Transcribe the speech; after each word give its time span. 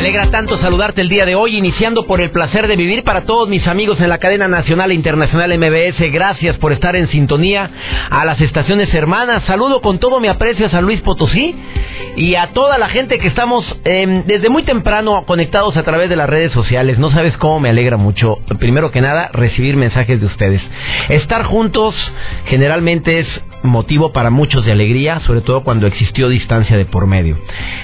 Alegra 0.00 0.30
tanto 0.30 0.58
saludarte 0.58 1.02
el 1.02 1.10
día 1.10 1.26
de 1.26 1.34
hoy, 1.34 1.58
iniciando 1.58 2.06
por 2.06 2.22
el 2.22 2.30
placer 2.30 2.66
de 2.66 2.74
vivir 2.74 3.04
para 3.04 3.26
todos 3.26 3.50
mis 3.50 3.66
amigos 3.66 4.00
en 4.00 4.08
la 4.08 4.16
cadena 4.16 4.48
nacional 4.48 4.90
e 4.90 4.94
internacional 4.94 5.52
MBS. 5.58 6.10
Gracias 6.10 6.56
por 6.56 6.72
estar 6.72 6.96
en 6.96 7.08
sintonía 7.08 7.70
a 8.08 8.24
las 8.24 8.40
estaciones 8.40 8.92
hermanas. 8.94 9.44
Saludo 9.44 9.82
con 9.82 9.98
todo 9.98 10.18
mi 10.18 10.28
aprecio 10.28 10.64
a 10.64 10.70
San 10.70 10.86
Luis 10.86 11.02
Potosí 11.02 11.54
y 12.16 12.34
a 12.34 12.46
toda 12.54 12.78
la 12.78 12.88
gente 12.88 13.18
que 13.18 13.28
estamos 13.28 13.62
em, 13.84 14.24
desde 14.24 14.48
muy 14.48 14.62
temprano 14.62 15.24
conectados 15.26 15.76
a 15.76 15.82
través 15.82 16.08
de 16.08 16.16
las 16.16 16.30
redes 16.30 16.52
sociales. 16.52 16.98
No 16.98 17.10
sabes 17.10 17.36
cómo 17.36 17.60
me 17.60 17.68
alegra 17.68 17.98
mucho, 17.98 18.38
primero 18.58 18.90
que 18.90 19.02
nada, 19.02 19.28
recibir 19.34 19.76
mensajes 19.76 20.18
de 20.18 20.26
ustedes. 20.26 20.62
Estar 21.10 21.44
juntos 21.44 21.94
generalmente 22.46 23.18
es 23.18 23.28
motivo 23.62 24.12
para 24.12 24.30
muchos 24.30 24.64
de 24.64 24.72
alegría, 24.72 25.20
sobre 25.20 25.42
todo 25.42 25.62
cuando 25.62 25.86
existió 25.86 26.28
distancia 26.28 26.76
de 26.76 26.86
por 26.86 27.06
medio. 27.06 27.38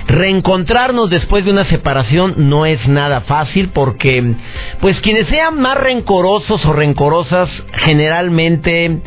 Reencontrarnos 0.06 1.10
después 1.10 1.44
de 1.44 1.50
una 1.50 1.64
separación 1.66 2.34
no 2.48 2.66
es 2.66 2.86
nada 2.88 3.22
fácil 3.22 3.70
porque, 3.70 4.34
pues 4.80 4.98
quienes 5.00 5.26
sean 5.28 5.60
más 5.60 5.76
rencorosos 5.76 6.64
o 6.64 6.72
rencorosas 6.72 7.48
generalmente 7.72 9.00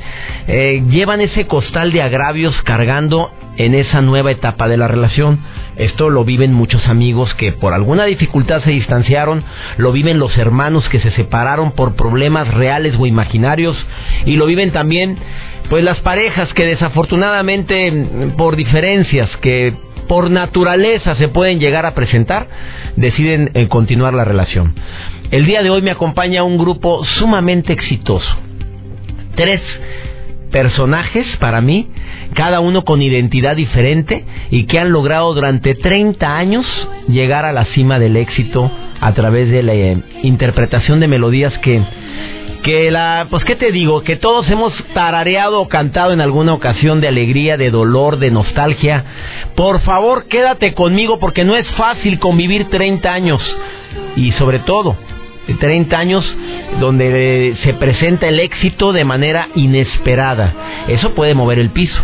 eh, 0.48 0.84
llevan 0.90 1.22
ese 1.22 1.48
costal 1.48 1.92
de 1.92 2.02
agravios 2.02 2.56
cargando 2.64 3.32
en 3.60 3.76
esa 3.76 4.02
nueva 4.02 4.32
etapa 4.32 4.68
de 4.68 4.78
la 4.78 4.88
relación. 4.88 5.40
Esto 5.76 6.10
lo 6.10 6.24
viven 6.24 6.54
muchos 6.54 6.88
amigos 6.88 7.34
que 7.36 7.52
por 7.52 7.74
alguna 7.74 8.06
dificultad 8.06 8.64
se 8.64 8.72
distanciaron, 8.72 9.44
lo 9.78 9.92
viven 9.92 10.18
los 10.18 10.38
hermanos 10.38 10.88
que 10.90 11.00
se 11.00 11.12
separaron 11.12 11.74
por 11.74 11.96
problemas 11.96 12.48
reales 12.54 12.96
o 12.98 13.06
imaginarios 13.06 13.78
y 14.26 14.38
lo 14.38 14.46
viven 14.46 14.72
también 14.72 15.18
pues 15.70 15.84
las 15.84 16.00
parejas 16.00 16.52
que 16.54 16.66
desafortunadamente 16.66 18.34
por 18.38 18.56
diferencias 18.56 19.30
que 19.38 19.74
por 20.08 20.32
naturaleza 20.32 21.16
se 21.16 21.28
pueden 21.28 21.60
llegar 21.60 21.86
a 21.86 21.94
presentar, 21.94 22.48
deciden 22.96 23.52
eh, 23.54 23.68
continuar 23.68 24.16
la 24.16 24.26
relación. 24.26 24.74
El 25.30 25.46
día 25.46 25.62
de 25.62 25.70
hoy 25.70 25.84
me 25.84 25.92
acompaña 25.92 26.44
un 26.44 26.58
grupo 26.58 27.06
sumamente 27.06 27.74
exitoso. 27.74 28.28
Tres 29.36 29.62
personajes 30.52 31.28
para 31.38 31.62
mí, 31.62 31.90
cada 32.34 32.60
uno 32.60 32.84
con 32.86 33.04
identidad 33.04 33.56
diferente 33.56 34.26
y 34.50 34.66
que 34.66 34.80
han 34.80 34.92
logrado 34.92 35.32
durante 35.36 35.76
30 35.76 36.36
años 36.36 36.66
llegar 37.08 37.46
a 37.46 37.54
la 37.54 37.66
cima 37.66 38.00
del 38.00 38.18
éxito 38.18 38.72
a 39.00 39.14
través 39.14 39.52
de 39.52 39.62
la 39.62 39.74
eh, 39.76 40.02
interpretación 40.24 41.00
de 41.00 41.08
melodías 41.08 41.56
que 41.60 41.84
que 42.64 42.92
la, 42.92 43.28
pues 43.30 43.44
qué 43.44 43.56
te 43.56 43.72
digo, 43.72 44.04
que 44.04 44.16
todos 44.16 44.50
hemos 44.50 44.74
tarareado 44.94 45.62
o 45.62 45.68
cantado 45.68 46.14
en 46.14 46.22
alguna 46.22 46.54
ocasión 46.54 47.02
de 47.02 47.08
alegría, 47.08 47.58
de 47.58 47.70
dolor, 47.72 48.20
de 48.20 48.32
nostalgia. 48.32 49.04
Por 49.56 49.82
favor, 49.82 50.26
quédate 50.28 50.74
conmigo 50.74 51.20
porque 51.20 51.46
no 51.46 51.56
es 51.56 51.68
fácil 51.72 52.20
convivir 52.20 52.70
30 52.70 53.12
años 53.12 53.58
y 54.16 54.32
sobre 54.34 54.60
todo 54.60 54.96
30 55.56 55.98
años 55.98 56.38
donde 56.80 57.56
se 57.64 57.74
presenta 57.74 58.28
el 58.28 58.40
éxito 58.40 58.94
de 58.94 59.06
manera 59.06 59.50
inesperada. 59.56 60.54
Eso 60.88 61.14
puede 61.14 61.34
mover 61.34 61.60
el 61.60 61.72
piso, 61.72 62.02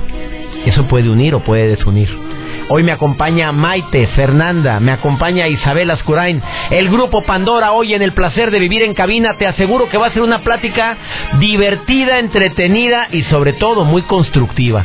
eso 0.65 0.85
puede 0.87 1.09
unir 1.09 1.35
o 1.35 1.41
puede 1.41 1.67
desunir. 1.67 2.24
Hoy 2.67 2.81
me 2.81 2.91
acompaña 2.91 3.51
Maite, 3.51 4.07
Fernanda, 4.07 4.79
me 4.79 4.91
acompaña 4.91 5.47
Isabel 5.47 5.91
Ascurain. 5.91 6.41
El 6.71 6.89
grupo 6.89 7.21
Pandora 7.21 7.73
hoy 7.73 7.93
en 7.93 8.01
el 8.01 8.13
placer 8.13 8.49
de 8.49 8.57
vivir 8.57 8.81
en 8.81 8.95
cabina. 8.95 9.37
Te 9.37 9.45
aseguro 9.45 9.87
que 9.87 9.99
va 9.99 10.07
a 10.07 10.13
ser 10.13 10.23
una 10.23 10.39
plática 10.39 10.97
divertida, 11.39 12.17
entretenida 12.17 13.07
y 13.11 13.21
sobre 13.23 13.53
todo 13.53 13.85
muy 13.85 14.01
constructiva. 14.03 14.83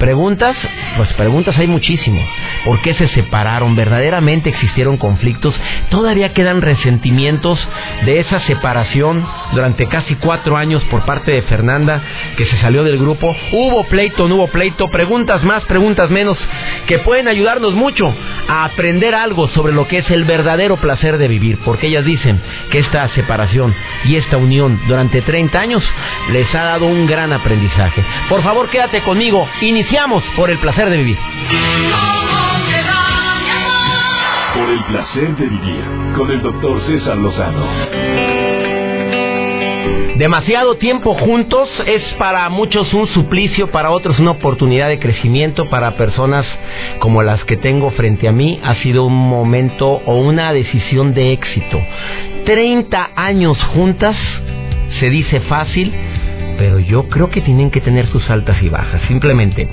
Preguntas, 0.00 0.56
pues 0.96 1.12
preguntas 1.12 1.58
hay 1.58 1.66
muchísimo. 1.66 2.18
¿Por 2.64 2.80
qué 2.80 2.94
se 2.94 3.06
separaron? 3.08 3.76
¿Verdaderamente 3.76 4.48
existieron 4.48 4.96
conflictos? 4.96 5.54
¿Todavía 5.90 6.32
quedan 6.32 6.62
resentimientos 6.62 7.58
de 8.06 8.20
esa 8.20 8.40
separación 8.46 9.22
durante 9.52 9.88
casi 9.88 10.14
cuatro 10.14 10.56
años 10.56 10.82
por 10.84 11.04
parte 11.04 11.32
de 11.32 11.42
Fernanda 11.42 12.02
que 12.38 12.46
se 12.46 12.56
salió 12.62 12.82
del 12.82 12.96
grupo? 12.96 13.36
¿Hubo 13.52 13.84
pleito, 13.88 14.26
no 14.26 14.36
hubo 14.36 14.48
pleito? 14.48 14.88
Preguntas 14.88 15.44
más, 15.44 15.64
preguntas 15.64 16.08
menos 16.08 16.38
que 16.86 17.00
pueden 17.00 17.28
ayudarnos 17.28 17.74
mucho 17.74 18.10
a 18.48 18.64
aprender 18.64 19.14
algo 19.14 19.48
sobre 19.48 19.74
lo 19.74 19.86
que 19.86 19.98
es 19.98 20.10
el 20.10 20.24
verdadero 20.24 20.78
placer 20.78 21.18
de 21.18 21.28
vivir. 21.28 21.58
Porque 21.62 21.88
ellas 21.88 22.06
dicen 22.06 22.40
que 22.70 22.78
esta 22.78 23.06
separación 23.10 23.74
y 24.06 24.16
esta 24.16 24.38
unión 24.38 24.80
durante 24.88 25.20
30 25.20 25.60
años 25.60 25.84
les 26.32 26.52
ha 26.54 26.62
dado 26.62 26.86
un 26.86 27.06
gran 27.06 27.34
aprendizaje. 27.34 28.02
Por 28.30 28.42
favor, 28.42 28.70
quédate 28.70 29.02
conmigo. 29.02 29.46
Iniciamos 29.90 30.22
por 30.36 30.48
el 30.52 30.58
placer 30.60 30.88
de 30.88 30.98
vivir. 30.98 31.18
Por 34.54 34.70
el 34.70 34.84
placer 34.84 35.36
de 35.36 35.46
vivir 35.46 35.84
con 36.16 36.30
el 36.30 36.40
doctor 36.42 36.80
César 36.86 37.16
Lozano. 37.18 37.66
Demasiado 40.14 40.76
tiempo 40.76 41.14
juntos 41.14 41.68
es 41.86 42.04
para 42.20 42.48
muchos 42.50 42.94
un 42.94 43.08
suplicio, 43.08 43.72
para 43.72 43.90
otros 43.90 44.20
una 44.20 44.30
oportunidad 44.30 44.86
de 44.86 45.00
crecimiento, 45.00 45.68
para 45.68 45.96
personas 45.96 46.46
como 47.00 47.24
las 47.24 47.42
que 47.42 47.56
tengo 47.56 47.90
frente 47.90 48.28
a 48.28 48.32
mí 48.32 48.60
ha 48.62 48.76
sido 48.76 49.06
un 49.06 49.28
momento 49.28 49.88
o 50.06 50.18
una 50.18 50.52
decisión 50.52 51.14
de 51.14 51.32
éxito. 51.32 51.80
30 52.44 53.10
años 53.16 53.58
juntas 53.74 54.16
se 55.00 55.10
dice 55.10 55.40
fácil, 55.40 55.92
pero 56.60 56.78
yo 56.78 57.08
creo 57.08 57.30
que 57.30 57.40
tienen 57.40 57.70
que 57.70 57.80
tener 57.80 58.06
sus 58.08 58.28
altas 58.28 58.62
y 58.62 58.68
bajas. 58.68 59.00
Simplemente, 59.08 59.66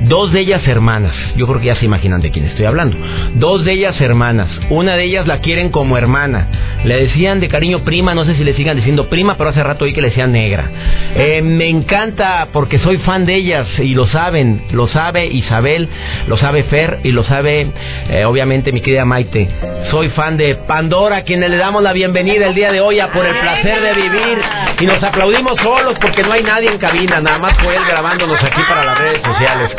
dos 0.00 0.32
de 0.32 0.40
ellas 0.40 0.66
hermanas, 0.66 1.14
yo 1.36 1.46
creo 1.46 1.60
que 1.60 1.66
ya 1.66 1.76
se 1.76 1.84
imaginan 1.84 2.20
de 2.20 2.32
quién 2.32 2.46
estoy 2.46 2.64
hablando. 2.64 2.96
Dos 3.36 3.64
de 3.64 3.74
ellas 3.74 4.00
hermanas, 4.00 4.50
una 4.68 4.96
de 4.96 5.04
ellas 5.04 5.28
la 5.28 5.38
quieren 5.38 5.70
como 5.70 5.96
hermana. 5.96 6.48
Le 6.84 6.96
decían 6.96 7.38
de 7.38 7.48
cariño 7.48 7.84
prima, 7.84 8.14
no 8.14 8.24
sé 8.24 8.34
si 8.34 8.42
le 8.42 8.54
sigan 8.54 8.76
diciendo 8.76 9.08
prima, 9.08 9.36
pero 9.36 9.50
hace 9.50 9.62
rato 9.62 9.84
oí 9.84 9.92
que 9.92 10.00
le 10.00 10.08
decían 10.08 10.32
negra. 10.32 10.68
Eh, 11.14 11.40
me 11.42 11.68
encanta 11.68 12.48
porque 12.52 12.78
soy 12.80 12.98
fan 12.98 13.24
de 13.24 13.36
ellas 13.36 13.68
y 13.78 13.94
lo 13.94 14.06
saben, 14.08 14.62
lo 14.72 14.88
sabe 14.88 15.26
Isabel, 15.26 15.88
lo 16.26 16.36
sabe 16.36 16.64
Fer 16.64 16.98
y 17.04 17.12
lo 17.12 17.22
sabe 17.22 17.68
eh, 18.10 18.24
obviamente 18.24 18.72
mi 18.72 18.80
querida 18.80 19.04
Maite. 19.04 19.48
Soy 19.90 20.08
fan 20.10 20.36
de 20.36 20.56
Pandora, 20.56 21.22
quienes 21.22 21.50
le 21.50 21.56
damos 21.56 21.82
la 21.82 21.92
bienvenida 21.92 22.48
el 22.48 22.54
día 22.54 22.72
de 22.72 22.80
hoy 22.80 22.98
a 22.98 23.08
por 23.12 23.24
el 23.24 23.34
placer 23.36 23.80
de 23.80 23.92
vivir 23.94 24.38
y 24.80 24.86
nos 24.86 25.02
aplaudimos 25.02 25.54
solos 25.62 25.94
porque 26.00 26.22
no 26.22 26.32
hay 26.32 26.42
nadie 26.42 26.70
en 26.70 26.78
cabina, 26.78 27.20
nada 27.20 27.38
más 27.38 27.56
fue 27.62 27.76
él 27.76 27.82
grabándonos 27.86 28.42
aquí 28.42 28.60
para 28.68 28.84
las 28.84 28.98
redes 28.98 29.22
sociales. 29.22 29.70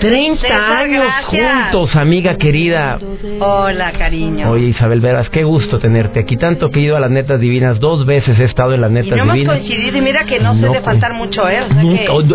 30 0.00 0.78
años 0.78 1.06
juntos, 1.26 1.94
amiga 1.94 2.36
querida. 2.36 2.98
Hola, 3.38 3.92
cariño. 3.92 4.50
Oye, 4.50 4.68
Isabel 4.68 5.00
Veras, 5.00 5.28
qué 5.28 5.44
gusto 5.44 5.78
tenerte 5.78 6.20
aquí. 6.20 6.36
Tanto 6.36 6.70
que 6.70 6.80
he 6.80 6.82
ido 6.82 6.96
a 6.96 7.00
las 7.00 7.10
netas 7.10 7.38
divinas, 7.38 7.78
dos 7.80 8.06
veces 8.06 8.38
he 8.38 8.44
estado 8.44 8.72
en 8.72 8.80
las 8.80 8.90
netas 8.90 9.12
y 9.12 9.16
no 9.16 9.32
divinas. 9.32 9.56
Hemos 9.56 9.68
coincidido 9.68 9.98
y 9.98 10.00
mira 10.00 10.24
que 10.24 10.40
no, 10.40 10.54
se 10.54 10.68
de 10.68 10.80
faltar 10.80 11.12
mucho, 11.12 11.48
¿eh? 11.48 11.60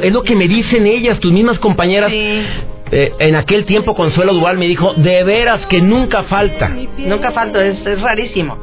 Es 0.04 0.14
lo 0.14 0.24
que 0.24 0.36
me 0.36 0.48
dicen 0.48 0.86
ellas, 0.86 1.20
tus 1.20 1.32
mismas 1.32 1.60
compañeras. 1.60 2.12
Eh, 2.92 3.12
en 3.18 3.36
aquel 3.36 3.66
tiempo 3.66 3.96
Consuelo 3.96 4.34
Duval 4.34 4.60
me 4.60 4.68
dijo, 4.68 4.94
de 4.94 5.24
veras 5.24 5.66
que 5.66 5.82
nunca 5.82 6.24
falta. 6.24 6.72
Nunca 6.98 7.32
falta, 7.32 7.66
es, 7.66 7.84
es 7.84 8.00
rarísimo. 8.00 8.60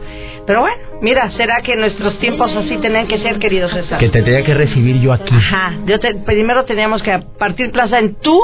Pero 0.46 0.60
bueno, 0.60 0.76
mira, 1.00 1.30
¿será 1.32 1.60
que 1.62 1.74
nuestros 1.76 2.18
tiempos 2.18 2.54
así 2.54 2.76
tenían 2.78 3.08
que 3.08 3.18
ser, 3.18 3.38
querido 3.38 3.68
César? 3.68 3.98
Que 3.98 4.08
te 4.08 4.22
tenía 4.22 4.44
que 4.44 4.54
recibir 4.54 5.00
yo 5.00 5.12
aquí. 5.12 5.34
Ajá, 5.34 5.74
yo 5.86 5.96
primero 6.24 6.64
teníamos 6.64 7.02
que 7.02 7.18
partir 7.38 7.72
plaza 7.72 7.98
en 7.98 8.14
tu 8.14 8.40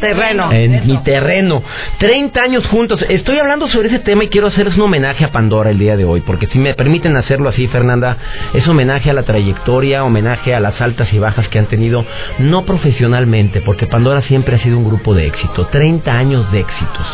terreno. 0.00 0.50
En 0.52 0.86
mi 0.86 0.98
terreno. 0.98 1.62
30 1.98 2.40
años 2.40 2.66
juntos. 2.66 3.04
Estoy 3.08 3.38
hablando 3.38 3.68
sobre 3.68 3.88
ese 3.88 3.98
tema 3.98 4.24
y 4.24 4.28
quiero 4.28 4.48
hacerles 4.48 4.76
un 4.76 4.82
homenaje 4.82 5.24
a 5.24 5.32
Pandora 5.32 5.70
el 5.70 5.78
día 5.78 5.96
de 5.96 6.04
hoy, 6.04 6.20
porque 6.22 6.46
si 6.46 6.58
me 6.58 6.74
permiten 6.74 7.16
hacerlo 7.16 7.48
así, 7.48 7.66
Fernanda, 7.68 8.16
es 8.54 8.66
homenaje 8.66 9.10
a 9.10 9.14
la 9.14 9.22
trayectoria, 9.22 10.04
homenaje 10.04 10.54
a 10.54 10.60
las 10.60 10.80
altas 10.80 11.12
y 11.12 11.18
bajas 11.18 11.48
que 11.48 11.58
han 11.58 11.66
tenido, 11.66 12.04
no 12.38 12.64
profesionalmente, 12.64 13.60
porque 13.60 13.86
Pandora 13.86 14.22
siempre 14.22 14.56
ha 14.56 14.58
sido 14.60 14.78
un 14.78 14.84
grupo 14.84 15.14
de 15.14 15.26
éxito. 15.26 15.66
30 15.66 16.12
años 16.12 16.50
de 16.52 16.60
éxitos 16.60 17.06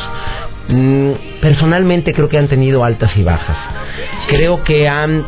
Mm, 0.69 1.13
personalmente 1.41 2.13
creo 2.13 2.29
que 2.29 2.39
han 2.39 2.49
tenido 2.49 2.83
altas 2.85 3.17
y 3.17 3.23
bajas. 3.23 3.57
Creo 4.29 4.65
que 4.65 4.89
han... 4.89 5.25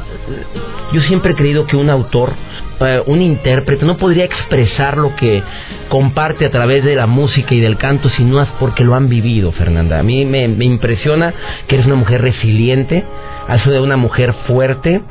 Yo 0.92 1.00
siempre 1.02 1.32
he 1.32 1.36
creído 1.36 1.66
que 1.66 1.76
un 1.76 1.90
autor, 1.90 2.32
eh, 2.80 3.02
un 3.06 3.22
intérprete, 3.22 3.84
no 3.84 3.96
podría 3.96 4.24
expresar 4.24 4.96
lo 4.98 5.16
que 5.16 5.42
comparte 5.88 6.46
a 6.46 6.50
través 6.50 6.84
de 6.84 6.94
la 6.94 7.06
música 7.06 7.54
y 7.54 7.60
del 7.60 7.76
canto 7.76 8.08
si 8.10 8.24
no 8.24 8.40
es 8.40 8.48
porque 8.60 8.84
lo 8.84 8.94
han 8.94 9.08
vivido, 9.08 9.52
Fernanda. 9.52 9.98
A 9.98 10.02
mí 10.02 10.24
me, 10.24 10.44
impresiona 10.44 11.34
que 11.66 11.76
eres 11.76 11.86
una 11.86 11.96
mujer 11.96 12.22
resiliente, 12.22 13.04
has 13.48 13.62
sido 13.62 13.82
una 13.82 13.96
mujer 13.96 14.34
fuerte. 14.46 15.02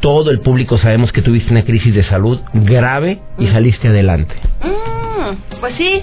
Todo 0.00 0.30
el 0.30 0.40
público 0.40 0.78
sabemos 0.78 1.12
que 1.12 1.22
tuviste 1.22 1.50
una 1.50 1.64
crisis 1.64 1.94
de 1.94 2.04
salud 2.04 2.40
grave 2.52 3.20
y 3.38 3.46
saliste 3.48 3.88
adelante. 3.88 4.34
Mm, 4.62 5.60
pues 5.60 5.74
sí, 5.76 6.02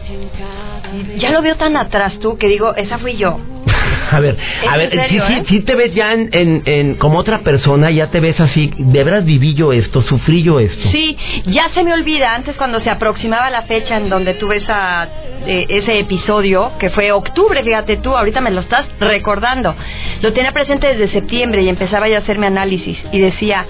ya 1.17 1.31
lo 1.31 1.41
veo 1.41 1.55
tan 1.55 1.75
atrás 1.77 2.13
tú 2.19 2.37
que 2.37 2.47
digo, 2.47 2.75
esa 2.75 2.97
fui 2.99 3.15
yo. 3.15 3.39
A 4.11 4.19
ver, 4.19 4.37
a 4.69 4.77
ver, 4.77 4.91
si, 5.09 5.19
si, 5.47 5.57
eh? 5.57 5.61
te 5.61 5.73
ves 5.73 5.95
ya 5.95 6.13
en, 6.13 6.29
en, 6.31 6.95
como 6.95 7.17
otra 7.17 7.39
persona, 7.39 7.89
ya 7.89 8.11
te 8.11 8.19
ves 8.19 8.39
así, 8.39 8.71
de 8.77 9.03
veras 9.03 9.25
viví 9.25 9.55
yo 9.55 9.73
esto, 9.73 10.03
sufrí 10.03 10.43
yo 10.43 10.59
esto. 10.59 10.89
Sí, 10.91 11.17
ya 11.45 11.69
se 11.73 11.83
me 11.83 11.93
olvida, 11.93 12.35
antes 12.35 12.55
cuando 12.55 12.79
se 12.81 12.91
aproximaba 12.91 13.49
la 13.49 13.63
fecha 13.63 13.97
en 13.97 14.09
donde 14.09 14.35
tuve 14.35 14.57
esa, 14.57 15.07
eh, 15.47 15.65
ese 15.67 15.97
episodio, 15.97 16.73
que 16.77 16.91
fue 16.91 17.11
octubre, 17.11 17.63
fíjate 17.63 17.97
tú, 17.97 18.15
ahorita 18.15 18.39
me 18.41 18.51
lo 18.51 18.61
estás 18.61 18.85
recordando. 18.99 19.73
Lo 20.21 20.31
tenía 20.31 20.51
presente 20.51 20.87
desde 20.87 21.11
septiembre 21.11 21.63
y 21.63 21.69
empezaba 21.69 22.07
ya 22.07 22.17
a 22.17 22.19
hacer 22.19 22.37
mi 22.37 22.45
análisis 22.45 22.97
y 23.11 23.19
decía, 23.19 23.65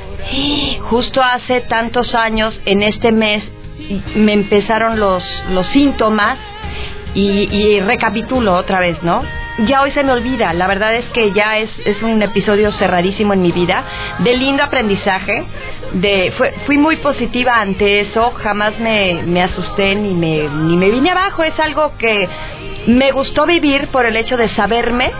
justo 0.82 1.22
hace 1.22 1.62
tantos 1.62 2.14
años, 2.16 2.60
en 2.66 2.84
este 2.84 3.12
mes, 3.12 3.44
me 4.16 4.34
empezaron 4.34 5.00
los, 5.00 5.24
los 5.52 5.66
síntomas 5.68 6.38
y, 7.14 7.50
y 7.52 7.80
recapitulo 7.82 8.56
otra 8.56 8.80
vez, 8.80 9.02
¿no? 9.04 9.24
ya 9.60 9.82
hoy 9.82 9.92
se 9.92 10.04
me 10.04 10.12
olvida. 10.12 10.54
La 10.54 10.68
verdad 10.68 10.96
es 10.96 11.06
que 11.08 11.32
ya 11.32 11.58
es, 11.58 11.70
es 11.86 12.02
un 12.02 12.22
episodio 12.22 12.72
cerradísimo 12.74 13.34
en 13.34 13.42
mi 13.42 13.52
vida, 13.52 13.84
de 14.20 14.36
lindo 14.36 14.64
aprendizaje. 14.64 15.46
De, 15.94 16.34
fui 16.66 16.78
muy 16.78 16.98
positiva 16.98 17.60
ante 17.60 18.02
eso, 18.02 18.32
jamás 18.32 18.80
me, 18.80 19.22
me 19.26 19.44
asusté 19.44 19.96
ni 19.96 20.14
me, 20.14 20.50
ni 20.50 20.78
me 20.78 20.90
vine 20.90 21.12
abajo. 21.12 21.44
Es 21.44 21.58
algo 21.60 21.94
que 21.98 22.28
me 22.88 23.12
gustó 23.12 23.46
vivir 23.46 23.88
por 23.90 24.06
el 24.06 24.16
hecho 24.16 24.38
de 24.38 24.50
saberme 24.50 25.12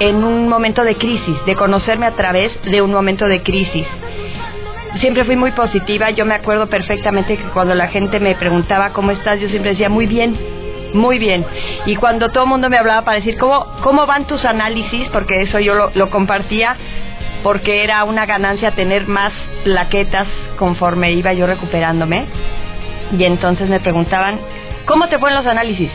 en 0.00 0.24
un 0.24 0.48
momento 0.48 0.84
de 0.84 0.96
crisis, 0.96 1.36
de 1.46 1.54
conocerme 1.54 2.06
a 2.06 2.12
través 2.12 2.50
de 2.62 2.82
un 2.82 2.92
momento 2.92 3.26
de 3.26 3.42
crisis. 3.42 3.86
Siempre 5.00 5.24
fui 5.24 5.36
muy 5.36 5.52
positiva, 5.52 6.10
yo 6.10 6.24
me 6.24 6.34
acuerdo 6.34 6.68
perfectamente 6.68 7.36
que 7.36 7.44
cuando 7.44 7.74
la 7.74 7.88
gente 7.88 8.20
me 8.20 8.34
preguntaba 8.36 8.92
cómo 8.92 9.10
estás, 9.10 9.40
yo 9.40 9.48
siempre 9.48 9.72
decía 9.72 9.88
muy 9.88 10.06
bien, 10.06 10.38
muy 10.92 11.18
bien. 11.18 11.44
Y 11.86 11.96
cuando 11.96 12.30
todo 12.30 12.44
el 12.44 12.50
mundo 12.50 12.70
me 12.70 12.78
hablaba 12.78 13.02
para 13.02 13.18
decir, 13.18 13.36
¿cómo, 13.36 13.66
cómo 13.82 14.06
van 14.06 14.26
tus 14.26 14.44
análisis? 14.44 15.08
Porque 15.12 15.42
eso 15.42 15.58
yo 15.58 15.74
lo, 15.74 15.90
lo 15.94 16.10
compartía, 16.10 16.76
porque 17.42 17.82
era 17.82 18.04
una 18.04 18.24
ganancia 18.24 18.70
tener 18.70 19.06
más 19.06 19.32
plaquetas 19.64 20.26
conforme 20.56 21.12
iba 21.12 21.32
yo 21.32 21.46
recuperándome. 21.46 22.26
Y 23.18 23.24
entonces 23.24 23.68
me 23.68 23.80
preguntaban, 23.80 24.38
¿cómo 24.86 25.08
te 25.08 25.18
fueron 25.18 25.38
los 25.38 25.46
análisis? 25.46 25.90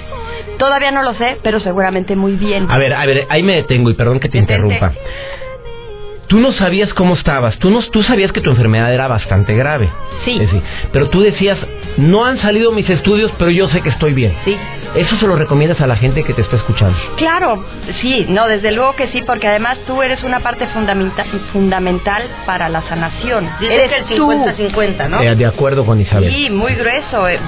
Todavía 0.60 0.92
no 0.92 1.02
lo 1.04 1.14
sé, 1.14 1.38
pero 1.42 1.60
seguramente 1.60 2.16
muy 2.16 2.34
bien. 2.34 2.70
A 2.70 2.78
ver, 2.78 2.94
a 2.94 3.06
ver, 3.06 3.26
ahí 3.30 3.42
me 3.42 3.56
detengo 3.56 3.90
y 3.90 3.94
perdón 3.94 4.20
que 4.20 4.28
te 4.28 4.38
interrumpa. 4.38 4.92
Tú 6.28 6.40
no 6.40 6.52
sabías 6.52 6.94
cómo 6.94 7.16
estabas, 7.16 7.58
tú 7.58 7.72
no, 7.72 7.82
tú 7.90 8.04
sabías 8.04 8.32
que 8.32 8.42
tu 8.42 8.52
enfermedad 8.52 8.94
era 8.94 9.08
bastante 9.08 9.56
grave. 9.56 9.90
Sí. 10.26 10.40
pero 10.92 11.10
tú 11.10 11.22
decías, 11.22 11.58
no 11.98 12.26
han 12.26 12.38
salido 12.40 12.72
mis 12.72 12.88
estudios, 12.90 13.32
pero 13.40 13.50
yo 13.50 13.70
sé 13.70 13.82
que 13.82 13.90
estoy 13.90 14.14
bien. 14.14 14.36
Sí. 14.46 14.56
¿Eso 14.96 15.16
se 15.18 15.28
lo 15.28 15.36
recomiendas 15.36 15.80
a 15.82 15.88
la 15.88 15.96
gente 15.96 16.24
que 16.24 16.34
te 16.34 16.42
está 16.42 16.56
escuchando? 16.56 16.98
Claro, 17.16 17.64
sí, 18.02 18.26
no, 18.28 18.48
desde 18.48 18.72
luego 18.72 18.96
que 18.96 19.08
sí, 19.10 19.22
porque 19.26 19.48
además 19.48 19.78
tú 19.86 20.02
eres 20.02 20.24
una 20.24 20.40
parte 20.40 20.68
fundamental, 20.68 21.28
fundamental 21.54 22.24
para 22.46 22.70
la 22.70 22.82
sanación. 22.84 23.50
eres 23.62 23.92
el 23.92 24.18
50-50, 24.18 25.10
¿no? 25.10 25.22
Eh, 25.22 25.36
de 25.36 25.46
acuerdo 25.46 25.86
con 25.86 26.02
Isabel. 26.02 26.34
Sí, 26.34 26.50
muy 26.50 26.74
grueso, 26.74 27.28
eh, 27.28 27.40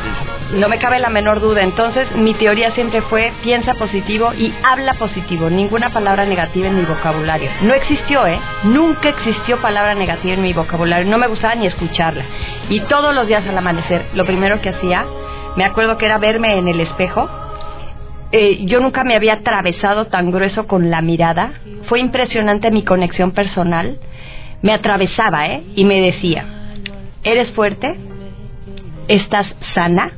no 0.53 0.69
me 0.69 0.77
cabe 0.77 0.99
la 0.99 1.09
menor 1.09 1.39
duda. 1.39 1.63
Entonces, 1.63 2.11
mi 2.15 2.33
teoría 2.35 2.71
siempre 2.71 3.01
fue 3.03 3.33
piensa 3.41 3.73
positivo 3.73 4.33
y 4.33 4.53
habla 4.63 4.93
positivo, 4.95 5.49
ninguna 5.49 5.91
palabra 5.91 6.25
negativa 6.25 6.67
en 6.67 6.75
mi 6.75 6.83
vocabulario. 6.83 7.49
No 7.63 7.73
existió, 7.73 8.27
¿eh? 8.27 8.39
Nunca 8.65 9.09
existió 9.09 9.59
palabra 9.61 9.95
negativa 9.95 10.33
en 10.33 10.41
mi 10.41 10.53
vocabulario, 10.53 11.09
no 11.09 11.17
me 11.17 11.27
gustaba 11.27 11.55
ni 11.55 11.65
escucharla. 11.65 12.23
Y 12.69 12.81
todos 12.81 13.15
los 13.15 13.27
días 13.27 13.43
al 13.47 13.57
amanecer, 13.57 14.05
lo 14.13 14.25
primero 14.25 14.61
que 14.61 14.69
hacía 14.69 15.05
me 15.55 15.63
acuerdo 15.63 15.97
que 15.97 16.05
era 16.05 16.17
verme 16.17 16.57
en 16.57 16.67
el 16.67 16.79
espejo. 16.79 17.29
Eh, 18.31 18.65
yo 18.65 18.79
nunca 18.79 19.03
me 19.03 19.15
había 19.15 19.33
atravesado 19.33 20.05
tan 20.05 20.31
grueso 20.31 20.67
con 20.67 20.89
la 20.89 21.01
mirada. 21.01 21.53
Fue 21.87 21.99
impresionante 21.99 22.71
mi 22.71 22.83
conexión 22.83 23.31
personal. 23.31 23.97
Me 24.61 24.73
atravesaba, 24.73 25.47
¿eh? 25.47 25.63
Y 25.75 25.85
me 25.85 26.01
decía, 26.01 26.45
eres 27.23 27.51
fuerte, 27.51 27.95
estás 29.07 29.47
sana 29.73 30.11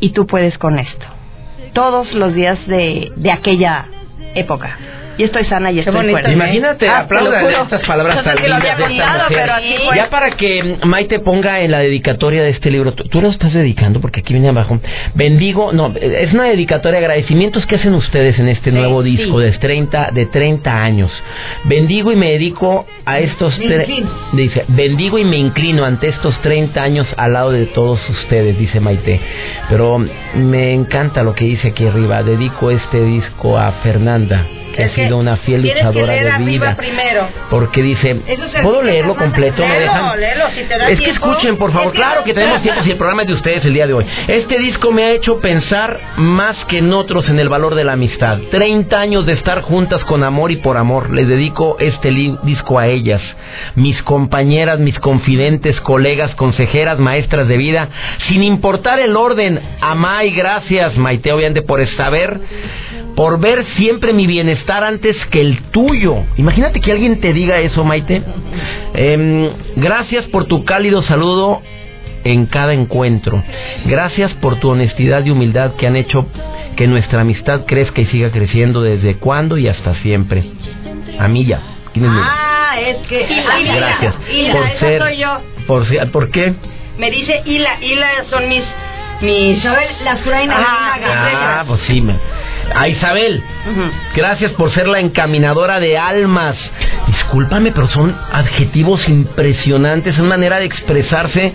y 0.00 0.10
tú 0.10 0.26
puedes 0.26 0.56
con 0.58 0.78
esto. 0.78 1.06
Todos 1.74 2.12
los 2.12 2.34
días 2.34 2.58
de, 2.66 3.12
de 3.16 3.30
aquella 3.32 3.86
época 4.34 4.78
y 5.18 5.24
estoy 5.24 5.44
sana 5.46 5.72
y 5.72 5.80
estoy 5.80 5.92
fuerte. 5.92 6.32
Imagínate, 6.32 6.88
ah, 6.88 7.06
estas 7.62 7.86
palabras 7.86 8.22
tan 8.22 8.36
lindas 8.36 8.78
de 8.78 8.84
esta 8.84 9.60
Ya 9.94 10.08
para 10.08 10.30
que 10.30 10.78
Maite 10.84 11.18
ponga 11.18 11.60
en 11.60 11.72
la 11.72 11.80
dedicatoria 11.80 12.42
de 12.44 12.50
este 12.50 12.70
libro, 12.70 12.92
tú, 12.92 13.20
lo 13.20 13.30
estás 13.30 13.52
dedicando 13.52 14.00
porque 14.00 14.20
aquí 14.20 14.32
viene 14.32 14.48
abajo. 14.48 14.78
Bendigo, 15.14 15.72
no, 15.72 15.92
es 16.00 16.32
una 16.32 16.44
dedicatoria 16.44 17.00
de 17.00 17.06
agradecimientos 17.06 17.66
que 17.66 17.74
hacen 17.74 17.94
ustedes 17.94 18.38
en 18.38 18.48
este 18.48 18.70
nuevo 18.70 19.02
disco 19.02 19.40
de 19.40 19.50
30 19.52 20.12
de 20.12 20.26
30 20.26 20.82
años. 20.82 21.10
Bendigo 21.64 22.12
y 22.12 22.16
me 22.16 22.30
dedico 22.30 22.86
a 23.04 23.18
estos 23.18 23.58
dice, 24.32 24.64
bendigo 24.68 25.18
y 25.18 25.24
me 25.24 25.36
inclino 25.36 25.84
ante 25.84 26.08
estos 26.08 26.40
30 26.42 26.80
años 26.80 27.06
al 27.16 27.32
lado 27.32 27.50
de 27.50 27.66
todos 27.66 27.98
ustedes, 28.08 28.56
dice 28.56 28.78
Maite. 28.78 29.20
Pero 29.68 29.98
me 30.34 30.72
encanta 30.72 31.24
lo 31.24 31.34
que 31.34 31.44
dice 31.44 31.68
aquí 31.68 31.86
arriba, 31.86 32.22
dedico 32.22 32.70
este 32.70 33.02
disco 33.04 33.58
a 33.58 33.72
Fernanda 33.82 34.46
que 34.78 34.84
ha 34.84 34.94
sido 34.94 35.18
una 35.18 35.36
fiel 35.38 35.62
luchadora 35.62 36.12
de 36.12 36.44
vida. 36.44 36.76
Primero. 36.76 37.28
Porque 37.50 37.82
dice, 37.82 38.22
¿puedo 38.62 38.80
leerlo 38.82 39.16
completo? 39.16 39.66
¿Me 39.66 39.80
dejan? 39.80 40.22
es 40.90 41.00
que 41.00 41.10
escuchen, 41.10 41.56
por 41.56 41.72
favor. 41.72 41.92
claro 41.92 42.22
que 42.22 42.32
tenemos 42.32 42.62
tiempo 42.62 42.82
si 42.84 42.92
el 42.92 42.96
programa 42.96 43.22
es 43.22 43.28
de 43.28 43.34
ustedes 43.34 43.64
el 43.64 43.74
día 43.74 43.88
de 43.88 43.94
hoy. 43.94 44.06
Este 44.28 44.56
disco 44.60 44.92
me 44.92 45.02
ha 45.02 45.10
hecho 45.10 45.40
pensar 45.40 45.98
más 46.16 46.56
que 46.66 46.78
en 46.78 46.92
otros 46.92 47.28
en 47.28 47.40
el 47.40 47.48
valor 47.48 47.74
de 47.74 47.82
la 47.82 47.94
amistad. 47.94 48.38
30 48.52 49.00
años 49.00 49.26
de 49.26 49.32
estar 49.32 49.62
juntas 49.62 50.04
con 50.04 50.22
amor 50.22 50.52
y 50.52 50.56
por 50.56 50.76
amor. 50.76 51.10
Les 51.10 51.26
dedico 51.26 51.76
este 51.80 52.10
disco 52.44 52.78
a 52.78 52.86
ellas, 52.86 53.20
mis 53.74 54.00
compañeras, 54.04 54.78
mis 54.78 54.98
confidentes, 55.00 55.80
colegas, 55.80 56.36
consejeras, 56.36 57.00
maestras 57.00 57.48
de 57.48 57.56
vida, 57.56 57.88
sin 58.28 58.44
importar 58.44 59.00
el 59.00 59.16
orden. 59.16 59.60
Amá 59.80 60.24
y 60.24 60.30
gracias, 60.30 60.96
Maite, 60.96 61.32
obviamente, 61.32 61.62
por 61.62 61.84
saber 61.96 62.40
por 63.18 63.40
ver 63.40 63.66
siempre 63.76 64.12
mi 64.12 64.28
bienestar 64.28 64.67
antes 64.76 65.16
que 65.30 65.40
el 65.40 65.62
tuyo. 65.70 66.24
Imagínate 66.36 66.80
que 66.80 66.92
alguien 66.92 67.20
te 67.20 67.32
diga 67.32 67.58
eso, 67.58 67.84
Maite. 67.84 68.22
Em, 68.94 69.50
gracias 69.76 70.26
por 70.26 70.44
tu 70.44 70.64
cálido 70.64 71.02
saludo 71.02 71.62
en 72.24 72.46
cada 72.46 72.74
encuentro. 72.74 73.42
Gracias 73.86 74.32
por 74.34 74.60
tu 74.60 74.70
honestidad 74.70 75.24
y 75.24 75.30
humildad 75.30 75.72
que 75.76 75.86
han 75.86 75.96
hecho 75.96 76.26
que 76.76 76.86
nuestra 76.86 77.22
amistad 77.22 77.64
crezca 77.66 78.02
y 78.02 78.06
siga 78.06 78.30
creciendo 78.30 78.82
desde 78.82 79.16
cuándo 79.16 79.56
y 79.58 79.68
hasta 79.68 79.94
siempre. 79.96 80.44
A 81.18 81.28
mí 81.28 81.44
ya. 81.44 81.60
ah, 82.00 82.76
es 82.78 82.96
que... 83.08 83.26
Gracias. 83.74 84.14
por 84.52 84.70
ser, 84.78 85.02
soy 85.02 85.16
yo. 85.18 85.40
Por, 85.66 86.10
¿Por 86.10 86.30
qué? 86.30 86.54
Me 86.98 87.10
dice 87.10 87.42
Hila. 87.44 87.80
Hila 87.80 88.24
son 88.28 88.48
mis... 88.48 88.64
mis 89.22 89.64
las 89.64 90.20
ah, 90.50 91.60
ah, 91.60 91.64
pues 91.66 91.80
sí. 91.86 92.00
Me, 92.00 92.14
a 92.74 92.88
Isabel. 92.88 93.42
Gracias 94.14 94.52
por 94.52 94.72
ser 94.72 94.88
la 94.88 95.00
encaminadora 95.00 95.80
de 95.80 95.98
almas. 95.98 96.56
Discúlpame, 97.06 97.72
pero 97.72 97.88
son 97.88 98.16
adjetivos 98.32 99.08
impresionantes, 99.08 100.14
es 100.14 100.22
manera 100.22 100.58
de 100.58 100.66
expresarse 100.66 101.54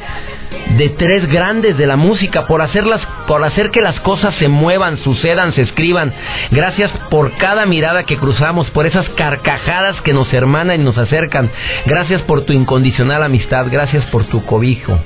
de 0.78 0.90
tres 0.90 1.28
grandes 1.32 1.78
de 1.78 1.86
la 1.86 1.96
música 1.96 2.48
por 2.48 2.62
hacerlas 2.62 3.02
por 3.28 3.44
hacer 3.44 3.70
que 3.72 3.82
las 3.82 4.00
cosas 4.02 4.34
se 4.36 4.48
muevan, 4.48 4.98
sucedan, 5.00 5.54
se 5.54 5.62
escriban. 5.62 6.14
Gracias 6.52 6.92
por 7.10 7.36
cada 7.38 7.66
mirada 7.66 8.04
que 8.04 8.18
cruzamos, 8.18 8.70
por 8.72 8.86
esas 8.86 9.08
carcajadas 9.10 10.00
que 10.02 10.14
nos 10.14 10.32
hermanan 10.34 10.82
y 10.82 10.84
nos 10.84 10.98
acercan. 10.98 11.50
Gracias 11.86 12.22
por 12.24 12.46
tu 12.46 12.54
incondicional 12.54 13.24
amistad, 13.24 13.66
gracias 13.70 14.06
por 14.06 14.26
tu 14.26 14.46
cobijo. 14.46 15.00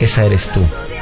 Esa 0.00 0.24
eres 0.24 0.42
tú. 0.52 0.93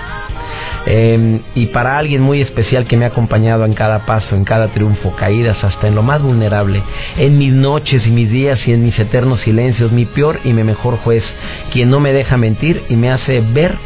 Eh, 0.86 1.40
y 1.54 1.66
para 1.66 1.96
alguien 1.96 2.22
muy 2.22 2.40
especial 2.40 2.86
que 2.86 2.96
me 2.96 3.04
ha 3.04 3.08
acompañado 3.08 3.64
en 3.64 3.74
cada 3.74 4.04
paso, 4.04 4.34
en 4.34 4.44
cada 4.44 4.68
triunfo, 4.68 5.14
caídas 5.16 5.62
hasta 5.62 5.88
en 5.88 5.94
lo 5.94 6.02
más 6.02 6.20
vulnerable, 6.20 6.82
en 7.16 7.38
mis 7.38 7.52
noches 7.52 8.06
y 8.06 8.10
mis 8.10 8.30
días 8.30 8.58
y 8.66 8.72
en 8.72 8.84
mis 8.84 8.98
eternos 8.98 9.40
silencios, 9.42 9.92
mi 9.92 10.06
peor 10.06 10.40
y 10.44 10.52
mi 10.52 10.64
mejor 10.64 10.98
juez, 10.98 11.22
quien 11.70 11.90
no 11.90 12.00
me 12.00 12.12
deja 12.12 12.36
mentir 12.36 12.82
y 12.88 12.96
me 12.96 13.10
hace 13.10 13.40
ver 13.40 13.76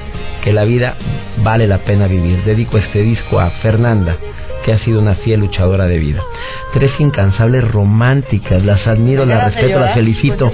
que 0.43 0.53
la 0.53 0.65
vida 0.65 0.95
vale 1.43 1.67
la 1.67 1.79
pena 1.79 2.07
vivir. 2.07 2.43
Dedico 2.45 2.79
este 2.79 3.03
disco 3.03 3.41
a 3.41 3.51
Fernanda, 3.63 4.17
que 4.67 4.73
ha 4.73 4.79
sido 4.81 4.99
una 4.99 5.15
fiel 5.15 5.39
luchadora 5.39 5.87
de 5.87 5.97
vida. 6.01 6.21
Tres 6.75 6.91
incansables 6.99 7.63
románticas, 7.71 8.65
las 8.65 8.85
admiro, 8.85 9.25
las 9.25 9.45
respeto, 9.45 9.79
las 9.79 9.95
felicito. 9.95 10.53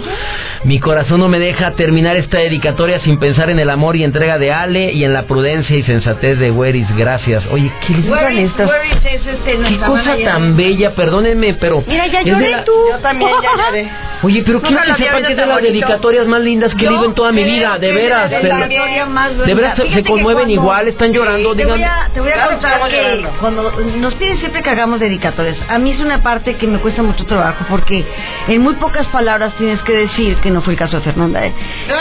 Mi 0.64 0.78
corazón 0.78 1.21
no 1.21 1.28
me 1.28 1.38
deja 1.38 1.71
terminar 1.73 2.16
esta 2.16 2.37
dedicatoria 2.37 3.00
sin 3.00 3.19
pensar 3.19 3.49
en 3.49 3.59
el 3.59 3.71
amor 3.71 3.97
y 3.97 4.04
entrega 4.04 4.37
de 4.37 4.52
Ale 4.52 4.92
y 4.92 5.04
en 5.04 5.14
la 5.14 5.23
prudencia 5.23 5.75
y 5.75 5.83
sensatez 5.83 6.38
de 6.38 6.50
Weris. 6.50 6.87
Gracias. 6.95 7.42
Oye, 7.50 7.73
¿qué 7.87 7.95
le 7.95 8.42
estas? 8.42 8.71
Este, 9.02 9.59
¿Qué 9.59 9.78
cosa 9.78 10.14
tan 10.23 10.57
bella? 10.59 10.95
Perdónenme, 10.95 11.54
pero... 11.54 11.83
Mira, 11.87 12.07
ya 12.07 12.23
lloré 12.23 12.62
tú. 12.66 12.73
Yo 12.90 12.99
también 12.99 13.31
ya 13.42 13.64
lloré. 13.64 13.90
Oye, 14.23 14.42
pero 14.45 14.61
quiero 14.61 14.83
que 14.85 14.95
sepan 14.95 15.25
que 15.25 15.33
es 15.33 15.37
de 15.37 15.47
las 15.47 15.62
dedicatorias 15.62 16.26
más 16.26 16.42
lindas 16.42 16.75
que 16.75 16.85
he 16.85 16.90
leído 16.90 17.07
en 17.07 17.14
toda 17.14 17.33
mi 17.33 17.42
vida, 17.42 17.78
de 17.78 17.92
veras. 17.92 18.31
De 18.31 19.54
veras 19.54 19.76
se 19.76 20.04
conmueven 20.04 20.50
igual, 20.50 20.87
están 20.87 21.12
llorando. 21.12 21.57
Te 21.57 21.64
voy 21.64 21.83
a, 21.83 22.11
te 22.12 22.21
voy 22.21 22.31
a 22.31 22.47
contar 22.47 22.90
que 22.90 23.26
cuando 23.40 23.73
nos 24.03 24.15
piden 24.15 24.37
siempre 24.39 24.65
que 24.65 24.71
hagamos 24.71 24.99
dedicatorias, 24.99 25.57
a 25.69 25.79
mí 25.79 25.93
es 25.93 26.01
una 26.01 26.25
parte 26.25 26.57
que 26.57 26.67
me 26.67 26.81
cuesta 26.81 27.05
mucho 27.05 27.25
trabajo 27.25 27.65
porque 27.69 28.05
en 28.49 28.61
muy 28.61 28.75
pocas 28.75 29.07
palabras 29.07 29.55
tienes 29.59 29.81
que 29.83 29.93
decir, 29.93 30.37
que 30.39 30.51
no 30.51 30.61
fue 30.61 30.73
el 30.73 30.79
caso 30.79 30.97
de 30.97 31.05
Fernanda, 31.05 31.47
¿eh? 31.47 31.55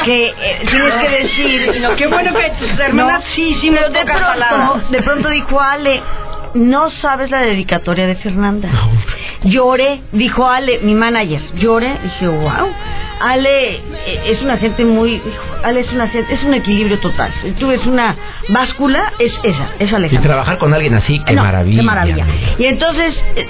que 0.03 0.25
eh, 0.29 0.33
tienes 0.67 0.93
que 0.95 1.09
decir... 1.09 1.87
qué 1.97 2.07
bueno 2.07 2.33
que 2.33 2.49
tus 2.59 2.79
hermanas 2.79 3.23
sí, 3.35 3.55
sí, 3.61 3.69
de 3.69 4.05
pronto, 4.05 4.81
de 4.89 5.01
pronto 5.03 5.29
dijo 5.29 5.61
Ale, 5.61 6.01
no 6.53 6.89
sabes 6.89 7.29
la 7.29 7.41
dedicatoria 7.41 8.07
de 8.07 8.15
Fernanda. 8.15 8.69
Lloré, 9.43 10.01
dijo 10.11 10.47
Ale, 10.47 10.79
mi 10.79 10.93
manager. 10.93 11.41
Lloré, 11.55 11.97
dije, 12.03 12.27
wow. 12.27 12.69
Ale 13.21 13.75
eh, 13.75 14.23
es 14.27 14.41
una 14.41 14.57
gente 14.57 14.83
muy. 14.83 15.21
Ale 15.63 15.81
es 15.81 15.91
una 15.91 16.05
es 16.05 16.43
un 16.43 16.53
equilibrio 16.55 16.99
total. 16.99 17.31
Tú 17.59 17.67
ves 17.67 17.85
una 17.85 18.15
báscula, 18.49 19.13
es 19.19 19.31
esa, 19.43 19.69
es 19.77 19.93
Alejandra. 19.93 20.21
Y 20.21 20.23
trabajar 20.23 20.57
con 20.57 20.73
alguien 20.73 20.95
así, 20.95 21.19
qué 21.25 21.33
maravilla. 21.33 21.77
Qué 21.81 21.85
maravilla. 21.85 22.25
Y 22.57 22.65
entonces, 22.65 23.15
eh, 23.35 23.47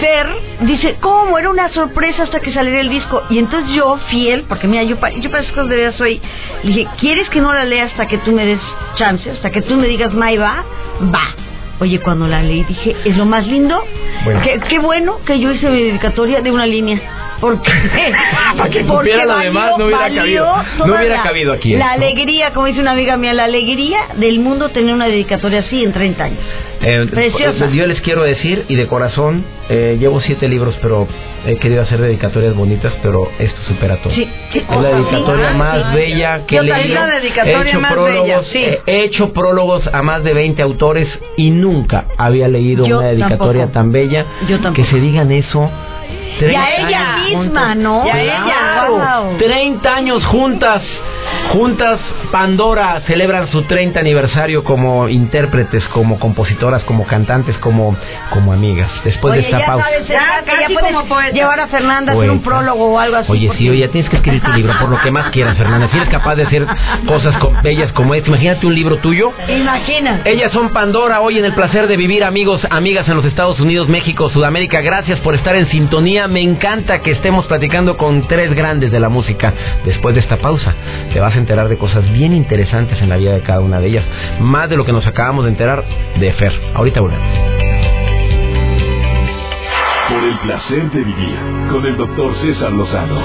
Fer 0.00 0.26
dice, 0.60 0.96
¿cómo? 1.00 1.38
Era 1.38 1.50
una 1.50 1.68
sorpresa 1.70 2.22
hasta 2.22 2.40
que 2.40 2.52
saliera 2.52 2.80
el 2.80 2.90
disco. 2.90 3.22
Y 3.28 3.38
entonces 3.38 3.74
yo, 3.74 3.98
fiel, 4.08 4.44
porque 4.48 4.68
mira, 4.68 4.84
yo, 4.84 4.96
yo 5.20 5.30
cosas 5.30 5.68
de 5.68 5.76
verdad 5.76 5.94
soy. 5.98 6.20
dije, 6.62 6.86
¿quieres 7.00 7.28
que 7.28 7.40
no 7.40 7.52
la 7.52 7.64
lea 7.64 7.84
hasta 7.84 8.06
que 8.06 8.18
tú 8.18 8.30
me 8.32 8.46
des 8.46 8.60
chance? 8.94 9.28
Hasta 9.30 9.50
que 9.50 9.62
tú 9.62 9.76
me 9.76 9.88
digas, 9.88 10.14
May 10.14 10.36
va? 10.36 10.64
Va. 11.12 11.51
Oye, 11.82 11.98
cuando 11.98 12.28
la 12.28 12.40
leí 12.44 12.62
dije, 12.62 12.94
es 13.04 13.16
lo 13.16 13.26
más 13.26 13.44
lindo. 13.44 13.82
Qué, 14.44 14.60
qué 14.68 14.78
bueno 14.78 15.18
que 15.26 15.40
yo 15.40 15.50
hice 15.50 15.68
mi 15.68 15.82
dedicatoria 15.82 16.40
de 16.40 16.52
una 16.52 16.64
línea. 16.64 17.00
Porque, 17.42 17.72
para 18.56 18.70
que 18.70 18.84
cupiera 18.84 19.24
lo 19.24 19.38
demás 19.38 19.72
no 19.76 19.86
hubiera 19.86 20.08
cabido. 20.14 20.46
No 20.78 20.94
hubiera 20.94 21.22
cabido 21.24 21.52
aquí. 21.52 21.74
La 21.74 21.90
alegría, 21.90 22.52
como 22.52 22.66
dice 22.66 22.78
una 22.78 22.92
amiga 22.92 23.16
mía, 23.16 23.34
la 23.34 23.44
alegría 23.44 23.98
del 24.16 24.38
mundo 24.38 24.68
tener 24.68 24.94
una 24.94 25.06
dedicatoria 25.06 25.58
así 25.58 25.82
en 25.82 25.92
30 25.92 26.22
años. 26.22 26.38
Eh, 26.82 27.06
Preciosa. 27.10 27.58
Pues, 27.58 27.72
yo 27.72 27.86
les 27.86 28.00
quiero 28.00 28.22
decir, 28.22 28.64
y 28.68 28.76
de 28.76 28.86
corazón, 28.86 29.44
eh, 29.68 29.96
llevo 29.98 30.20
siete 30.20 30.48
libros, 30.48 30.78
pero 30.80 31.08
he 31.44 31.56
querido 31.56 31.82
hacer 31.82 32.00
dedicatorias 32.00 32.54
bonitas, 32.54 32.92
pero 33.02 33.28
esto 33.40 33.60
supera 33.66 33.96
todo. 33.96 34.12
Sí, 34.14 34.28
es 34.52 34.68
la 34.68 34.90
dedicatoria 34.90 35.50
más 35.50 35.92
bella 35.92 36.46
que 36.46 36.58
he 36.58 36.62
leído. 36.62 37.00
He 37.44 37.60
hecho, 37.60 37.80
prólogos, 37.80 38.54
he 38.54 39.02
hecho 39.02 39.32
prólogos 39.32 39.90
a 39.92 40.02
más 40.02 40.22
de 40.22 40.32
20 40.32 40.62
autores 40.62 41.08
y 41.36 41.50
nunca 41.50 42.04
había 42.16 42.46
leído 42.46 42.84
una 42.84 43.08
dedicatoria 43.08 43.72
tan 43.72 43.90
bella. 43.90 44.26
Que 44.74 44.84
se 44.84 45.00
digan 45.00 45.32
eso 45.32 45.68
y 46.40 46.54
a 46.54 46.76
ella 46.76 47.16
misma, 47.28 47.74
¿no? 47.74 48.06
Y 48.06 48.10
a 48.10 48.22
ella. 48.22 49.38
30 49.38 49.94
años 49.94 50.24
juntas. 50.26 50.82
Juntas, 51.52 52.00
Pandora 52.30 53.02
celebran 53.06 53.48
su 53.48 53.62
30 53.62 54.00
aniversario 54.00 54.64
como 54.64 55.08
intérpretes, 55.10 55.84
como 55.88 56.18
compositoras, 56.18 56.82
como 56.84 57.06
cantantes, 57.06 57.58
como, 57.58 57.94
como 58.30 58.54
amigas. 58.54 58.90
Después 59.04 59.34
de 59.34 59.40
esta 59.40 59.58
ya 59.58 59.66
pausa. 59.66 59.84
Sabes, 59.84 60.08
ya, 60.08 60.42
que 60.44 60.72
ya 60.72 61.04
puedes 61.06 61.34
llevar 61.34 61.60
a 61.60 61.66
Fernanda 61.66 62.12
a 62.12 62.16
hacer 62.16 62.30
un 62.30 62.40
prólogo 62.40 62.94
o 62.94 62.98
algo 62.98 63.16
así. 63.16 63.30
Oye, 63.30 63.50
sí, 63.58 63.68
oye, 63.68 63.86
tienes 63.88 64.08
que 64.08 64.16
escribir 64.16 64.42
tu 64.42 64.50
libro 64.52 64.72
por 64.80 64.88
lo 64.88 64.98
que 65.00 65.10
más 65.10 65.30
quieras, 65.30 65.58
Fernanda. 65.58 65.88
Si 65.88 65.96
eres 65.98 66.08
capaz 66.08 66.36
de 66.36 66.44
hacer 66.44 66.66
cosas 67.06 67.34
bellas 67.62 67.92
como 67.92 68.14
esta, 68.14 68.28
imagínate 68.28 68.66
un 68.66 68.74
libro 68.74 68.96
tuyo. 68.96 69.32
Imagina. 69.46 70.22
Ellas 70.24 70.52
son 70.52 70.70
Pandora, 70.70 71.20
hoy 71.20 71.38
en 71.38 71.44
el 71.44 71.52
placer 71.52 71.86
de 71.86 71.98
vivir, 71.98 72.24
amigos, 72.24 72.66
amigas 72.70 73.06
en 73.08 73.16
los 73.16 73.26
Estados 73.26 73.60
Unidos, 73.60 73.88
México, 73.88 74.30
Sudamérica. 74.30 74.80
Gracias 74.80 75.20
por 75.20 75.34
estar 75.34 75.54
en 75.54 75.68
sintonía. 75.68 76.28
Me 76.28 76.40
encanta 76.40 77.00
que 77.00 77.10
estemos 77.10 77.44
platicando 77.46 77.98
con 77.98 78.26
tres 78.26 78.54
grandes 78.54 78.90
de 78.90 79.00
la 79.00 79.10
música. 79.10 79.52
Después 79.84 80.14
de 80.14 80.22
esta 80.22 80.38
pausa, 80.38 80.74
te 81.12 81.20
vas 81.20 81.36
a 81.36 81.41
enterar 81.42 81.68
de 81.68 81.76
cosas 81.76 82.10
bien 82.12 82.32
interesantes 82.32 83.00
en 83.02 83.08
la 83.08 83.16
vida 83.16 83.32
de 83.32 83.42
cada 83.42 83.60
una 83.60 83.80
de 83.80 83.88
ellas. 83.88 84.04
Más 84.40 84.70
de 84.70 84.76
lo 84.76 84.84
que 84.84 84.92
nos 84.92 85.06
acabamos 85.06 85.44
de 85.44 85.50
enterar 85.50 85.84
de 86.18 86.32
Fer. 86.32 86.52
Ahorita 86.74 87.00
volvemos. 87.00 87.28
Por 90.08 90.24
el 90.24 90.38
placer 90.38 90.90
de 90.90 91.04
vivir 91.04 91.36
con 91.70 91.86
el 91.86 91.96
doctor 91.96 92.34
César 92.40 92.72
Lozano. 92.72 93.20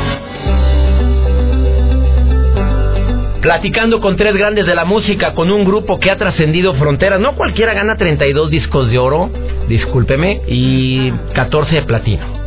Platicando 3.41 4.01
con 4.01 4.17
tres 4.17 4.35
grandes 4.35 4.65
de 4.65 4.75
la 4.75 4.83
música, 4.83 5.33
con 5.33 5.51
un 5.51 5.63
grupo 5.63 5.99
que 5.99 6.11
ha 6.11 6.17
trascendido 6.17 6.73
fronteras. 6.73 7.19
No 7.19 7.35
cualquiera 7.35 7.73
gana 7.73 7.95
32 7.95 8.49
discos 8.49 8.89
de 8.89 8.97
oro, 8.97 9.29
discúlpeme, 9.69 10.41
y 10.47 11.11
14 11.33 11.75
de 11.75 11.81
platino. 11.83 12.46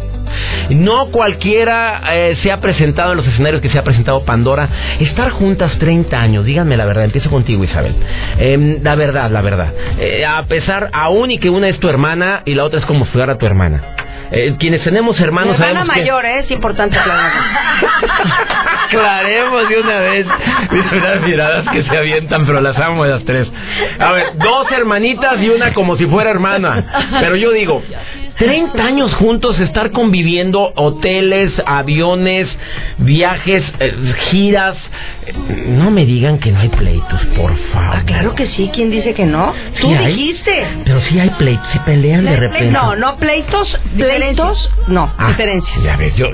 No 0.71 1.11
cualquiera 1.11 2.03
eh, 2.13 2.37
se 2.43 2.53
ha 2.53 2.61
presentado 2.61 3.13
en 3.13 3.19
los 3.19 3.27
escenarios 3.27 3.61
que 3.63 3.69
se 3.69 3.79
ha 3.79 3.83
presentado 3.83 4.25
Pandora. 4.25 4.69
Estar 5.01 5.31
juntas 5.31 5.77
30 5.79 6.21
años, 6.21 6.45
díganme 6.45 6.77
la 6.77 6.85
verdad, 6.85 7.05
empiezo 7.05 7.31
contigo 7.31 7.65
Isabel. 7.65 7.95
Em, 8.39 8.83
la 8.83 8.95
verdad, 8.95 9.31
la 9.31 9.41
verdad. 9.41 9.73
Eh, 9.99 10.25
a 10.25 10.43
pesar, 10.45 10.91
aún 10.93 11.31
y 11.31 11.39
que 11.39 11.51
una 11.51 11.69
es 11.69 11.79
tu 11.81 11.89
hermana 11.89 12.43
y 12.45 12.55
la 12.55 12.65
otra 12.65 12.81
es 12.81 12.87
como 12.87 13.05
estudiar 13.05 13.31
a 13.31 13.39
tu 13.39 13.47
hermana. 13.47 13.83
Eh, 14.33 14.55
quienes 14.61 14.85
tenemos 14.85 15.19
hermanos 15.21 15.59
Mi 15.59 15.67
hermana 15.67 15.85
mayor, 15.85 16.25
¿eh? 16.25 16.41
es 16.41 16.51
importante 16.53 16.97
aclarar. 16.97 17.33
Aclaremos 18.87 19.69
de 19.69 19.81
una 19.81 20.01
vez. 20.01 20.27
Unas 20.71 21.21
miradas 21.23 21.69
que 21.73 21.83
se 21.83 21.97
avientan, 21.97 22.47
pero 22.47 22.61
las 22.61 22.79
amo 22.79 23.05
las 23.05 23.25
tres. 23.25 23.49
A 23.99 24.13
ver, 24.13 24.27
dos 24.37 24.71
hermanitas 24.71 25.41
y 25.41 25.49
una 25.49 25.73
como 25.73 25.97
si 25.97 26.07
fuera 26.07 26.31
hermana. 26.31 26.85
Pero 27.21 27.37
yo 27.37 27.51
digo, 27.51 27.83
30 28.41 28.83
años 28.83 29.15
juntos, 29.17 29.61
estar 29.61 29.91
conviviendo, 29.91 30.73
hoteles, 30.75 31.53
aviones, 31.67 32.49
viajes, 32.97 33.63
eh, 33.79 34.15
giras. 34.31 34.79
No 35.67 35.91
me 35.91 36.07
digan 36.07 36.39
que 36.39 36.51
no 36.51 36.61
hay 36.61 36.71
pleitos, 36.71 37.23
por 37.37 37.55
favor. 37.55 37.99
Ah, 37.99 38.03
claro 38.07 38.35
que 38.35 38.47
sí, 38.47 38.71
¿quién 38.73 38.91
dice 38.91 39.13
que 39.13 39.27
no? 39.27 39.53
Tú 39.79 39.91
dijiste. 39.91 40.53
Pero 40.85 41.03
sí 41.03 41.21
hay 41.21 41.29
pleitos, 41.31 41.67
se 41.71 41.81
pelean 41.81 42.25
de 42.25 42.37
repente. 42.37 42.71
No, 42.71 42.97
no 42.97 43.19
pleitos, 43.19 43.79
pleitos, 43.95 44.71
no, 44.89 45.13
ah, 45.19 45.29
diferencias. 45.29 45.83
Ya 45.85 45.97
ves, 45.99 46.17
yo, 46.17 46.29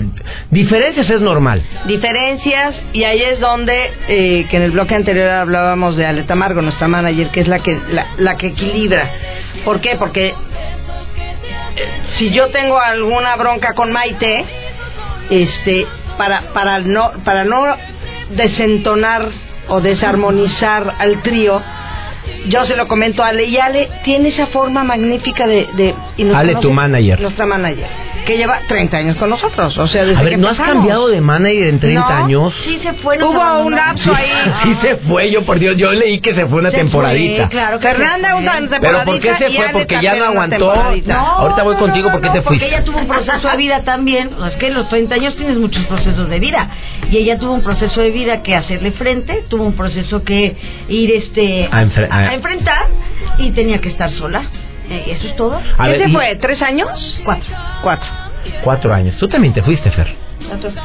diferencias 0.52 1.10
es 1.10 1.20
normal. 1.20 1.60
Diferencias, 1.88 2.76
y 2.92 3.02
ahí 3.02 3.20
es 3.20 3.40
donde, 3.40 3.90
eh, 4.06 4.46
que 4.48 4.56
en 4.58 4.62
el 4.62 4.70
bloque 4.70 4.94
anterior 4.94 5.28
hablábamos 5.28 5.96
de 5.96 6.06
Aleta 6.06 6.36
Margo, 6.36 6.62
nuestra 6.62 6.86
manager, 6.86 7.30
que 7.30 7.40
es 7.40 7.48
la 7.48 7.58
que, 7.58 7.76
la, 7.90 8.06
la 8.18 8.36
que 8.36 8.46
equilibra. 8.46 9.10
¿Por 9.64 9.80
qué? 9.80 9.96
Porque 9.98 10.34
si 12.16 12.30
yo 12.30 12.48
tengo 12.50 12.78
alguna 12.80 13.36
bronca 13.36 13.74
con 13.74 13.92
Maite, 13.92 14.44
este, 15.30 15.86
para, 16.16 16.52
para 16.52 16.80
no, 16.80 17.12
para 17.24 17.44
no 17.44 17.64
desentonar 18.30 19.28
o 19.68 19.80
desarmonizar 19.80 20.94
al 20.98 21.22
trío, 21.22 21.62
yo 22.48 22.64
se 22.64 22.76
lo 22.76 22.88
comento 22.88 23.22
a 23.22 23.28
Ale 23.28 23.44
y 23.44 23.58
Ale 23.58 23.88
tiene 24.04 24.28
esa 24.28 24.48
forma 24.48 24.84
magnífica 24.84 25.46
de... 25.46 25.66
de 25.74 25.94
Ale, 26.34 26.56
tu 26.56 26.72
manager. 26.72 27.20
Nuestra 27.20 27.46
manager 27.46 28.15
que 28.26 28.36
lleva 28.36 28.60
30 28.68 28.96
años 28.96 29.16
con 29.16 29.30
nosotros. 29.30 29.78
O 29.78 29.86
sea, 29.86 30.04
desde 30.04 30.20
a 30.20 30.22
ver, 30.22 30.38
¿no 30.38 30.48
has 30.48 30.58
cambiado 30.58 31.08
de 31.08 31.20
manager 31.20 31.68
en 31.68 31.80
30 31.80 32.18
años? 32.24 32.52
Sí 32.64 32.78
se 32.82 32.92
fue. 32.94 33.16
Hubo 33.22 33.60
un 33.60 33.74
lapso 33.74 34.14
ahí. 34.14 34.30
sí 34.64 34.76
se 34.82 34.96
fue, 34.96 35.30
yo 35.30 35.44
por 35.44 35.58
Dios, 35.58 35.76
yo 35.76 35.92
leí 35.92 36.20
que 36.20 36.34
se 36.34 36.46
fue 36.46 36.58
una 36.58 36.70
temporadita. 36.70 37.48
claro 37.48 37.80
Fernanda 37.80 38.34
una 38.34 38.52
temporadita. 38.52 38.80
¿Pero 38.80 39.04
por 39.04 39.20
qué 39.20 39.34
se 39.38 39.50
fue? 39.50 39.68
Porque 39.72 39.98
ya 40.02 40.16
no 40.16 40.24
aguantó. 40.26 40.70
Ahorita 40.70 41.62
voy 41.62 41.76
contigo, 41.76 42.10
¿por 42.10 42.20
qué 42.20 42.30
te 42.30 42.42
fuiste? 42.42 42.66
Porque 42.66 42.66
ella 42.66 42.84
tuvo 42.84 42.98
un 42.98 43.06
proceso 43.06 43.48
de 43.48 43.56
vida 43.56 43.82
también. 43.82 44.30
Es 44.46 44.56
que 44.56 44.66
en 44.66 44.74
los 44.74 44.88
30 44.88 45.14
años 45.14 45.36
tienes 45.36 45.56
muchos 45.56 45.84
procesos 45.86 46.28
de 46.28 46.40
vida. 46.40 46.68
Y 47.10 47.18
ella 47.18 47.38
tuvo 47.38 47.54
un 47.54 47.62
proceso 47.62 48.00
de 48.00 48.10
vida 48.10 48.42
que 48.42 48.54
hacerle 48.56 48.90
frente, 48.92 49.44
tuvo 49.48 49.64
un 49.64 49.76
proceso 49.76 50.24
que 50.24 50.56
ir 50.88 51.10
este 51.12 51.68
a, 51.70 51.78
a 51.78 52.34
enfrentar 52.34 52.86
y 53.38 53.50
tenía 53.52 53.80
que 53.80 53.90
estar 53.90 54.10
sola. 54.12 54.44
Eh, 54.88 55.04
¿Eso 55.08 55.28
es 55.28 55.36
todo? 55.36 55.60
¿Qué 55.84 55.98
se 55.98 56.08
fue? 56.10 56.36
¿Tres 56.36 56.62
años? 56.62 56.88
Cuatro. 57.24 57.54
Cuatro. 57.82 58.08
Cuatro 58.62 58.94
años. 58.94 59.16
Tú 59.18 59.28
también 59.28 59.52
te 59.52 59.62
fuiste, 59.62 59.90
Fer. 59.90 60.14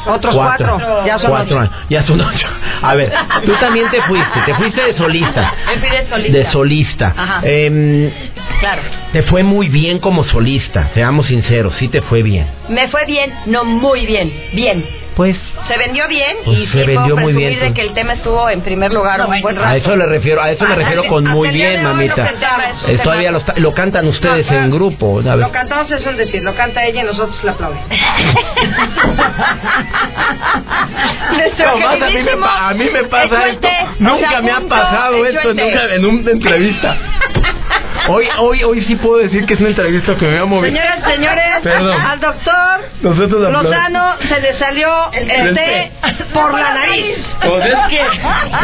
Otros 0.07 0.33
cuatro. 0.33 1.05
Ya 1.05 1.19
son 1.19 1.29
cuatro 1.29 1.59
años. 1.59 1.73
Ya 1.89 2.03
son 2.05 2.19
ocho. 2.21 2.47
A 2.81 2.95
ver, 2.95 3.13
tú 3.45 3.51
también 3.59 3.89
te 3.91 4.01
fuiste. 4.01 4.39
Te 4.45 4.53
fuiste 4.55 4.81
de 4.81 4.95
solista. 4.95 5.53
de 5.67 6.09
solista. 6.09 6.37
De 6.37 6.45
solista. 6.51 7.13
Ajá. 7.15 7.41
Eh, 7.43 8.13
claro. 8.59 8.81
Te 9.11 9.21
fue 9.23 9.43
muy 9.43 9.69
bien 9.69 9.99
como 9.99 10.23
solista. 10.23 10.89
Seamos 10.93 11.27
sinceros. 11.27 11.75
Sí 11.75 11.89
te 11.89 12.01
fue 12.01 12.23
bien. 12.23 12.47
Me 12.69 12.87
fue 12.87 13.05
bien. 13.05 13.31
No 13.45 13.63
muy 13.63 14.05
bien. 14.05 14.33
Bien 14.53 15.00
Pues 15.15 15.35
Se 15.67 15.77
vendió 15.77 16.07
bien 16.07 16.37
Pues 16.45 16.57
y 16.57 16.65
se 16.67 16.71
sí 16.71 16.87
vendió 16.87 17.15
puedo 17.15 17.17
muy 17.17 17.33
bien, 17.33 17.53
de 17.55 17.59
pues. 17.59 17.73
que 17.73 17.81
el 17.81 17.93
tema 17.93 18.13
estuvo 18.13 18.49
en 18.49 18.61
primer 18.61 18.93
lugar 18.93 19.19
un 19.21 19.41
buen 19.41 19.55
rato. 19.55 19.67
a 19.67 19.75
eso 19.75 19.95
le 19.95 20.05
refiero, 20.05 20.41
a 20.41 20.51
eso 20.51 20.65
me 20.65 20.73
refiero 20.75 21.03
con 21.07 21.25
muy 21.25 21.49
bien, 21.49 21.83
lo 21.83 21.89
mamita. 21.89 22.25
Eh, 22.87 22.97
todavía 23.03 23.31
lo, 23.31 23.43
lo 23.57 23.73
cantan 23.73 24.07
ustedes 24.07 24.49
en 24.49 24.71
grupo. 24.71 25.19
A 25.19 25.35
ver. 25.35 25.37
Lo 25.37 25.51
cantamos, 25.51 25.91
eso 25.91 26.09
es 26.11 26.17
decir, 26.17 26.41
lo 26.43 26.55
canta 26.55 26.83
ella 26.85 27.01
y 27.01 27.05
nosotros 27.05 27.37
la 27.43 27.51
aplaudimos. 27.51 27.85
No, 31.61 31.69
a 31.69 31.75
mí 31.75 31.83
me, 31.99 32.07
queridísimo 32.07 32.41
pa- 32.45 32.69
a 32.69 32.73
mí 32.73 32.89
me 32.91 33.03
pasa 33.05 33.47
esto. 33.47 33.67
Nunca 33.99 34.41
me 34.41 34.51
ha 34.51 34.61
pasado 34.61 35.25
esto 35.25 35.51
una, 35.51 35.95
en 35.95 36.05
una 36.05 36.31
entrevista. 36.31 36.97
Hoy, 38.07 38.27
hoy, 38.39 38.63
hoy 38.63 38.83
sí 38.85 38.95
puedo 38.95 39.17
decir 39.17 39.45
que 39.45 39.53
es 39.53 39.59
una 39.59 39.69
entrevista 39.69 40.15
que 40.15 40.25
me 40.27 40.37
va 40.37 40.41
a 40.41 40.45
mover. 40.45 40.71
Señoras, 40.71 41.03
señores, 41.05 41.45
Perdón. 41.61 42.01
al 42.01 42.19
doctor 42.19 42.79
Nosotros. 43.01 43.51
Lozano 43.63 44.15
se 44.27 44.39
le 44.41 44.57
salió 44.57 44.89
el 45.11 45.53
té 45.55 45.91
por 46.33 46.53
la 46.53 46.73
nariz. 46.73 47.17
Pues 47.41 47.65
es 47.65 47.75
que 47.89 47.99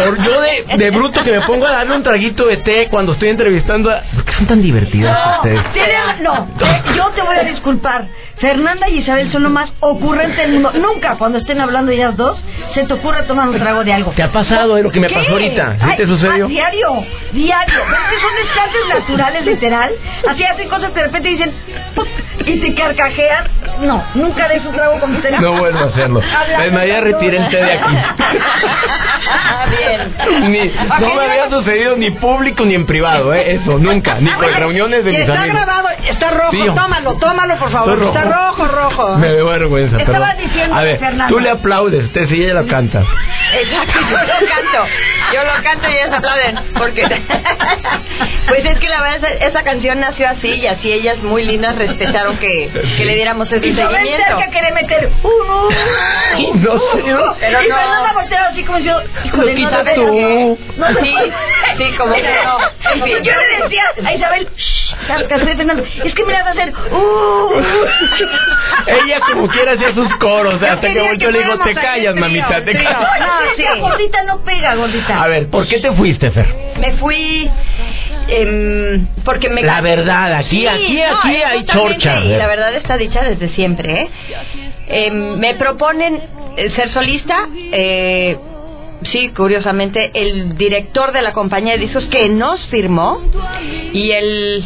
por 0.04 0.24
yo 0.24 0.42
de, 0.42 0.66
de 0.78 0.92
bruto 0.92 1.24
que 1.24 1.32
me 1.32 1.42
pongo 1.42 1.66
a 1.68 1.72
darle 1.72 1.96
un 1.96 2.04
traguito 2.04 2.46
de 2.48 2.58
té 2.58 2.88
cuando 2.90 3.14
estoy 3.14 3.30
entrevistando 3.30 3.92
a... 3.92 4.02
¿Por 4.14 4.26
qué 4.26 4.34
son 4.34 4.46
tan 4.48 4.62
divertidas 4.62 5.38
ustedes? 5.38 5.62
Tiene- 5.74 5.94
no, 6.22 6.48
eh, 6.60 6.82
yo 6.96 7.10
te 7.10 7.22
voy 7.22 7.36
a 7.38 7.44
disculpar. 7.44 8.06
Fernanda 8.38 8.88
y 8.90 9.00
Isabel 9.00 9.32
son 9.32 9.44
lo 9.44 9.50
más 9.50 9.72
ocurrente 9.80 10.42
del 10.42 10.52
mundo. 10.54 10.72
Nunca, 10.76 11.16
cuando 11.18 11.40
estén 11.40 11.60
hablando 11.60 11.92
ellas 11.92 12.16
dos, 12.16 12.38
se 12.74 12.84
te 12.84 12.94
ocurre 12.94 13.24
tomar 13.24 13.50
un 13.50 13.58
trago 13.60 13.84
de 13.84 13.92
algo. 13.94 14.12
¿Te 14.12 14.22
ha 14.24 14.32
pasado 14.32 14.78
eh, 14.78 14.84
lo 14.84 14.92
que 14.92 15.00
me 15.00 15.08
¿Qué? 15.08 15.16
pasó 15.16 15.32
ahorita? 15.32 15.76
¿Sí 15.80 15.86
Ay, 15.90 15.98
te 15.98 16.06
sucedió? 16.06 16.46
a 16.46 16.48
diario, 16.48 17.06
diario. 17.34 17.80
¿Ves 17.90 18.00
que 18.10 18.20
son 18.20 18.36
descansos 18.44 18.90
naturales, 19.00 19.46
literal? 19.46 19.92
Así 20.28 20.44
hacen 20.44 20.70
cosas 20.70 20.92
que 20.92 21.00
de 21.00 21.06
repente 21.08 21.30
dicen 21.30 21.52
y 22.48 22.60
te 22.60 22.74
carcajean. 22.74 23.46
No, 23.82 24.04
nunca 24.16 24.48
des 24.48 24.66
un 24.66 24.74
trago 24.74 25.00
con 25.00 25.16
usted. 25.16 25.38
No 25.40 25.54
vuelvo 25.54 25.80
a 25.80 25.88
hacerlo. 25.88 26.22
Retiré 26.22 27.38
el 27.38 27.50
té 27.50 27.58
de 27.58 27.74
aquí. 27.74 27.96
Bien. 29.78 30.52
Ni, 30.52 30.68
no 31.02 31.14
me 31.16 31.22
había 31.24 31.50
sucedido 31.50 31.96
ni 31.98 32.12
público 32.12 32.66
ni 32.66 32.76
en 32.76 32.86
privado, 32.86 33.34
¿eh? 33.34 33.56
Eso, 33.56 33.78
nunca. 33.78 34.16
Ni 34.20 34.32
con 34.32 34.54
reuniones 34.54 35.04
de 35.04 35.12
mis 35.12 35.20
está 35.22 35.42
amigos. 35.42 35.56
grabado, 35.62 35.88
está 36.08 36.30
rojo, 36.32 36.52
Sí. 36.52 36.66
tómalo, 36.76 37.18
tómalo 37.18 37.56
por 37.58 37.72
favor. 37.72 38.04
Está 38.04 38.22
rojo, 38.24 38.68
rojo. 38.68 39.18
Me 39.18 39.34
da 39.34 39.44
vergüenza, 39.44 39.98
Estaba 39.98 40.28
perdón. 40.34 40.46
diciendo 40.48 40.76
A 40.76 40.82
ver, 40.84 41.00
tú 41.28 41.40
le 41.40 41.50
aplaudes, 41.50 42.06
usted 42.06 42.28
sí, 42.30 42.44
ella 42.44 42.54
lo 42.62 42.68
canta. 42.68 43.02
Exacto, 43.54 44.00
yo 44.00 44.18
lo 44.18 44.48
canto. 44.48 44.88
Yo 45.34 45.44
lo 45.44 45.64
canto 45.64 45.88
y 45.90 45.94
ellas 45.94 46.12
aplauden. 46.14 46.60
Porque. 46.74 47.02
pues 48.48 48.66
es 48.66 48.80
que 48.80 48.88
la 48.90 49.02
verdad, 49.02 49.30
esa 49.42 49.64
canción 49.64 50.00
nació 50.00 50.30
así 50.30 50.48
y 50.48 50.68
así 50.68 50.92
ellas 50.94 51.18
muy 51.20 51.44
lindas 51.44 51.76
respetaron 51.76 52.37
que, 52.40 52.70
que 52.98 53.06
le 53.06 53.16
diéramos 53.16 53.48
ese 53.48 53.60
seguimiento. 53.60 54.38
cerca 54.38 54.48
quiere 54.52 54.72
meter 54.74 55.10
uno. 55.24 55.68
No 56.38 56.74
sé. 56.74 57.04
Pero 57.40 57.62
y 57.64 57.68
no. 57.70 57.76
Fernanda 57.76 58.12
voltea 58.14 58.46
así 58.48 58.64
como 58.64 58.80
yo. 58.80 59.00
Híjole, 59.26 59.54
no, 59.56 59.70
veras 59.70 59.96
tú. 59.96 60.06
que- 60.12 60.58
No, 60.78 60.88
Sí, 61.02 61.16
sí, 61.78 61.98
como 61.98 62.14
que 62.14 62.22
no. 62.24 62.92
En 62.94 63.04
fin. 63.04 63.24
Yo 63.24 63.32
le 63.32 63.64
decía 63.64 63.82
a 64.06 64.14
Isabel, 64.14 64.48
"Shh, 64.56 64.96
Carlos 65.08 65.46
de 65.46 65.56
Fernando, 65.56 65.84
es 66.04 66.14
que 66.14 66.26
me 66.26 66.34
la 66.34 66.40
vas 66.44 66.48
a 66.48 66.52
hacer. 66.52 66.74
Uh. 66.92 67.62
Ella 68.88 69.20
como 69.32 69.48
quiera 69.48 69.74
hacía 69.74 69.94
sus 69.94 70.14
coros, 70.16 70.62
hasta 70.62 70.88
que 70.88 70.94
quería 70.94 71.12
que 71.12 71.18
yo 71.18 71.32
le 71.32 71.40
digo, 71.44 71.58
te 71.60 71.74
callas, 71.76 72.16
mamita, 72.16 72.64
te 72.64 72.74
callas. 72.74 72.98
No, 73.20 73.56
sí. 73.56 73.80
gordita 73.80 74.24
no 74.24 74.44
pega, 74.44 74.76
gordita. 74.76 75.24
A 75.24 75.28
ver, 75.28 75.50
¿por 75.50 75.68
qué 75.68 75.80
te 75.80 75.92
fuiste, 75.92 76.32
Fer? 76.32 76.48
Me 76.80 76.94
fui. 76.94 77.50
Em, 78.30 79.08
porque 79.24 79.50
me. 79.50 79.62
La 79.64 79.82
verdad, 79.82 80.34
aquí, 80.34 80.58
Sí, 80.58 80.68
aquí, 80.68 80.98
no, 80.98 81.18
aquí 81.20 81.36
hay 81.36 81.66
chorcha. 81.66 82.20
Y 82.24 82.30
la 82.30 82.48
verdad 82.48 82.76
está 82.76 82.98
dicha 82.98 83.24
desde 83.24 83.50
siempre. 83.50 84.02
¿eh? 84.02 84.10
Em, 84.88 85.38
me 85.38 85.56
proponen 85.56 86.20
eh, 86.58 86.70
ser 86.72 86.90
solista. 86.90 87.48
Eh, 87.56 88.38
sí, 89.12 89.30
curiosamente, 89.36 90.12
el 90.14 90.58
director 90.58 91.12
de 91.12 91.22
la 91.22 91.34
compañía 91.34 91.74
de 91.74 91.80
discos 91.80 92.06
que 92.08 92.30
nos 92.30 92.66
firmó 92.70 93.22
y 93.94 94.12
el. 94.12 94.66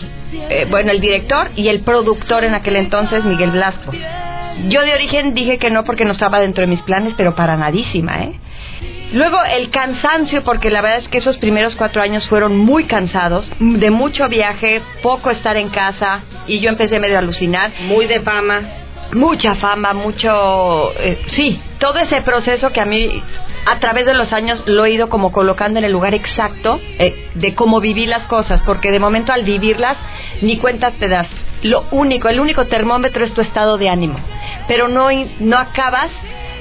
eh, 0.50 0.68
bueno, 0.70 0.92
el 0.92 1.02
director 1.02 1.50
y 1.56 1.68
el 1.68 1.82
productor 1.82 2.44
en 2.44 2.54
aquel 2.56 2.76
entonces, 2.78 3.24
Miguel 3.26 3.52
Blasco. 3.52 3.92
Yo 4.68 4.82
de 4.82 4.94
origen 4.94 5.34
dije 5.34 5.58
que 5.58 5.72
no 5.72 5.84
porque 5.86 6.06
no 6.06 6.12
estaba 6.12 6.40
dentro 6.40 6.62
de 6.62 6.68
mis 6.68 6.82
planes, 6.82 7.14
pero 7.18 7.36
para 7.36 7.58
nadísima, 7.58 8.24
¿eh? 8.24 8.34
Luego 9.14 9.38
el 9.44 9.70
cansancio, 9.72 10.44
porque 10.44 10.70
la 10.70 10.82
verdad 10.82 11.00
es 11.00 11.08
que 11.10 11.18
esos 11.18 11.38
primeros 11.38 11.76
cuatro 11.76 12.02
años 12.02 12.28
fueron 12.28 12.58
muy 12.58 12.86
cansados, 12.86 13.46
de 13.60 13.90
mucho 13.92 14.30
viaje, 14.30 14.82
poco 15.04 15.32
estar 15.32 15.58
en 15.58 15.70
casa, 15.70 16.22
y 16.48 16.60
yo 16.60 16.70
empecé 16.70 17.00
medio 17.00 17.18
a 17.18 17.20
alucinar. 17.20 17.72
Muy 17.82 18.08
de 18.08 18.22
fama. 18.22 18.62
Mucha 19.14 19.56
fama, 19.56 19.94
mucho... 19.94 20.94
eh, 20.98 21.22
sí, 21.36 21.60
todo 21.80 22.00
ese 22.00 22.22
proceso 22.22 22.72
que 22.72 22.80
a 22.80 22.86
mí 22.86 23.22
a 23.66 23.80
través 23.80 24.06
de 24.06 24.14
los 24.14 24.32
años 24.32 24.64
lo 24.66 24.86
he 24.86 24.92
ido 24.92 25.10
como 25.10 25.34
colocando 25.34 25.80
en 25.80 25.86
el 25.86 25.92
lugar 25.92 26.14
exacto 26.14 26.80
eh, 26.98 27.30
de 27.36 27.54
cómo 27.54 27.82
viví 27.82 28.06
las 28.06 28.24
cosas, 28.28 28.62
porque 28.66 28.92
de 28.92 29.00
momento 29.00 29.34
al 29.34 29.44
vivirlas 29.44 29.98
ni 30.42 30.58
cuentas 30.58 30.94
te 30.94 31.10
das. 31.10 31.28
Lo 31.62 31.86
único, 31.92 32.30
el 32.30 32.40
único 32.40 32.66
termómetro 32.68 33.26
es 33.26 33.34
tu 33.34 33.42
estado 33.42 33.78
de 33.78 33.90
ánimo, 33.90 34.18
pero 34.68 34.88
no, 34.88 35.10
no 35.40 35.58
acabas 35.58 36.10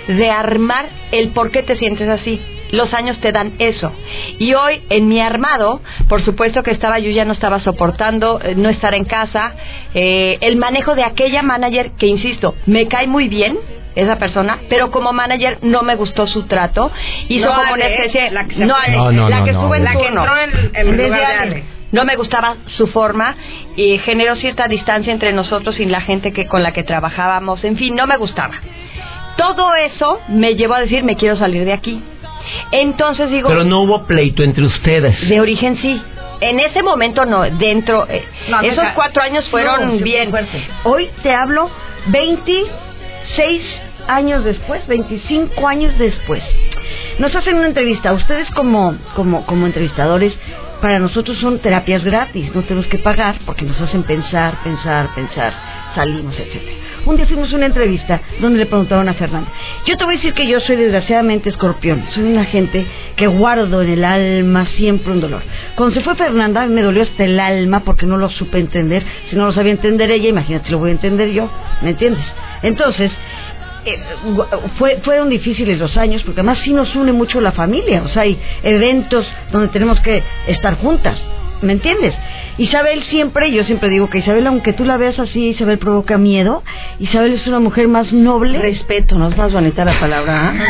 de 0.08 0.30
armar 0.30 0.88
el 1.12 1.28
por 1.30 1.50
qué 1.50 1.62
te 1.62 1.76
sientes 1.76 2.08
así. 2.08 2.40
Los 2.72 2.92
años 2.94 3.18
te 3.20 3.32
dan 3.32 3.52
eso. 3.58 3.92
Y 4.38 4.54
hoy, 4.54 4.82
en 4.90 5.08
mi 5.08 5.20
armado, 5.20 5.80
por 6.08 6.22
supuesto 6.24 6.62
que 6.62 6.70
estaba, 6.70 7.00
yo 7.00 7.10
ya 7.10 7.24
no 7.24 7.32
estaba 7.32 7.58
soportando 7.60 8.40
eh, 8.42 8.54
no 8.56 8.68
estar 8.68 8.94
en 8.94 9.04
casa. 9.04 9.54
eh, 9.94 10.38
el 10.40 10.56
manejo 10.56 10.94
de 10.94 11.02
aquella 11.02 11.42
manager 11.42 11.92
que, 11.98 12.06
insisto, 12.06 12.54
me 12.66 12.86
cae 12.86 13.08
muy 13.08 13.26
bien, 13.28 13.58
esa 13.96 14.20
persona, 14.20 14.58
pero 14.68 14.92
como 14.92 15.12
manager 15.12 15.58
no 15.62 15.82
me 15.82 15.96
gustó 15.96 16.28
su 16.28 16.44
trato. 16.44 16.92
Hizo 17.28 17.48
No 17.48 17.56
como 17.56 17.72
una 17.72 17.86
especie. 17.88 18.30
la 18.30 18.44
que 18.46 18.54
se 18.54 18.64
no, 18.64 18.74
fue. 18.76 18.84
Ale, 18.86 18.96
No, 18.96 19.12
no, 19.12 19.28
la 19.28 19.38
no, 19.40 19.44
que 19.44 19.52
no, 19.52 19.58
estuvo 19.58 19.74
en 19.74 19.84
la 19.84 19.96
que 19.96 20.06
entró 20.06 20.36
en- 20.36 20.70
en 20.76 20.86
vez 20.90 20.96
de 20.96 21.02
lugar 21.08 21.18
de 21.20 21.24
Ale. 21.26 21.52
Ale. 21.54 21.64
No 21.90 22.04
me 22.04 22.14
gustaba 22.14 22.54
su 22.76 22.86
forma 22.86 23.34
y 23.74 23.98
generó 23.98 24.36
cierta 24.36 24.68
distancia 24.68 25.12
entre 25.12 25.32
nosotros 25.32 25.80
y 25.80 25.86
la 25.86 26.00
gente 26.02 26.32
que 26.32 26.46
con 26.46 26.62
la 26.62 26.72
que 26.72 26.84
trabajábamos. 26.84 27.64
En 27.64 27.76
fin, 27.76 27.96
no 27.96 28.06
me 28.06 28.16
gustaba. 28.16 28.54
Todo 29.40 29.74
eso 29.74 30.20
me 30.28 30.54
llevó 30.54 30.74
a 30.74 30.80
decir, 30.80 31.02
me 31.04 31.16
quiero 31.16 31.36
salir 31.36 31.64
de 31.64 31.72
aquí. 31.72 32.02
Entonces 32.72 33.30
digo, 33.30 33.48
Pero 33.48 33.64
no 33.64 33.80
hubo 33.80 34.04
pleito 34.04 34.42
entre 34.42 34.64
ustedes. 34.64 35.28
de 35.28 35.40
origen 35.40 35.76
sí. 35.78 36.00
En 36.40 36.58
ese 36.60 36.82
momento 36.82 37.24
no, 37.26 37.42
dentro, 37.42 38.06
eh, 38.08 38.24
No, 38.48 38.60
esos 38.60 38.76
deja- 38.76 38.94
cuatro 38.94 39.22
años 39.22 39.48
fueron 39.50 39.98
No, 39.98 40.02
bien. 40.04 40.30
fuerte. 40.30 40.66
Hoy 40.84 41.10
te 41.22 41.32
hablo 41.32 41.70
26 42.06 43.62
años 44.08 44.44
después, 44.44 44.86
25 44.86 45.68
años 45.68 45.96
después. 45.98 46.42
Nos 47.18 47.34
hacen 47.34 47.56
una 47.56 47.68
entrevista. 47.68 48.12
Ustedes 48.12 48.48
como, 48.52 48.96
como, 49.14 49.44
como 49.46 49.66
entrevistadores, 49.66 50.32
para 50.80 50.98
nosotros 50.98 51.36
son 51.38 51.58
terapias 51.58 52.02
gratis. 52.04 52.54
No 52.54 52.62
tenemos 52.62 52.86
que 52.86 52.98
pagar 52.98 53.36
porque 53.44 53.64
nos 53.64 53.78
hacen 53.80 54.02
pensar, 54.04 54.62
pensar, 54.64 55.14
pensar. 55.14 55.52
Salimos, 55.94 56.38
etcétera. 56.38 56.76
Un 57.06 57.16
día 57.16 57.26
fuimos 57.26 57.52
a 57.52 57.56
una 57.56 57.66
entrevista 57.66 58.20
donde 58.40 58.58
le 58.58 58.66
preguntaron 58.66 59.08
a 59.08 59.14
Fernanda. 59.14 59.50
Yo 59.86 59.96
te 59.96 60.04
voy 60.04 60.14
a 60.14 60.16
decir 60.18 60.34
que 60.34 60.46
yo 60.46 60.60
soy 60.60 60.76
desgraciadamente 60.76 61.48
escorpión. 61.48 62.04
Soy 62.14 62.24
una 62.24 62.44
gente 62.44 62.86
que 63.16 63.26
guardo 63.26 63.82
en 63.82 63.90
el 63.90 64.04
alma 64.04 64.66
siempre 64.76 65.12
un 65.12 65.20
dolor. 65.20 65.42
Cuando 65.74 65.94
se 65.94 66.02
fue 66.02 66.14
Fernanda 66.14 66.66
me 66.66 66.82
dolió 66.82 67.02
hasta 67.02 67.24
el 67.24 67.40
alma 67.40 67.80
porque 67.80 68.06
no 68.06 68.18
lo 68.18 68.30
supe 68.30 68.58
entender. 68.58 69.02
Si 69.30 69.36
no 69.36 69.46
lo 69.46 69.52
sabía 69.52 69.72
entender 69.72 70.10
ella, 70.10 70.28
imagínate 70.28 70.70
lo 70.70 70.78
voy 70.78 70.90
a 70.90 70.92
entender 70.92 71.30
yo. 71.30 71.48
¿Me 71.82 71.90
entiendes? 71.90 72.24
Entonces, 72.62 73.10
eh, 73.84 73.98
fue, 74.78 74.98
fueron 75.02 75.30
difíciles 75.30 75.78
los 75.78 75.96
años 75.96 76.22
porque 76.22 76.40
además 76.40 76.58
sí 76.62 76.72
nos 76.72 76.94
une 76.94 77.12
mucho 77.12 77.40
la 77.40 77.52
familia. 77.52 78.02
O 78.02 78.08
sea, 78.08 78.22
hay 78.22 78.38
eventos 78.62 79.26
donde 79.50 79.68
tenemos 79.68 79.98
que 80.00 80.22
estar 80.46 80.76
juntas. 80.76 81.18
¿Me 81.62 81.72
entiendes? 81.72 82.14
Isabel 82.60 83.02
siempre, 83.04 83.50
yo 83.52 83.64
siempre 83.64 83.88
digo 83.88 84.10
que 84.10 84.18
Isabel, 84.18 84.46
aunque 84.46 84.72
tú 84.74 84.84
la 84.84 84.96
veas 84.98 85.18
así, 85.18 85.48
Isabel 85.48 85.78
provoca 85.78 86.18
miedo. 86.18 86.62
Isabel 86.98 87.32
es 87.32 87.46
una 87.46 87.58
mujer 87.58 87.88
más 87.88 88.12
noble. 88.12 88.58
Respeto, 88.58 89.16
no 89.16 89.28
es 89.28 89.36
más 89.36 89.52
bonita 89.52 89.84
la 89.84 89.98
palabra. 89.98 90.54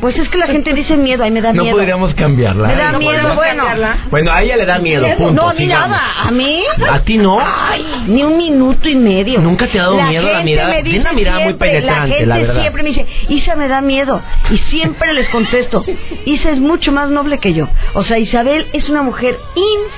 Pues 0.00 0.16
es 0.18 0.28
que 0.30 0.38
la 0.38 0.46
gente 0.46 0.72
dice 0.72 0.96
miedo, 0.96 1.24
ay 1.24 1.30
me 1.30 1.40
da 1.42 1.52
No 1.52 1.62
miedo. 1.62 1.76
podríamos 1.76 2.14
cambiarla. 2.14 2.68
Me 2.68 2.74
da 2.76 2.92
No 2.92 2.98
miedo, 2.98 3.34
bueno. 3.34 3.64
cambiarla. 3.64 3.96
Bueno, 4.10 4.32
a 4.32 4.42
ella 4.42 4.56
le 4.56 4.66
da 4.66 4.78
miedo, 4.78 5.06
punto. 5.18 5.32
no, 5.42 5.48
a 5.50 5.54
mí 5.54 5.66
nada. 5.66 6.00
¿A 6.24 6.30
mí? 6.30 6.62
¿A 6.90 7.00
ti 7.00 7.18
no? 7.18 7.38
Ay, 7.40 8.04
ni 8.08 8.22
un 8.22 8.36
minuto 8.36 8.88
y 8.88 8.94
medio. 8.96 9.40
¿Nunca 9.40 9.66
te 9.66 9.78
ha 9.78 9.82
dado 9.84 10.02
miedo 10.02 10.30
la 10.30 10.42
mirada? 10.42 10.70
me 10.74 10.82
dice 10.82 11.00
una 11.00 11.12
mirada 11.12 11.38
muy 11.40 11.46
siempre, 11.48 11.68
penetrante, 11.70 12.08
La 12.08 12.14
gente 12.14 12.26
la 12.26 12.38
verdad. 12.38 12.60
siempre 12.62 12.82
me 12.82 12.88
dice, 12.90 13.06
Isa 13.28 13.56
me 13.56 13.68
da 13.68 13.80
miedo. 13.80 14.20
Y 14.50 14.58
siempre 14.70 15.12
les 15.14 15.28
contesto, 15.30 15.84
Isa 16.26 16.50
es 16.50 16.58
mucho 16.60 16.92
más 16.92 17.10
noble 17.10 17.38
que 17.38 17.52
yo. 17.54 17.68
O 17.94 18.04
sea, 18.04 18.18
Isabel 18.18 18.66
es 18.72 18.88
una 18.88 19.02
mujer 19.02 19.38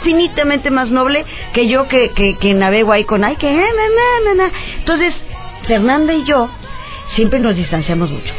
infinitamente 0.01 0.71
más 0.71 0.91
noble 0.91 1.16
que 1.53 1.69
yo 1.69 1.89
que, 1.89 2.11
que, 2.11 2.37
que 2.39 2.55
navego 2.55 2.93
ahí 2.93 3.05
con, 3.05 3.25
ay, 3.25 3.37
que... 3.37 3.51
na, 3.51 3.63
na, 3.63 4.35
na, 4.35 4.45
na". 4.47 4.53
Entonces, 4.79 5.15
Fernanda 5.67 6.15
y 6.15 6.25
yo 6.25 6.49
siempre 7.15 7.39
nos 7.41 7.57
distanciamos 7.57 8.11
mucho. 8.11 8.33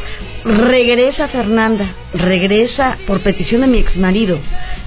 Regresa 0.44 1.28
Fernanda, 1.28 1.86
regresa 2.14 2.96
por 3.06 3.20
petición 3.20 3.60
de 3.62 3.66
mi 3.66 3.78
ex 3.78 3.96
marido. 3.96 4.38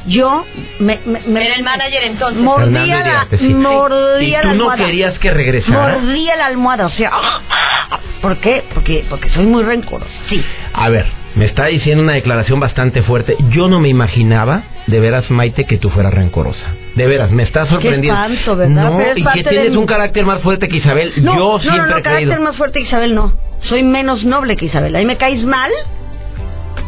Yo 0.07 0.45
me, 0.79 0.99
me, 1.05 1.19
me- 1.27 1.45
Era 1.45 1.55
el 1.55 1.63
manager 1.63 2.03
entonces. 2.03 2.41
Mordía 2.41 2.99
la, 3.03 3.27
sí. 3.37 3.53
mordía 3.53 4.27
¿Y 4.27 4.31
la 4.31 4.41
tú 4.41 4.47
no 4.47 4.51
almohada. 4.71 4.85
querías 4.85 5.19
que 5.19 5.29
regresara? 5.31 5.97
Mordía 5.99 6.35
la 6.37 6.45
almohada, 6.47 6.85
o 6.85 6.89
sea, 6.91 7.11
¿Por 8.21 8.37
qué? 8.37 8.63
Porque, 8.73 9.03
porque 9.09 9.29
soy 9.29 9.45
muy 9.45 9.63
rencorosa. 9.63 10.11
Sí. 10.29 10.43
A 10.73 10.89
ver, 10.89 11.05
me 11.35 11.45
está 11.45 11.65
diciendo 11.65 12.03
una 12.03 12.13
declaración 12.13 12.59
bastante 12.59 13.01
fuerte. 13.03 13.35
Yo 13.49 13.67
no 13.67 13.79
me 13.79 13.89
imaginaba, 13.89 14.63
de 14.87 14.99
veras, 14.99 15.29
Maite, 15.29 15.65
que 15.65 15.77
tú 15.77 15.89
fueras 15.89 16.13
rencorosa. 16.13 16.65
De 16.95 17.07
veras, 17.07 17.31
me 17.31 17.43
está 17.43 17.65
sorprendiendo. 17.67 18.19
Qué 18.27 18.33
espanto, 18.33 18.55
¿verdad? 18.57 18.89
No, 18.91 18.97
Pero 18.97 19.11
es 19.11 19.17
y 19.17 19.23
que 19.23 19.43
tienes 19.49 19.75
un 19.75 19.85
carácter 19.85 20.25
más 20.25 20.41
fuerte 20.41 20.67
que 20.67 20.77
Isabel. 20.77 21.13
No, 21.17 21.35
Yo 21.35 21.39
no, 21.53 21.59
siempre 21.59 21.81
no, 21.81 21.87
no, 21.87 21.97
he 21.97 22.01
creído. 22.01 22.19
carácter 22.31 22.39
más 22.39 22.57
fuerte 22.57 22.79
que 22.79 22.85
Isabel 22.85 23.15
no. 23.15 23.33
Soy 23.69 23.83
menos 23.83 24.23
noble 24.25 24.55
que 24.57 24.65
Isabel. 24.65 24.95
Ahí 24.95 25.05
me 25.05 25.17
caes 25.17 25.43
mal 25.45 25.71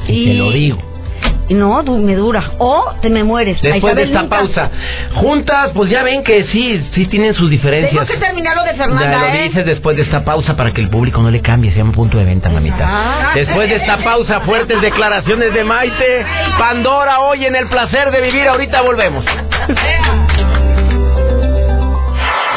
Y 0.08 0.26
te 0.26 0.34
lo 0.34 0.52
digo. 0.52 0.78
No, 1.50 1.84
du- 1.84 1.98
me 1.98 2.16
dura. 2.16 2.52
O 2.58 2.94
te 3.02 3.10
me 3.10 3.24
mueres. 3.24 3.62
Después 3.62 3.96
de 3.96 4.04
esta 4.04 4.22
nunca. 4.24 4.36
pausa. 4.38 4.72
Juntas, 5.16 5.72
pues 5.74 5.90
ya 5.90 6.04
ven 6.04 6.24
que 6.24 6.44
sí, 6.46 6.84
sí 6.94 7.06
tienen 7.08 7.34
sus 7.36 7.50
diferencias. 7.50 8.08
Tengo 8.08 8.20
que 8.20 8.26
terminar 8.26 8.56
lo 8.56 8.64
de 8.64 8.72
Ya 8.72 8.78
Fernanda, 8.78 9.20
lo 9.20 9.28
¿eh? 9.28 9.44
dices 9.44 9.66
después 9.66 9.96
de 9.98 10.04
esta 10.04 10.24
pausa 10.24 10.56
para 10.56 10.72
que 10.72 10.82
el 10.82 10.90
público 10.90 11.22
no 11.22 11.30
le 11.32 11.42
cambie, 11.42 11.72
se 11.72 11.78
llama 11.80 11.92
punto 11.92 12.18
de 12.18 12.26
venta, 12.26 12.50
mamita. 12.50 12.86
Ah. 12.88 13.32
Después 13.36 13.70
de 13.70 13.76
esta 13.78 13.98
pausa, 13.98 14.42
fuertes 14.42 14.82
declaraciones 14.82 15.54
de 15.54 15.64
Maite. 15.64 16.26
Pandora 16.58 17.20
hoy 17.22 17.46
en 17.46 17.56
el 17.56 17.68
placer 17.68 18.12
de 18.12 18.22
vivir. 18.22 18.48
Ahorita 18.48 18.82
volvemos. 18.82 19.26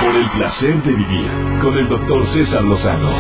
Por 0.01 0.15
el 0.15 0.29
placer 0.31 0.83
de 0.83 0.93
vivir 0.93 1.31
con 1.63 1.77
el 1.79 1.89
doctor 1.89 2.27
César 2.35 2.63
Lozano. 2.63 3.11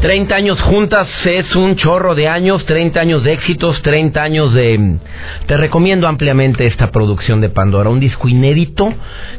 30 0.00 0.34
años 0.34 0.58
juntas 0.62 1.08
es 1.26 1.54
un 1.54 1.76
chorro 1.76 2.14
de 2.14 2.26
años, 2.26 2.64
30 2.64 2.98
años 2.98 3.22
de 3.22 3.34
éxitos, 3.34 3.82
30 3.82 4.22
años 4.22 4.54
de... 4.54 4.96
Te 5.46 5.58
recomiendo 5.58 6.08
ampliamente 6.08 6.66
esta 6.66 6.90
producción 6.90 7.42
de 7.42 7.50
Pandora, 7.50 7.90
un 7.90 8.00
disco 8.00 8.26
inédito 8.26 8.94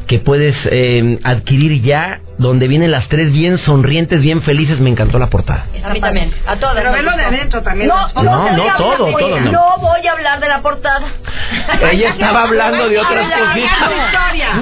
que 0.05 0.19
puedes 0.19 0.55
eh, 0.65 1.19
adquirir 1.23 1.81
ya, 1.81 2.21
donde 2.41 2.67
vienen 2.67 2.91
las 2.91 3.07
tres 3.07 3.31
bien 3.31 3.57
sonrientes, 3.59 4.21
bien 4.21 4.41
felices. 4.41 4.79
Me 4.79 4.89
encantó 4.89 5.19
la 5.19 5.27
portada. 5.27 5.65
A 5.83 5.89
mí 5.89 6.01
también. 6.01 6.33
A 6.45 6.55
todas. 6.57 6.75
Pero 6.75 6.91
velo 6.91 7.11
de 7.15 7.23
adentro 7.23 7.61
también. 7.61 7.87
No, 7.87 8.07
no, 8.15 8.23
No, 8.23 8.51
no, 8.57 8.77
todo, 8.77 8.95
todo, 8.97 9.05
oye, 9.15 9.41
no. 9.41 9.51
no 9.51 9.65
voy 9.79 10.05
a 10.07 10.11
hablar 10.11 10.39
de 10.39 10.47
la 10.47 10.61
portada. 10.61 11.07
Ella 11.91 12.09
estaba 12.09 12.43
hablando 12.47 12.89
de 12.89 12.99
otras 12.99 13.25
cositas. 13.27 13.91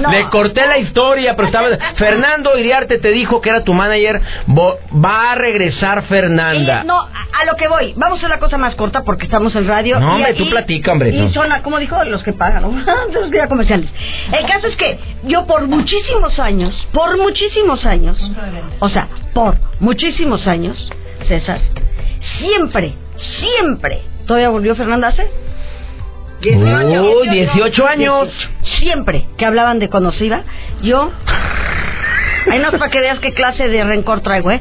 No. 0.00 0.10
Le 0.10 0.28
corté 0.28 0.66
la 0.66 0.78
historia, 0.78 1.34
pero 1.36 1.48
estaba... 1.48 1.68
Fernando 1.96 2.56
Iriarte 2.58 2.98
te 2.98 3.10
dijo 3.10 3.40
que 3.40 3.48
era 3.50 3.64
tu 3.64 3.72
manager. 3.74 4.20
Va 4.56 5.32
a 5.32 5.34
regresar 5.34 6.02
Fernanda. 6.04 6.80
Eh, 6.82 6.84
no, 6.84 6.98
a, 7.00 7.44
lo 7.46 7.56
que 7.56 7.68
voy. 7.68 7.94
Vamos 7.96 8.22
a 8.22 8.28
la 8.28 8.38
cosa 8.38 8.58
más 8.58 8.74
corta 8.74 9.02
porque 9.04 9.24
estamos 9.24 9.54
en 9.56 9.66
radio. 9.66 9.98
No, 10.00 10.10
y 10.10 10.14
hombre, 10.16 10.30
ahí- 10.32 10.36
tú 10.38 10.48
platica, 10.50 10.92
hombre, 10.92 11.10
Y 11.10 11.18
no. 11.18 11.32
son, 11.32 11.48
como 11.62 11.78
dijo, 11.78 12.02
los 12.04 12.22
que 12.22 12.32
pagan, 12.32 12.62
¿no? 12.62 12.72
los 13.12 13.30
días 13.30 13.48
comerciales. 13.48 13.88
El 14.32 14.46
caso 14.46 14.66
es 14.68 14.76
que 14.76 14.98
yo 15.24 15.46
por 15.46 15.66
muchísimos 15.66 16.38
años, 16.38 16.74
por 16.92 17.16
muchísimos 17.18 17.69
años, 17.86 18.18
o 18.78 18.88
sea, 18.88 19.08
por 19.32 19.56
muchísimos 19.78 20.46
años, 20.46 20.76
César, 21.28 21.60
siempre, 22.38 22.94
siempre, 23.38 24.02
¿todavía 24.26 24.48
volvió 24.48 24.74
Fernanda 24.74 25.08
hace? 25.08 25.30
Uy, 26.42 27.28
18 27.28 27.86
años. 27.86 28.28
Siempre 28.78 29.26
que 29.36 29.44
hablaban 29.44 29.78
de 29.78 29.88
iba, 30.20 30.42
yo... 30.82 31.10
Ahí 32.50 32.58
no 32.58 32.68
es 32.68 32.78
para 32.78 32.90
que 32.90 33.00
veas 33.00 33.18
qué 33.18 33.34
clase 33.34 33.68
de 33.68 33.84
rencor 33.84 34.22
traigo, 34.22 34.50
¿eh? 34.50 34.60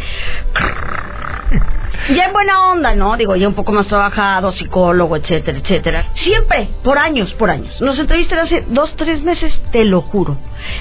Ya 2.16 2.26
en 2.26 2.34
buena 2.34 2.72
onda, 2.72 2.96
¿no? 2.96 3.18
Digo, 3.18 3.36
ya 3.36 3.48
un 3.48 3.54
poco 3.54 3.72
más 3.72 3.88
trabajado, 3.88 4.52
psicólogo, 4.54 5.16
etcétera, 5.18 5.58
etcétera. 5.60 6.12
Siempre, 6.16 6.70
por 6.84 6.98
años, 6.98 7.34
por 7.34 7.50
años. 7.50 7.80
Nos 7.82 8.00
entrevistan 8.00 8.40
hace 8.40 8.64
dos, 8.70 8.96
tres 8.96 9.22
meses, 9.24 9.54
te 9.72 9.84
lo 9.86 10.02
juro. 10.02 10.38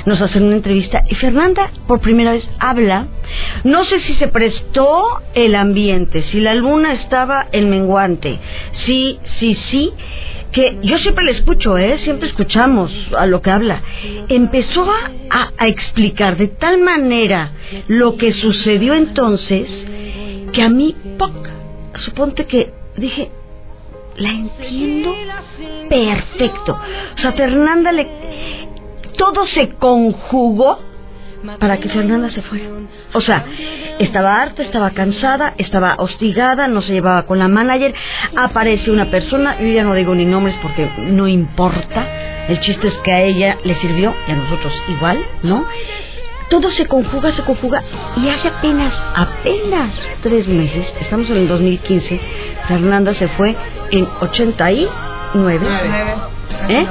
Nos 0.07 0.21
hacen 0.23 0.45
una 0.45 0.57
entrevista 0.57 1.03
y 1.09 1.15
Fernanda, 1.17 1.71
por 1.87 2.01
primera 2.01 2.33
vez, 2.33 2.49
habla. 2.61 3.07
No 3.65 3.85
sé 3.85 4.01
si 4.01 4.15
se 4.15 4.29
prestó 4.29 5.03
el 5.35 5.55
ambiente, 5.55 6.23
si 6.23 6.41
la 6.41 6.55
luna 6.55 6.93
estaba 6.95 7.47
en 7.53 7.69
menguante. 7.69 8.39
Sí, 8.87 9.19
sí, 9.39 9.55
sí. 9.71 9.93
Que 10.53 10.79
yo 10.83 10.97
siempre 10.99 11.27
le 11.27 11.33
escucho, 11.33 11.77
¿eh? 11.77 11.99
Siempre 12.05 12.29
escuchamos 12.29 12.91
a 13.19 13.27
lo 13.27 13.43
que 13.43 13.51
habla. 13.51 13.83
Empezó 14.29 14.91
a, 14.91 15.11
a- 15.31 15.51
a 15.59 15.69
explicar 15.69 16.39
de 16.39 16.49
tal 16.49 16.81
manera 16.81 17.51
lo 17.87 18.17
que 18.17 18.33
sucedió 18.33 18.95
entonces 18.95 19.69
que 20.59 20.65
a 20.65 20.69
mí, 20.69 20.93
¡poc! 21.17 21.31
suponte 22.05 22.45
que 22.47 22.73
dije, 22.97 23.31
la 24.17 24.31
entiendo 24.31 25.15
perfecto. 25.89 26.77
O 27.17 27.19
sea, 27.21 27.31
Fernanda 27.31 27.93
le... 27.93 28.09
Todo 29.17 29.47
se 29.47 29.69
conjugó 29.77 30.81
para 31.61 31.79
que 31.79 31.89
Fernanda 31.89 32.29
se 32.33 32.43
fuera. 32.43 32.65
O 33.13 33.21
sea, 33.21 33.45
estaba 34.01 34.43
harta, 34.43 34.65
estaba 34.65 34.91
cansada, 34.91 35.55
estaba 35.59 35.95
hostigada, 36.01 36.67
no 36.67 36.83
se 36.83 36.93
llevaba 36.93 37.23
con 37.25 37.39
la 37.39 37.47
manager, 37.47 37.95
aparece 38.37 38.91
una 38.91 39.13
persona, 39.13 39.61
yo 39.61 39.69
ya 39.69 39.85
no 39.85 39.95
digo 39.95 40.13
ni 40.17 40.25
nombres 40.25 40.57
porque 40.61 40.91
no 41.07 41.29
importa, 41.29 42.47
el 42.49 42.59
chiste 42.59 42.89
es 42.89 42.95
que 43.05 43.13
a 43.13 43.23
ella 43.23 43.59
le 43.63 43.77
sirvió 43.77 44.13
y 44.27 44.33
a 44.33 44.35
nosotros 44.35 44.73
igual, 44.89 45.25
¿no? 45.45 45.65
Todo 46.51 46.71
se 46.71 46.87
conjuga, 46.87 47.33
se 47.33 47.43
conjuga 47.43 47.83
y 48.17 48.29
hace 48.29 48.49
apenas, 48.49 48.93
apenas 49.15 49.91
tres 50.23 50.49
meses, 50.49 50.87
estamos 51.01 51.29
en 51.31 51.37
el 51.37 51.49
2015, 51.49 52.21
Fernanda 52.69 53.15
se 53.15 53.29
fue 53.29 53.55
en 53.91 54.09
89, 54.21 55.67
¿eh? 56.69 56.87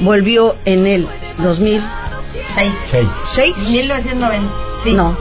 Volvió 0.00 0.56
en 0.64 0.86
el 0.86 1.08
2006. 1.38 2.72
Seis. 3.34 3.56
1990. 3.58 4.52
Sí. 4.84 4.92
No, 4.92 5.16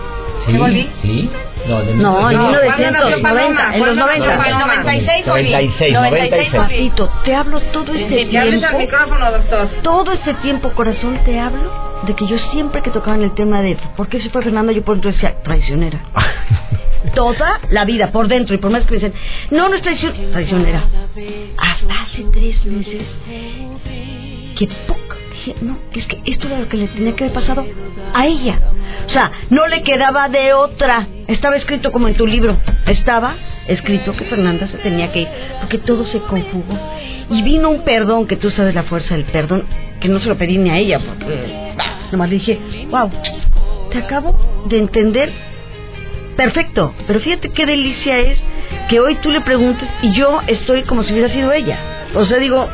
¿Me 0.48 0.58
volví? 0.58 0.90
¿Sí? 1.02 1.30
No, 1.68 1.80
de 1.82 1.86
no, 1.86 1.92
en 1.92 2.02
No, 2.02 2.16
¿cuándo 2.20 2.52
nació 2.52 2.62
1990, 2.78 3.22
Paloma? 3.22 3.76
en 3.76 3.86
los 3.86 3.96
¿Cuándo 3.98 4.06
nació 4.06 4.26
90. 4.26 4.34
En 4.34 4.38
Paloma? 4.44 4.76
96 4.84 5.26
volví. 5.26 5.44
96, 5.52 5.94
96. 5.94 6.50
Papito, 6.54 7.10
te 7.24 7.36
hablo 7.36 7.60
todo 7.62 7.94
este 7.94 8.28
Que 8.30 8.38
hables 8.40 8.64
al 8.64 8.70
tiempo, 8.70 8.78
micrófono, 8.80 9.32
doctor. 9.32 9.68
todo 9.82 10.12
este 10.12 10.34
tiempo, 10.36 10.70
corazón, 10.72 11.20
te 11.26 11.40
hablo 11.40 11.94
de 12.06 12.14
que 12.16 12.28
yo 12.28 12.38
siempre 12.52 12.82
que 12.82 12.92
tocaban 12.92 13.22
el 13.24 13.34
tema 13.34 13.62
de 13.62 13.78
por 13.96 14.08
qué 14.10 14.20
se 14.22 14.30
fue 14.30 14.42
Fernanda, 14.42 14.74
yo 14.74 14.84
por 14.84 14.96
dentro 14.96 15.12
decía 15.12 15.36
traicionera. 15.44 16.00
Toda 17.16 17.60
la 17.70 17.86
vida, 17.86 18.12
por 18.12 18.28
dentro, 18.28 18.56
y 18.56 18.58
por 18.58 18.72
más 18.72 18.84
que 18.86 18.92
me 18.92 18.96
dicen, 18.98 19.14
no, 19.52 19.68
no 19.70 19.76
es 19.76 19.82
traición, 19.82 20.14
traicionera. 20.32 20.84
Hasta 21.58 22.02
hace 22.02 22.24
tres 22.32 22.66
meses, 22.66 23.02
que 24.58 24.68
poco, 24.88 25.16
dije, 25.46 25.56
no, 25.62 25.78
es 25.94 26.06
que 26.08 26.20
esto 26.26 26.48
era 26.48 26.60
lo 26.60 26.70
que 26.70 26.78
le 26.78 26.88
tenía 26.88 27.16
que 27.16 27.26
haber 27.26 27.36
pasado 27.36 27.66
a 28.14 28.26
ella. 28.26 28.60
O 29.08 29.10
sea, 29.10 29.32
no 29.50 29.68
le 29.68 29.84
quedaba 29.84 30.30
de 30.30 30.54
otra. 30.54 31.08
Estaba 31.28 31.56
escrito 31.58 31.92
como 31.92 32.08
en 32.08 32.16
tu 32.16 32.26
libro. 32.26 32.58
Estaba 32.86 33.36
escrito 33.68 34.14
que 34.14 34.26
Fernanda 34.26 34.68
se 34.68 34.78
tenía 34.78 35.12
que 35.12 35.22
ir, 35.22 35.28
porque 35.60 35.78
todo 35.80 36.06
se 36.06 36.20
conjugó. 36.20 36.78
Y 37.30 37.42
vino 37.42 37.70
un 37.70 37.84
perdón, 37.84 38.28
que 38.28 38.36
tú 38.36 38.52
sabes 38.52 38.76
la 38.76 38.84
fuerza 38.84 39.16
del 39.16 39.26
perdón, 39.26 39.64
que 40.00 40.10
no 40.10 40.20
se 40.20 40.28
lo 40.28 40.38
pedí 40.38 40.58
ni 40.58 40.70
a 40.70 40.78
ella, 40.78 41.00
porque 41.00 41.74
nomás 42.12 42.30
le 42.30 42.36
dije, 42.36 42.60
wow, 42.90 43.10
te 43.92 44.00
acabo 44.00 44.38
de 44.68 44.78
entender 44.78 45.32
perfecto. 46.36 46.94
Pero 47.08 47.20
fíjate 47.20 47.50
qué 47.50 47.66
delicia 47.66 48.18
es 48.20 48.38
que 48.90 49.00
hoy 49.00 49.16
tú 49.16 49.32
le 49.32 49.42
preguntes 49.42 49.88
y 50.02 50.12
yo 50.12 50.42
estoy 50.48 50.84
como 50.84 51.04
si 51.04 51.14
hubiera 51.14 51.30
sido 51.30 51.52
ella. 51.54 51.80
O 52.14 52.26
sea, 52.26 52.38
digo, 52.38 52.68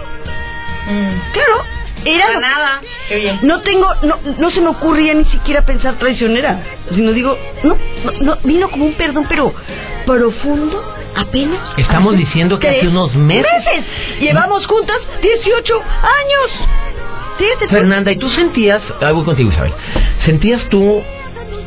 claro, 1.34 1.79
era 2.06 2.26
Para 2.26 2.34
lo- 2.36 2.42
nada. 2.42 2.82
Qué 3.08 3.16
bien. 3.16 3.40
no 3.44 3.62
tengo, 3.62 3.88
no, 4.04 4.18
no 4.38 4.50
se 4.52 4.62
me 4.62 4.68
ocurría 4.70 5.14
ni 5.14 5.26
siquiera 5.26 5.64
pensar 5.64 5.96
traicionera, 5.98 6.62
sino 6.94 7.12
digo, 7.12 7.38
no, 7.64 7.78
no, 8.06 8.12
no, 8.22 8.38
vino 8.44 8.70
como 8.70 8.86
un 8.86 8.94
perdón, 8.94 9.26
pero 9.30 9.54
profundo, 10.06 10.82
apenas. 11.16 11.60
Estamos 11.78 12.16
hace 12.16 12.18
diciendo 12.18 12.58
que 12.60 12.70
hace 12.70 12.88
unos 12.88 13.14
meses. 13.16 13.86
Llevamos 14.20 14.66
juntas 14.68 14.98
18 15.22 15.74
años. 15.76 16.70
Fernanda, 17.70 18.12
¿y 18.12 18.18
tú 18.18 18.30
sentías, 18.30 18.82
voy 19.14 19.24
contigo 19.24 19.52
Isabel, 19.52 19.74
sentías 20.26 20.62
tú 20.70 21.02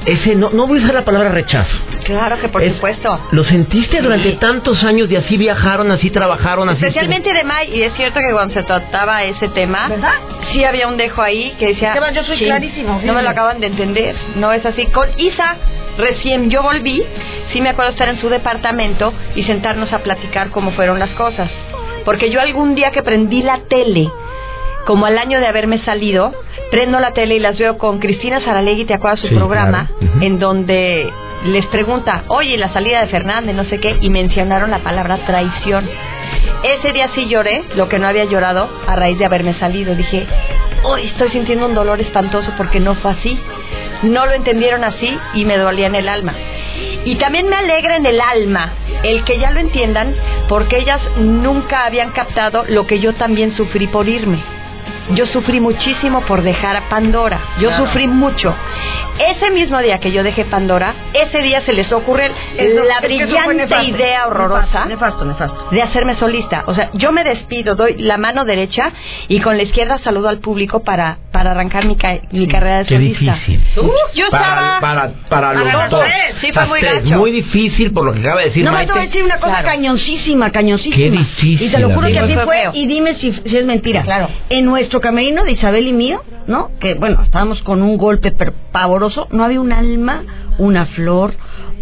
ese, 0.06 0.34
no, 0.34 0.50
no 0.50 0.66
voy 0.66 0.78
a 0.80 0.82
usar 0.82 0.94
la 0.94 1.04
palabra 1.04 1.28
rechazo, 1.30 1.70
Claro 2.04 2.38
que 2.40 2.48
por 2.48 2.62
Es- 2.62 2.74
supuesto. 2.74 3.20
¿lo 3.30 3.44
sentiste 3.44 4.00
durante 4.02 4.32
tantos 4.32 4.82
años 4.84 5.10
y 5.10 5.16
así 5.16 5.36
viajaron, 5.36 5.90
así 5.92 6.10
trabajaron, 6.10 6.68
así... 6.68 6.80
Especialmente 6.84 7.32
de 7.32 7.44
May, 7.44 7.70
y 7.76 7.82
es 7.82 7.92
cierto 7.94 8.18
que 8.18 8.32
cuando 8.32 8.52
se 8.54 8.62
trataba 8.64 9.22
ese 9.24 9.48
tema, 9.50 9.88
¿Verdad? 9.88 10.12
sí 10.50 10.64
había 10.64 10.88
un 10.88 10.96
dejo 10.96 11.22
ahí 11.22 11.54
que 11.58 11.68
decía, 11.68 11.88
Esteban, 11.88 12.14
yo 12.14 12.24
soy 12.24 12.36
"Chin, 12.38 12.46
clarísima, 12.48 12.88
no 12.90 12.94
horrible". 12.96 13.12
me 13.14 13.22
lo 13.22 13.28
acaban 13.30 13.60
de 13.60 13.66
entender, 13.68 14.16
no 14.36 14.52
es 14.52 14.64
así. 14.66 14.86
Con 14.86 15.08
Isa, 15.18 15.56
recién 15.98 16.50
yo 16.50 16.62
volví, 16.62 17.04
sí 17.52 17.60
me 17.60 17.68
acuerdo 17.68 17.92
estar 17.92 18.08
en 18.08 18.18
su 18.20 18.28
departamento 18.28 19.12
y 19.36 19.44
sentarnos 19.44 19.92
a 19.92 20.00
platicar 20.00 20.50
cómo 20.50 20.72
fueron 20.72 20.98
las 20.98 21.10
cosas. 21.10 21.50
Porque 22.04 22.30
yo 22.30 22.40
algún 22.40 22.74
día 22.74 22.90
que 22.90 23.02
prendí 23.04 23.42
la 23.42 23.60
tele, 23.68 24.08
como 24.86 25.06
al 25.06 25.18
año 25.18 25.38
de 25.40 25.46
haberme 25.46 25.78
salido, 25.84 26.32
prendo 26.70 26.98
la 27.00 27.12
tele 27.12 27.36
y 27.36 27.40
las 27.40 27.58
veo 27.58 27.78
con 27.78 27.98
Cristina 27.98 28.40
Saralegui, 28.40 28.84
¿te 28.84 28.94
acuerdas 28.94 29.20
su 29.20 29.28
Sí, 29.28 29.34
programa? 29.34 29.88
claro. 29.98 30.12
En 30.20 30.38
donde 30.38 31.10
les 31.46 31.66
pregunta, 31.66 32.24
oye, 32.28 32.56
la 32.58 32.72
salida 32.72 33.00
de 33.00 33.06
Fernández, 33.08 33.54
no 33.54 33.64
sé 33.64 33.78
qué, 33.80 33.96
y 34.00 34.10
mencionaron 34.10 34.70
la 34.70 34.78
palabra 34.80 35.18
traición. 35.26 35.88
Ese 36.62 36.92
día 36.92 37.10
sí 37.14 37.26
lloré, 37.28 37.64
lo 37.76 37.88
que 37.88 37.98
no 37.98 38.06
había 38.06 38.24
llorado 38.24 38.68
a 38.86 38.96
raíz 38.96 39.18
de 39.18 39.24
haberme 39.24 39.54
salido. 39.58 39.94
Dije, 39.94 40.26
hoy 40.84 41.06
estoy 41.08 41.30
sintiendo 41.30 41.66
un 41.66 41.74
dolor 41.74 42.00
espantoso 42.00 42.52
porque 42.56 42.80
no 42.80 42.94
fue 42.96 43.10
así. 43.12 43.38
no 44.02 44.26
lo 44.26 44.32
entendieron 44.32 44.82
así 44.82 45.16
y 45.34 45.44
me 45.44 45.56
dolía 45.58 45.86
en 45.86 45.94
el 45.94 46.08
alma. 46.08 46.34
Y 47.04 47.16
también 47.16 47.48
me 47.48 47.54
alegra 47.56 47.96
en 47.96 48.06
el 48.06 48.20
alma 48.20 48.72
el 49.04 49.22
que 49.24 49.38
ya 49.38 49.50
lo 49.52 49.60
entiendan 49.60 50.14
porque 50.48 50.78
ellas 50.78 51.00
nunca 51.18 51.84
habían 51.86 52.10
captado 52.10 52.64
lo 52.68 52.86
que 52.86 52.98
yo 53.00 53.12
también 53.14 53.56
sufrí 53.56 53.86
por 53.88 54.08
irme. 54.08 54.38
Yo 55.14 55.26
sufrí 55.26 55.60
muchísimo 55.60 56.22
por 56.22 56.42
dejar 56.42 56.76
a 56.76 56.88
Pandora. 56.88 57.40
Yo 57.60 57.70
sufrí 57.72 58.06
mucho. 58.08 58.54
Ese 59.18 59.50
mismo 59.50 59.78
día 59.80 59.98
que 60.00 60.10
yo 60.10 60.22
dejé 60.22 60.46
Pandora, 60.46 60.94
ese 61.12 61.38
día 61.42 61.60
se 61.60 61.74
les 61.74 61.92
ocurre 61.92 62.30
Eso- 62.56 62.84
la 62.84 63.00
brillante 63.00 63.54
nefasto. 63.54 63.84
idea 63.88 64.26
horrorosa 64.26 64.86
Nefasto, 64.86 65.24
nefasto. 65.26 65.68
de 65.70 65.82
hacerme 65.82 66.16
solista. 66.16 66.64
O 66.66 66.74
sea, 66.74 66.88
yo 66.94 67.12
me 67.12 67.22
despido, 67.22 67.74
doy 67.74 67.96
la 67.98 68.16
mano 68.16 68.44
derecha 68.46 68.90
y 69.28 69.40
con 69.40 69.58
la 69.58 69.64
izquierda 69.64 69.98
saludo 69.98 70.28
al 70.30 70.38
público 70.38 70.82
para, 70.82 71.18
para 71.30 71.50
arrancar 71.50 71.84
mi, 71.84 71.96
ca- 71.96 72.20
mi 72.30 72.48
carrera 72.48 72.78
de 72.78 72.84
Qué 72.86 72.94
solista. 72.94 73.34
difícil. 73.34 73.60
Uh, 73.76 73.90
yo 74.14 74.24
estaba... 74.24 74.78
Para, 74.80 75.02
para, 75.02 75.12
para 75.28 75.52
los 75.52 75.72
los 75.72 75.90
dos. 75.90 76.04
sí, 76.40 76.46
fue 76.46 76.52
Para 76.54 76.66
muy 76.68 76.80
gacho. 76.80 77.18
muy 77.18 77.30
difícil 77.32 77.92
por 77.92 78.04
lo 78.06 78.14
que 78.14 78.20
acaba 78.20 78.40
de 78.40 78.46
decir 78.46 78.64
No, 78.64 78.70
te 78.70 78.76
Maite. 78.76 78.92
voy 78.92 79.02
a 79.02 79.04
decir 79.04 79.22
una 79.24 79.36
cosa 79.38 79.50
Claro. 79.52 79.68
cañoncísima, 79.68 80.50
cañoncísima. 80.50 80.96
Qué 80.96 81.10
difícil, 81.10 81.62
Y 81.68 81.70
te 81.70 81.78
lo 81.78 81.90
juro 81.90 82.08
que 82.08 82.18
así 82.18 82.32
Fue 82.34 82.44
fue. 82.44 82.56
feo. 82.62 82.70
Y 82.74 82.86
dime 82.86 83.14
si, 83.16 83.30
si 83.32 83.56
es 83.58 83.64
mentira. 83.66 84.02
Claro. 84.02 84.28
En 84.48 84.64
nuestro 84.64 85.01
camerino 85.02 85.44
de 85.44 85.52
Isabel 85.52 85.86
y 85.86 85.92
mío, 85.92 86.22
¿no? 86.46 86.70
Que 86.80 86.94
bueno, 86.94 87.20
estábamos 87.22 87.60
con 87.62 87.82
un 87.82 87.98
golpe 87.98 88.32
per- 88.32 88.54
pavoroso. 88.72 89.28
No 89.30 89.44
había 89.44 89.60
un 89.60 89.72
alma, 89.72 90.22
una 90.58 90.86
flor, 90.86 91.34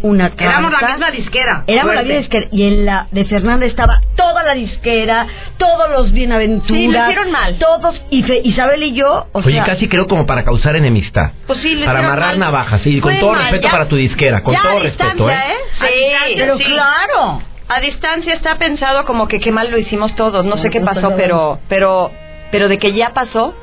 una 0.03 0.31
carta. 0.31 0.45
Éramos 0.45 0.73
la 0.73 0.89
misma 0.89 1.11
disquera. 1.13 1.65
Éramos 1.69 1.95
la 1.95 2.03
misma 2.03 2.19
disquera. 2.19 2.47
Y 2.51 2.63
en 2.65 2.87
la 2.87 3.07
de 3.13 3.25
Fernanda 3.27 3.67
estaba 3.67 4.01
toda 4.17 4.43
la 4.43 4.55
disquera, 4.55 5.27
todos 5.59 5.91
los 5.91 6.11
bienaventuras. 6.13 6.69
Sí, 6.83 6.89
lo 6.89 6.99
hicieron 7.05 7.31
mal. 7.31 7.59
Todos. 7.59 8.03
Y 8.11 8.23
Fe- 8.25 8.41
Isabel 8.45 8.83
y 8.83 8.95
yo, 8.95 9.27
o 9.31 9.39
Oye, 9.39 9.53
sea. 9.53 9.65
casi 9.65 9.87
creo 9.89 10.09
como 10.09 10.27
para 10.27 10.43
causar 10.43 10.75
enemistad. 10.77 11.33
Pues 11.47 11.61
sí, 11.61 11.75
le 11.77 11.85
para 11.87 12.01
amarrar 12.01 12.31
mal. 12.31 12.39
navajas, 12.39 12.81
sí, 12.83 13.01
con 13.01 13.13
Fue 13.13 13.21
todo 13.21 13.33
mal, 13.33 13.43
respeto 13.43 13.63
ya- 13.69 13.71
para 13.71 13.89
tu 13.89 13.97
disquera, 13.97 14.43
con 14.43 14.55
ya 14.55 14.63
todo 14.63 14.79
a 14.79 14.81
respeto, 14.81 15.05
distancia, 15.27 15.53
¿eh? 15.53 15.57
Sí, 15.81 16.35
Pero 16.37 16.59
sí. 16.59 16.65
claro. 16.65 17.43
A 17.69 17.79
distancia 17.81 18.35
está 18.35 18.57
pensado 18.57 19.05
como 19.05 19.29
que 19.29 19.39
qué 19.39 19.53
mal 19.53 19.71
lo 19.71 19.79
hicimos 19.79 20.13
todos. 20.17 20.45
No 20.45 20.57
sé 20.59 20.71
qué 20.71 20.81
pasó, 20.81 21.13
pero, 21.17 21.61
pero, 21.69 22.11
pero 22.51 22.69
de 22.69 22.79
que 22.79 22.93
ya 22.93 23.11
pasó, 23.11 23.55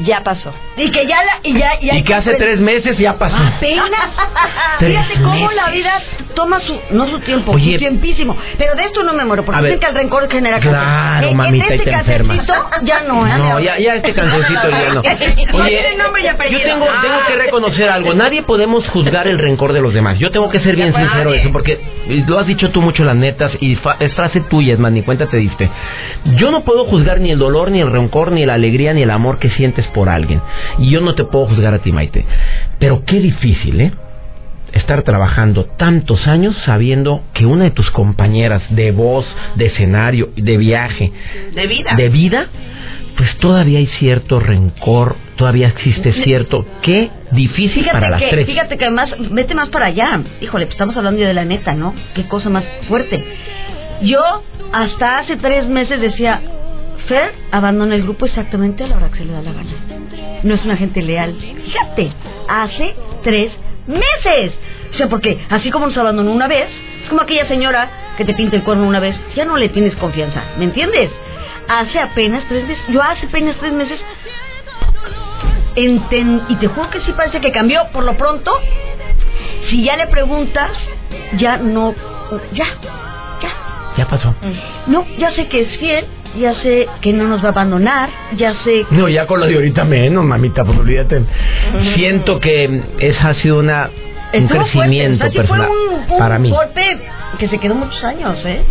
ya 0.00 0.22
pasó. 0.22 0.52
Y 0.76 0.90
que 0.90 1.06
ya 1.06 1.22
la. 1.24 1.40
Y, 1.42 1.58
ya, 1.58 1.78
Y 1.80 2.02
que 2.02 2.14
hace 2.14 2.34
tres 2.34 2.60
meses 2.60 2.98
ya 2.98 3.14
pasó. 3.18 3.36
Apenas. 3.36 3.88
Fíjate 4.78 5.14
cómo 5.14 5.32
meses. 5.32 5.56
la 5.56 5.70
vida 5.70 6.02
toma 6.36 6.60
su, 6.60 6.78
no 6.90 7.08
su 7.08 7.18
tiempo, 7.18 7.50
Oye. 7.52 7.72
su 7.72 7.78
tiempísimo. 7.78 8.36
Pero 8.56 8.76
de 8.76 8.84
esto 8.84 9.02
no 9.02 9.12
me 9.14 9.24
muero, 9.24 9.44
porque 9.44 9.62
dicen 9.62 9.80
que 9.80 9.86
el 9.86 9.94
rencor 9.96 10.30
genera. 10.30 10.60
Claro, 10.60 11.28
Eh, 11.30 11.34
mamita, 11.34 11.64
en 11.66 11.70
y 11.72 11.74
este 11.74 11.90
te 11.90 11.96
enfermas. 11.96 12.36
cancercito, 12.46 12.84
ya 12.84 13.00
no, 13.00 13.26
¿eh? 13.26 13.30
No, 13.38 13.58
ya, 13.58 13.78
ya 13.78 13.94
este 13.96 14.12
cancioncito 14.14 14.70
ya 14.70 14.94
no. 14.94 15.00
Oye, 15.64 15.82
yo 16.50 16.58
tengo, 16.62 16.86
tengo 17.02 17.18
que 17.26 17.36
reconocer 17.36 17.88
algo. 17.88 18.14
Nadie 18.14 18.42
podemos 18.42 18.88
juzgar 18.90 19.26
el 19.26 19.38
rencor 19.38 19.72
de 19.72 19.80
los 19.80 19.92
demás. 19.92 20.18
Yo 20.18 20.30
tengo 20.30 20.48
que 20.50 20.60
ser 20.60 20.76
bien 20.76 20.94
sincero 20.94 21.32
de 21.32 21.38
eso, 21.40 21.50
porque 21.52 21.80
lo 22.28 22.38
has 22.38 22.46
dicho 22.46 22.70
tú 22.70 22.82
mucho 22.82 23.02
las 23.04 23.16
netas 23.16 23.50
y 23.60 23.74
fa- 23.76 23.96
es 23.98 24.12
frase 24.14 24.40
tuya, 24.42 24.74
es 24.74 24.78
más, 24.78 24.92
ni 24.92 25.02
cuenta 25.02 25.26
te 25.26 25.38
diste. 25.38 25.68
Yo 26.36 26.50
no 26.50 26.60
puedo 26.64 26.84
juzgar 26.84 27.20
ni 27.20 27.30
el 27.30 27.38
dolor, 27.38 27.70
ni 27.70 27.80
el 27.80 27.90
rencor, 27.90 28.30
ni 28.32 28.44
la 28.44 28.54
alegría, 28.54 28.92
ni 28.92 29.02
el 29.02 29.10
amor 29.10 29.38
que 29.38 29.50
sientes 29.50 29.86
por 29.88 30.08
alguien. 30.08 30.40
Y 30.78 30.90
yo 30.90 31.00
no 31.00 31.14
te 31.14 31.24
puedo 31.24 31.46
juzgar 31.46 31.72
a 31.74 31.78
ti, 31.78 31.92
Maite. 31.92 32.24
Pero 32.78 33.02
qué 33.06 33.16
difícil, 33.20 33.80
¿eh? 33.80 33.92
Estar 34.76 35.02
trabajando 35.02 35.64
tantos 35.76 36.26
años 36.26 36.56
sabiendo 36.64 37.22
que 37.34 37.46
una 37.46 37.64
de 37.64 37.70
tus 37.70 37.90
compañeras 37.90 38.62
de 38.70 38.92
voz, 38.92 39.26
de 39.54 39.66
escenario, 39.66 40.30
de 40.36 40.56
viaje, 40.56 41.12
De 41.54 41.66
vida. 41.66 41.94
de 41.96 42.08
vida, 42.08 42.46
pues 43.16 43.36
todavía 43.38 43.78
hay 43.78 43.86
cierto 43.98 44.40
rencor, 44.40 45.16
todavía 45.36 45.68
existe 45.68 46.12
cierto. 46.24 46.66
Qué 46.82 47.10
difícil 47.32 47.82
Fíjate 47.82 47.92
para 47.92 48.10
las 48.10 48.20
que, 48.20 48.28
tres. 48.28 48.46
Fíjate 48.46 48.76
que 48.76 48.84
además, 48.84 49.10
vete 49.30 49.54
más 49.54 49.68
para 49.70 49.86
allá. 49.86 50.20
Híjole, 50.40 50.66
pues 50.66 50.74
estamos 50.74 50.96
hablando 50.96 51.22
de 51.22 51.34
la 51.34 51.44
neta, 51.44 51.74
¿no? 51.74 51.94
Qué 52.14 52.24
cosa 52.24 52.50
más 52.50 52.64
fuerte. 52.88 53.24
Yo 54.02 54.20
hasta 54.72 55.18
hace 55.18 55.36
tres 55.36 55.66
meses 55.66 56.00
decía, 56.00 56.40
Fer 57.08 57.32
abandona 57.52 57.94
el 57.94 58.02
grupo 58.02 58.26
exactamente 58.26 58.84
a 58.84 58.88
la 58.88 58.96
hora 58.96 59.08
que 59.10 59.18
se 59.18 59.24
le 59.24 59.32
da 59.32 59.40
la 59.42 59.52
gana. 59.52 59.70
No 60.42 60.54
es 60.54 60.64
una 60.64 60.76
gente 60.76 61.00
leal. 61.02 61.34
Fíjate, 61.64 62.12
hace 62.48 62.94
tres 63.22 63.52
meses. 63.86 64.52
O 64.92 64.96
sea, 64.96 65.08
porque 65.08 65.38
así 65.50 65.70
como 65.70 65.86
nos 65.86 65.96
abandonó 65.96 66.32
una 66.32 66.48
vez, 66.48 66.68
es 67.02 67.08
como 67.08 67.22
aquella 67.22 67.46
señora 67.46 67.88
que 68.16 68.24
te 68.24 68.34
pinta 68.34 68.56
el 68.56 68.62
cuerno 68.62 68.86
una 68.86 69.00
vez, 69.00 69.14
ya 69.34 69.44
no 69.44 69.56
le 69.56 69.68
tienes 69.68 69.94
confianza, 69.96 70.42
¿me 70.58 70.64
entiendes? 70.64 71.10
Hace 71.68 71.98
apenas 71.98 72.44
tres 72.48 72.66
meses, 72.66 72.84
yo 72.88 73.02
hace 73.02 73.26
apenas 73.26 73.56
tres 73.56 73.72
meses 73.72 74.00
enten- 75.74 76.42
y 76.48 76.56
te 76.56 76.68
juro 76.68 76.88
que 76.90 77.00
sí 77.00 77.12
parece 77.12 77.40
que 77.40 77.52
cambió 77.52 77.82
por 77.92 78.04
lo 78.04 78.14
pronto. 78.16 78.52
Si 79.68 79.82
ya 79.82 79.96
le 79.96 80.06
preguntas, 80.06 80.70
ya 81.36 81.56
no, 81.58 81.94
ya, 82.52 82.66
ya. 83.96 84.06
Pasó. 84.08 84.34
No, 84.86 85.04
ya 85.18 85.30
sé 85.32 85.48
que 85.48 85.60
es 85.62 85.76
fiel, 85.78 86.04
ya 86.38 86.54
sé 86.62 86.86
que 87.00 87.12
no 87.12 87.26
nos 87.28 87.42
va 87.42 87.48
a 87.48 87.52
abandonar, 87.52 88.08
ya 88.36 88.52
sé 88.64 88.84
que... 88.88 88.94
No, 88.94 89.08
ya 89.08 89.26
con 89.26 89.40
lo 89.40 89.46
de 89.46 89.54
ahorita 89.54 89.84
menos, 89.84 90.24
mamita, 90.24 90.64
pues 90.64 90.78
olvídate. 90.78 91.22
Siento 91.94 92.38
que 92.40 92.82
esa 93.00 93.28
ha 93.30 93.34
sido 93.34 93.58
una 93.60 93.90
un 94.32 94.42
Estuvo 94.42 94.58
crecimiento 94.60 95.30
personal 95.30 95.68
Fue 95.68 95.88
un, 95.88 96.12
un 96.12 96.18
para 96.18 96.38
mí. 96.38 96.50
golpe 96.50 96.82
que 97.38 97.48
se 97.48 97.58
quedó 97.58 97.74
muchos 97.74 98.02
años, 98.04 98.36
¿eh? 98.44 98.62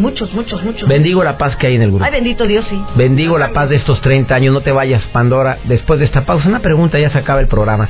Muchos, 0.00 0.32
muchos, 0.32 0.62
muchos. 0.64 0.88
Bendigo 0.88 1.22
la 1.22 1.36
paz 1.36 1.56
que 1.56 1.66
hay 1.66 1.74
en 1.76 1.82
el 1.82 1.90
grupo. 1.90 2.04
Ay, 2.04 2.10
bendito 2.12 2.46
Dios, 2.46 2.64
sí. 2.70 2.80
Bendigo 2.96 3.36
la 3.36 3.50
paz 3.52 3.68
de 3.68 3.76
estos 3.76 4.00
30 4.00 4.34
años. 4.34 4.54
No 4.54 4.62
te 4.62 4.72
vayas, 4.72 5.02
Pandora. 5.12 5.58
Después 5.64 5.98
de 6.00 6.06
esta 6.06 6.22
pausa, 6.24 6.48
una 6.48 6.60
pregunta, 6.60 6.98
ya 6.98 7.10
se 7.10 7.18
acaba 7.18 7.40
el 7.40 7.48
programa. 7.48 7.88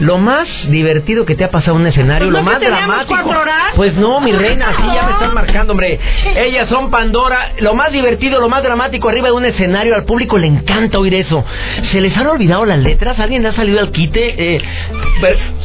Lo 0.00 0.16
más 0.16 0.48
divertido 0.70 1.26
que 1.26 1.34
te 1.34 1.44
ha 1.44 1.50
pasado 1.50 1.76
en 1.76 1.82
un 1.82 1.86
escenario, 1.88 2.28
Pues 2.28 2.32
lo 2.32 2.38
no 2.42 2.50
más 2.50 2.60
dramático. 2.60 3.28
horas. 3.28 3.56
Pues 3.76 3.94
no, 3.94 4.20
mi 4.20 4.32
reina, 4.32 4.70
así 4.70 4.82
ya 4.94 5.02
me 5.06 5.12
están 5.12 5.34
marcando, 5.34 5.72
hombre. 5.72 6.00
Ellas 6.36 6.68
son 6.68 6.90
Pandora. 6.90 7.52
Lo 7.60 7.74
más 7.74 7.92
divertido, 7.92 8.40
lo 8.40 8.48
más 8.48 8.62
dramático, 8.62 9.08
arriba 9.10 9.26
de 9.26 9.32
un 9.32 9.44
escenario. 9.44 9.94
Al 9.94 10.04
público 10.04 10.38
le 10.38 10.46
encanta 10.46 10.98
oír 10.98 11.14
eso. 11.14 11.44
¿Se 11.92 12.00
les 12.00 12.16
han 12.16 12.26
olvidado 12.26 12.64
las 12.64 12.78
letras? 12.78 13.18
¿Alguien 13.18 13.42
le 13.42 13.48
ha 13.50 13.52
salido 13.54 13.80
al 13.80 13.90
quite? 13.92 14.54
Eh, 14.56 14.62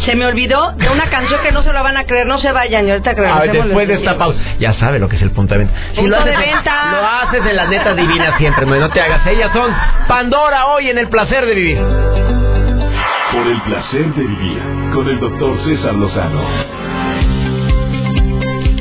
Se 0.06 0.16
me 0.16 0.26
olvidó 0.26 0.74
de 0.74 0.90
una 0.90 1.06
canción 1.10 1.42
que 1.42 1.52
no 1.52 1.64
se 1.64 1.72
la 1.72 1.82
van 1.82 1.96
a 1.98 2.04
creer, 2.04 2.28
no 2.28 2.38
se 2.38 2.52
vayan 2.52 2.88
y 2.88 2.92
ahorita 2.92 3.12
a 3.12 3.40
ver, 3.42 3.52
después 3.64 3.88
de 3.88 3.94
esta 3.96 4.18
pausa. 4.18 4.38
Ya 4.60 4.74
sabe 4.74 5.00
lo 5.00 5.08
que 5.08 5.16
es 5.16 5.22
el 5.22 5.32
punto 5.32 5.54
de 5.54 5.60
venta. 5.60 5.74
Si 5.94 6.02
Punto 6.02 6.16
lo 6.16 6.18
haces, 6.18 6.38
de 6.38 6.46
venta. 6.46 6.92
Lo 6.92 7.06
haces 7.06 7.46
en 7.46 7.56
las 7.56 7.70
netas 7.70 7.96
divinas 7.96 8.38
siempre, 8.38 8.66
no, 8.66 8.90
te 8.90 9.02
hagas. 9.02 9.26
Ellas 9.28 9.52
son 9.54 9.74
Pandora 10.08 10.68
hoy 10.68 10.90
en 10.90 10.98
el 10.98 11.08
placer 11.10 11.46
de 11.46 11.56
vivir. 11.56 11.78
Por 11.78 13.48
el 13.48 13.62
placer 13.62 14.14
de 14.14 14.24
vivir 14.24 14.62
con 14.94 15.08
el 15.08 15.20
doctor 15.20 15.64
César 15.64 15.94
Lozano. 15.94 16.42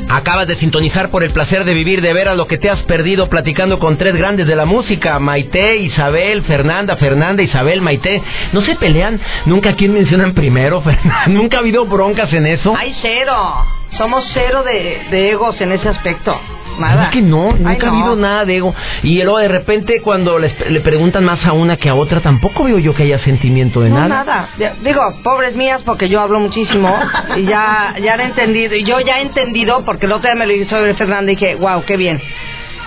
Acabas 0.07 0.47
de 0.47 0.55
sintonizar 0.55 1.09
por 1.09 1.23
el 1.23 1.31
placer 1.31 1.65
de 1.65 1.73
vivir 1.73 2.01
de 2.01 2.13
veras 2.13 2.37
lo 2.37 2.47
que 2.47 2.57
te 2.57 2.69
has 2.69 2.81
perdido 2.83 3.27
platicando 3.27 3.79
con 3.79 3.97
tres 3.97 4.15
grandes 4.15 4.47
de 4.47 4.55
la 4.55 4.65
música, 4.65 5.19
Maite, 5.19 5.77
Isabel, 5.77 6.43
Fernanda, 6.43 6.95
Fernanda, 6.95 7.43
Isabel, 7.43 7.81
Maite. 7.81 8.21
¿No 8.53 8.61
se 8.61 8.75
pelean? 8.75 9.19
¿Nunca 9.45 9.75
quién 9.75 9.93
mencionan 9.93 10.33
primero, 10.33 10.81
Fernanda? 10.83 11.27
¿Nunca 11.27 11.57
ha 11.57 11.59
habido 11.59 11.85
broncas 11.85 12.31
en 12.31 12.45
eso? 12.45 12.73
Hay 12.77 12.95
cero. 13.01 13.65
Somos 13.97 14.25
cero 14.33 14.63
de, 14.63 15.07
de 15.11 15.31
egos 15.31 15.59
en 15.59 15.73
ese 15.73 15.89
aspecto. 15.89 16.39
Nada. 16.79 16.95
¿Verdad 16.95 17.11
que 17.11 17.21
no? 17.21 17.51
Nunca 17.53 17.69
Ay, 17.69 17.77
ha 17.81 17.85
no. 17.85 17.91
habido 17.91 18.15
nada 18.15 18.45
de 18.45 18.57
ego. 18.57 18.75
Y 19.03 19.21
luego 19.23 19.39
de 19.39 19.47
repente 19.47 20.01
cuando 20.01 20.37
les- 20.39 20.69
le 20.69 20.81
preguntan 20.81 21.23
más 21.25 21.43
a 21.45 21.53
una 21.53 21.77
que 21.77 21.89
a 21.89 21.95
otra, 21.95 22.21
tampoco 22.21 22.63
veo 22.65 22.79
yo 22.79 22.93
que 22.93 23.03
haya 23.03 23.19
sentimiento 23.19 23.81
de 23.81 23.89
No, 23.89 24.07
nada. 24.07 24.23
nada. 24.57 24.75
Digo, 24.81 25.01
pobres 25.23 25.55
mías, 25.55 25.81
porque 25.85 26.09
yo 26.09 26.21
hablo 26.21 26.39
muchísimo 26.39 26.95
y 27.37 27.43
ya, 27.43 27.95
ya 28.01 28.15
he 28.15 28.23
entendido. 28.23 28.75
Y 28.75 28.83
yo 28.83 28.99
ya 28.99 29.19
he 29.19 29.21
entendido, 29.23 29.83
porque 29.85 30.05
el 30.05 30.11
otro 30.11 30.29
día 30.31 30.35
me 30.35 30.45
lo 30.45 30.69
sobre 30.69 30.93
Fernanda 30.95 31.31
y 31.31 31.35
dije, 31.35 31.55
wow, 31.55 31.83
qué 31.85 31.97
bien. 31.97 32.21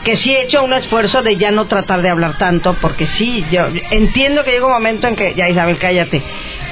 Que 0.05 0.17
sí 0.17 0.33
he 0.33 0.43
hecho 0.45 0.63
un 0.65 0.73
esfuerzo 0.73 1.23
de 1.23 1.37
ya 1.37 1.51
no 1.51 1.67
tratar 1.67 2.03
de 2.03 2.09
hablar 2.11 2.39
tanto, 2.39 2.75
porque 2.81 3.07
sí, 3.19 3.45
yo 3.51 3.63
entiendo 3.91 4.45
que 4.45 4.53
llega 4.53 4.67
un 4.67 4.73
momento 4.73 5.07
en 5.07 5.17
que, 5.17 5.35
ya 5.35 5.49
Isabel, 5.49 5.77
cállate, 5.79 6.23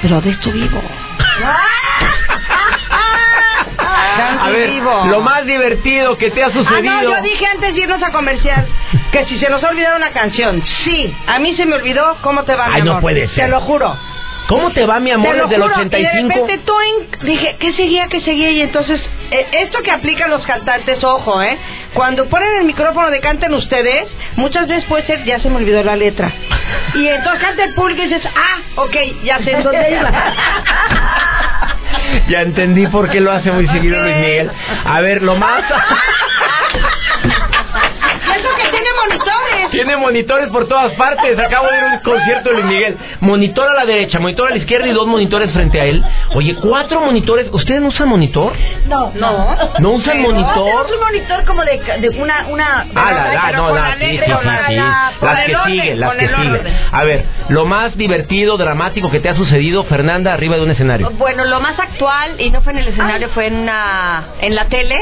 pero 0.01 0.21
de 0.21 0.29
esto 0.31 0.51
vivo. 0.51 0.81
A 3.99 4.49
ver, 4.49 4.69
vivo. 4.71 5.05
lo 5.09 5.21
más 5.21 5.45
divertido 5.45 6.17
que 6.17 6.29
te 6.31 6.43
ha 6.43 6.47
Ah, 6.47 6.51
sucedido. 6.51 6.93
no, 6.93 7.03
yo 7.03 7.21
dije 7.21 7.45
antes 7.47 7.73
de 7.75 7.81
irnos 7.81 8.01
a 8.03 8.11
comercial 8.11 8.65
que 9.11 9.25
si 9.25 9.37
se 9.39 9.49
nos 9.49 9.63
ha 9.63 9.69
olvidado 9.69 9.97
una 9.97 10.11
canción, 10.11 10.63
sí, 10.83 11.15
a 11.27 11.39
mí 11.39 11.55
se 11.55 11.65
me 11.65 11.75
olvidó 11.75 12.17
cómo 12.21 12.43
te 12.43 12.55
va, 12.55 12.67
Ay, 12.67 12.81
mi 12.81 12.85
no 12.85 12.91
amor. 12.91 13.01
puede 13.01 13.27
ser. 13.29 13.45
Te 13.45 13.47
lo 13.49 13.61
juro. 13.61 13.97
¿Cómo 14.47 14.71
te 14.71 14.85
va, 14.85 15.01
mi 15.01 15.11
amor, 15.11 15.33
Te 15.33 15.37
lo 15.39 15.43
desde 15.47 15.55
el 15.57 15.61
juro, 15.63 15.73
y 15.75 15.79
85? 15.87 16.27
de 16.29 16.33
repente 16.33 16.57
toink, 16.59 17.17
dije, 17.23 17.57
¿qué 17.59 17.73
seguía, 17.73 18.07
qué 18.07 18.21
seguía? 18.21 18.49
Y 18.51 18.61
entonces, 18.61 19.03
eh, 19.29 19.45
esto 19.63 19.81
que 19.83 19.91
aplican 19.91 20.29
los 20.29 20.45
cantantes, 20.45 21.03
ojo, 21.03 21.41
¿eh? 21.41 21.57
Cuando 21.93 22.27
ponen 22.29 22.55
el 22.59 22.63
micrófono 22.63 23.11
de 23.11 23.19
canten 23.19 23.53
ustedes, 23.53 24.07
muchas 24.37 24.67
veces 24.69 24.85
puede 24.85 25.05
ser, 25.05 25.25
ya 25.25 25.39
se 25.39 25.49
me 25.49 25.57
olvidó 25.57 25.83
la 25.83 25.97
letra. 25.97 26.31
Y 26.93 27.07
entonces 27.09 27.43
canta 27.43 27.65
el 27.65 27.73
público 27.73 28.01
y 28.03 28.05
dices, 28.05 28.23
ah, 28.25 28.61
ok, 28.77 28.95
ya 29.23 29.39
sé 29.39 29.51
en 29.51 29.63
dónde 29.63 29.91
iba. 29.91 30.11
Ya 32.27 32.41
entendí 32.41 32.87
por 32.87 33.09
qué 33.09 33.21
lo 33.21 33.31
hace 33.31 33.51
muy 33.51 33.67
seguido. 33.67 34.01
Luis 34.01 34.15
Miguel. 34.15 34.51
A 34.85 35.01
ver, 35.01 35.21
lo 35.23 35.35
más... 35.35 35.63
Y 39.71 39.76
eso 39.76 39.76
que 39.76 39.76
tiene 39.87 40.01
monitores. 40.01 40.49
Por 40.49 40.67
todas 40.67 40.93
partes. 40.93 41.39
Acabo 41.39 41.67
de 41.67 41.77
ir 41.77 41.83
a 41.83 41.93
un 41.93 41.99
concierto 41.99 42.49
de 42.49 42.55
Luis 42.55 42.65
Miguel. 42.65 42.97
Monitor 43.21 43.69
a 43.69 43.73
la 43.73 43.85
derecha, 43.85 44.19
monitor 44.19 44.47
a 44.47 44.51
la 44.51 44.57
izquierda 44.57 44.87
y 44.87 44.91
dos 44.91 45.07
monitores 45.07 45.51
frente 45.51 45.79
a 45.79 45.85
él. 45.85 46.03
Oye, 46.35 46.55
cuatro 46.55 47.01
monitores. 47.01 47.47
¿Ustedes 47.51 47.81
no 47.81 47.87
usan 47.87 48.09
monitor? 48.09 48.53
No, 48.87 49.11
No. 49.15 49.55
¿No 49.79 49.91
usan 49.91 50.21
monitor? 50.21 50.85
Es 50.85 50.93
un 50.93 50.99
monitor 50.99 51.45
como 51.45 51.63
de, 51.63 51.79
de 52.01 52.09
una, 52.21 52.47
una... 52.47 52.85
Ah, 52.95 53.11
la, 53.11 53.33
la, 53.33 53.51
no, 53.51 53.75
la, 53.75 53.95
sí, 53.97 54.05
sí, 54.05 54.19
sí, 54.25 54.75
Las 55.21 55.45
que 55.45 55.55
siguen, 55.65 55.99
las 55.99 56.15
que 56.15 56.27
siguen. 56.27 56.61
A 56.91 57.03
ver, 57.03 57.25
lo 57.49 57.65
más 57.65 57.95
divertido, 57.97 58.57
dramático 58.57 59.09
que 59.09 59.19
te 59.19 59.29
ha 59.29 59.35
sucedido, 59.35 59.83
Fernanda, 59.85 60.33
arriba 60.33 60.55
de 60.57 60.63
un 60.63 60.71
escenario. 60.71 61.11
Bueno, 61.11 61.45
lo 61.45 61.59
más 61.59 61.79
actual, 61.79 62.39
y 62.39 62.49
no 62.49 62.61
fue 62.61 62.73
en 62.73 62.79
el 62.79 62.87
escenario, 62.87 63.29
fue 63.29 63.47
en, 63.47 63.55
una, 63.55 64.25
en 64.41 64.55
la 64.55 64.65
tele. 64.65 64.95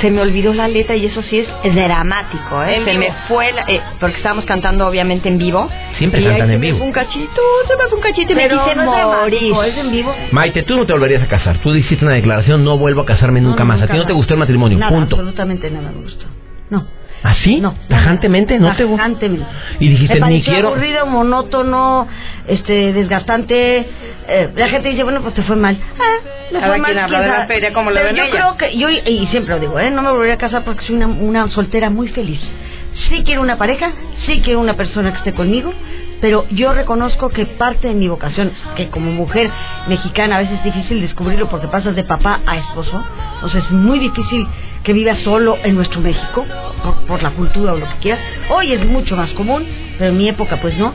Se 0.00 0.10
me 0.10 0.20
olvidó 0.22 0.54
la 0.54 0.68
letra 0.68 0.96
y 0.96 1.06
eso 1.06 1.20
sí 1.22 1.38
es 1.38 1.74
dramático, 1.74 2.62
¿eh? 2.64 2.76
En 2.76 2.84
se 2.84 2.90
vivo. 2.92 3.00
me 3.02 3.12
fue, 3.28 3.52
la- 3.52 3.64
eh, 3.68 3.80
porque 3.98 4.16
estábamos 4.16 4.44
cantando 4.46 4.86
obviamente 4.86 5.28
en 5.28 5.38
vivo. 5.38 5.68
Siempre 5.98 6.20
y 6.20 6.24
cantan 6.24 6.48
ahí 6.48 6.54
en 6.56 6.60
se 6.60 6.66
vivo. 6.66 6.72
Me 6.74 6.78
fue 6.78 6.86
un 6.86 6.92
cachito, 6.92 7.42
se 7.68 7.76
me 7.76 7.84
fue 7.88 7.98
un 7.98 8.02
cachito 8.02 8.32
y 8.32 8.34
me 8.36 8.42
quise 8.44 8.54
no 8.56 8.62
es 8.70 8.76
dramático, 8.76 9.54
morir. 9.54 9.54
es 9.66 9.76
en 9.78 9.90
vivo. 9.92 10.14
Maite, 10.32 10.62
tú 10.62 10.76
no 10.76 10.86
te 10.86 10.92
volverías 10.92 11.22
a 11.22 11.26
casar. 11.26 11.58
Tú 11.58 11.74
hiciste 11.74 12.04
una 12.04 12.14
declaración, 12.14 12.64
no 12.64 12.78
vuelvo 12.78 13.02
a 13.02 13.06
casarme 13.06 13.40
nunca 13.40 13.60
No, 13.60 13.66
más. 13.66 13.82
a 13.82 13.86
ti 13.88 13.96
no 13.96 14.06
te 14.06 14.12
gustó 14.12 14.34
el 14.34 14.40
matrimonio, 14.40 14.78
Nada, 14.78 14.90
punto. 14.92 15.16
absolutamente 15.16 15.70
nada 15.70 15.90
me 15.90 16.02
gustó. 16.02 16.26
No. 16.70 16.86
¿Así? 17.22 17.60
No. 17.60 17.74
¿Tajantemente? 17.88 18.58
¿No 18.58 18.74
te? 18.74 18.86
Tajantemente. 18.86 19.46
Y 19.78 19.88
dijiste, 19.90 20.20
Me 20.20 20.28
ni 20.28 20.42
quiero... 20.42 20.68
aburrido, 20.68 21.06
monótono, 21.06 22.08
este, 22.46 22.92
desgastante. 22.92 23.86
Eh, 24.28 24.50
la 24.56 24.68
gente 24.68 24.88
dice, 24.88 25.02
bueno, 25.04 25.20
pues 25.20 25.34
te 25.34 25.42
fue 25.42 25.56
mal. 25.56 25.78
Ah, 25.98 26.28
me 26.50 26.60
fue 26.60 26.78
mal. 26.78 26.84
quien 26.84 26.98
habla 26.98 27.20
de 27.20 27.28
la 27.28 27.46
feria 27.46 27.72
como 27.72 27.90
ven 27.90 28.16
yo 28.16 28.24
ella. 28.24 28.30
creo 28.30 28.56
que, 28.56 28.76
yo, 28.76 28.88
y 28.88 29.26
siempre 29.26 29.54
lo 29.54 29.60
digo, 29.60 29.78
¿eh? 29.78 29.90
no 29.90 30.02
me 30.02 30.10
volvería 30.10 30.34
a 30.34 30.38
casar 30.38 30.64
porque 30.64 30.84
soy 30.86 30.96
una, 30.96 31.08
una 31.08 31.48
soltera 31.50 31.90
muy 31.90 32.08
feliz. 32.08 32.40
Sí 33.08 33.22
quiero 33.24 33.42
una 33.42 33.56
pareja, 33.58 33.92
sí 34.26 34.40
quiero 34.42 34.60
una 34.60 34.74
persona 34.74 35.12
que 35.12 35.18
esté 35.18 35.32
conmigo, 35.32 35.72
pero 36.20 36.46
yo 36.50 36.72
reconozco 36.72 37.28
que 37.28 37.46
parte 37.46 37.88
de 37.88 37.94
mi 37.94 38.08
vocación, 38.08 38.52
que 38.76 38.88
como 38.88 39.10
mujer 39.10 39.50
mexicana 39.88 40.36
a 40.36 40.40
veces 40.40 40.58
es 40.58 40.64
difícil 40.64 41.00
descubrirlo 41.00 41.48
porque 41.48 41.68
pasas 41.68 41.94
de 41.94 42.04
papá 42.04 42.40
a 42.46 42.56
esposo, 42.58 43.02
o 43.42 43.48
sea, 43.48 43.60
es 43.60 43.70
muy 43.70 43.98
difícil 43.98 44.46
que 44.84 44.92
vivas 44.92 45.18
solo 45.24 45.56
en 45.62 45.74
nuestro 45.74 46.00
México, 46.00 46.44
por, 46.82 46.94
por 47.06 47.22
la 47.22 47.30
cultura 47.30 47.72
o 47.74 47.76
lo 47.76 47.86
que 47.86 47.96
quieras. 48.00 48.20
Hoy 48.48 48.72
es 48.72 48.84
mucho 48.86 49.16
más 49.16 49.30
común, 49.32 49.66
pero 49.98 50.10
en 50.10 50.16
mi 50.18 50.28
época 50.28 50.56
pues 50.60 50.76
no. 50.78 50.94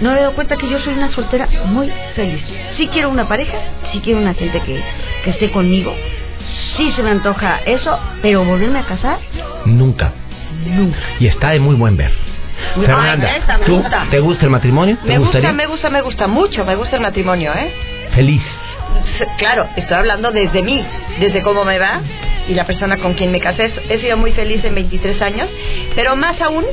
No 0.00 0.10
me 0.10 0.16
he 0.16 0.20
dado 0.20 0.34
cuenta 0.34 0.56
que 0.56 0.68
yo 0.68 0.78
soy 0.80 0.94
una 0.94 1.10
soltera 1.12 1.48
muy 1.66 1.90
feliz. 2.14 2.42
Sí 2.76 2.88
quiero 2.92 3.10
una 3.10 3.26
pareja, 3.28 3.56
sí 3.92 4.00
quiero 4.02 4.20
una 4.20 4.34
gente 4.34 4.60
que, 4.60 4.80
que 5.24 5.30
esté 5.30 5.50
conmigo, 5.50 5.94
sí 6.76 6.90
se 6.92 7.02
me 7.02 7.10
antoja 7.10 7.60
eso, 7.66 7.98
pero 8.22 8.44
volverme 8.44 8.80
a 8.80 8.86
casar, 8.86 9.18
Nunca. 9.64 10.12
nunca. 10.66 10.98
Y 11.20 11.26
está 11.26 11.50
de 11.50 11.60
muy 11.60 11.74
buen 11.76 11.96
ver. 11.96 12.12
Ay, 12.76 12.82
Fernanda, 12.86 13.36
esa 13.36 13.58
¿tú 13.60 13.76
gusta. 13.80 14.06
te 14.10 14.20
gusta 14.20 14.44
el 14.44 14.50
matrimonio? 14.50 14.96
¿Te 15.02 15.08
Me 15.08 15.18
gusta, 15.18 15.52
me 15.52 15.66
gusta, 15.66 15.90
me 15.90 16.00
gusta 16.02 16.26
mucho, 16.28 16.64
me 16.64 16.76
gusta 16.76 16.96
el 16.96 17.02
matrimonio, 17.02 17.52
¿eh? 17.54 17.72
Feliz. 18.14 18.42
Claro, 19.38 19.68
estoy 19.76 19.96
hablando 19.96 20.30
desde 20.30 20.62
mí, 20.62 20.84
desde 21.20 21.42
cómo 21.42 21.64
me 21.64 21.78
va 21.78 22.00
y 22.48 22.54
la 22.54 22.66
persona 22.66 22.96
con 22.98 23.14
quien 23.14 23.30
me 23.30 23.40
casé. 23.40 23.72
He 23.88 23.98
sido 24.00 24.16
muy 24.16 24.32
feliz 24.32 24.64
en 24.64 24.74
23 24.74 25.20
años, 25.22 25.48
pero 25.94 26.16
más 26.16 26.40
aún, 26.40 26.64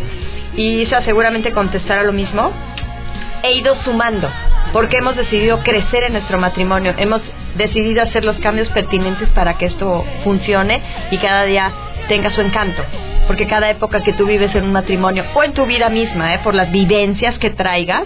y 0.56 0.82
Isa 0.82 1.02
seguramente 1.04 1.52
contestará 1.52 2.04
lo 2.04 2.14
mismo, 2.14 2.52
he 3.44 3.54
ido 3.54 3.76
sumando, 3.84 4.30
porque 4.74 4.98
hemos 4.98 5.16
decidido 5.16 5.60
crecer 5.64 6.04
en 6.04 6.14
nuestro 6.14 6.38
matrimonio, 6.38 6.94
hemos 6.98 7.22
decidido 7.56 8.04
hacer 8.04 8.26
los 8.26 8.38
cambios 8.38 8.70
pertinentes 8.70 9.30
para 9.30 9.58
que 9.58 9.66
esto 9.66 10.06
funcione 10.24 10.82
y 11.12 11.18
cada 11.18 11.46
día 11.46 11.72
tenga 12.08 12.32
su 12.32 12.42
encanto. 12.42 12.84
Porque 13.28 13.48
cada 13.48 13.70
época 13.70 14.02
que 14.02 14.14
tú 14.14 14.26
vives 14.26 14.54
en 14.56 14.66
un 14.66 14.72
matrimonio 14.72 15.24
o 15.34 15.44
en 15.44 15.54
tu 15.54 15.66
vida 15.66 15.90
misma, 15.90 16.34
¿eh? 16.34 16.40
por 16.44 16.56
las 16.56 16.72
vivencias 16.72 17.38
que 17.40 17.52
traigas, 17.52 18.06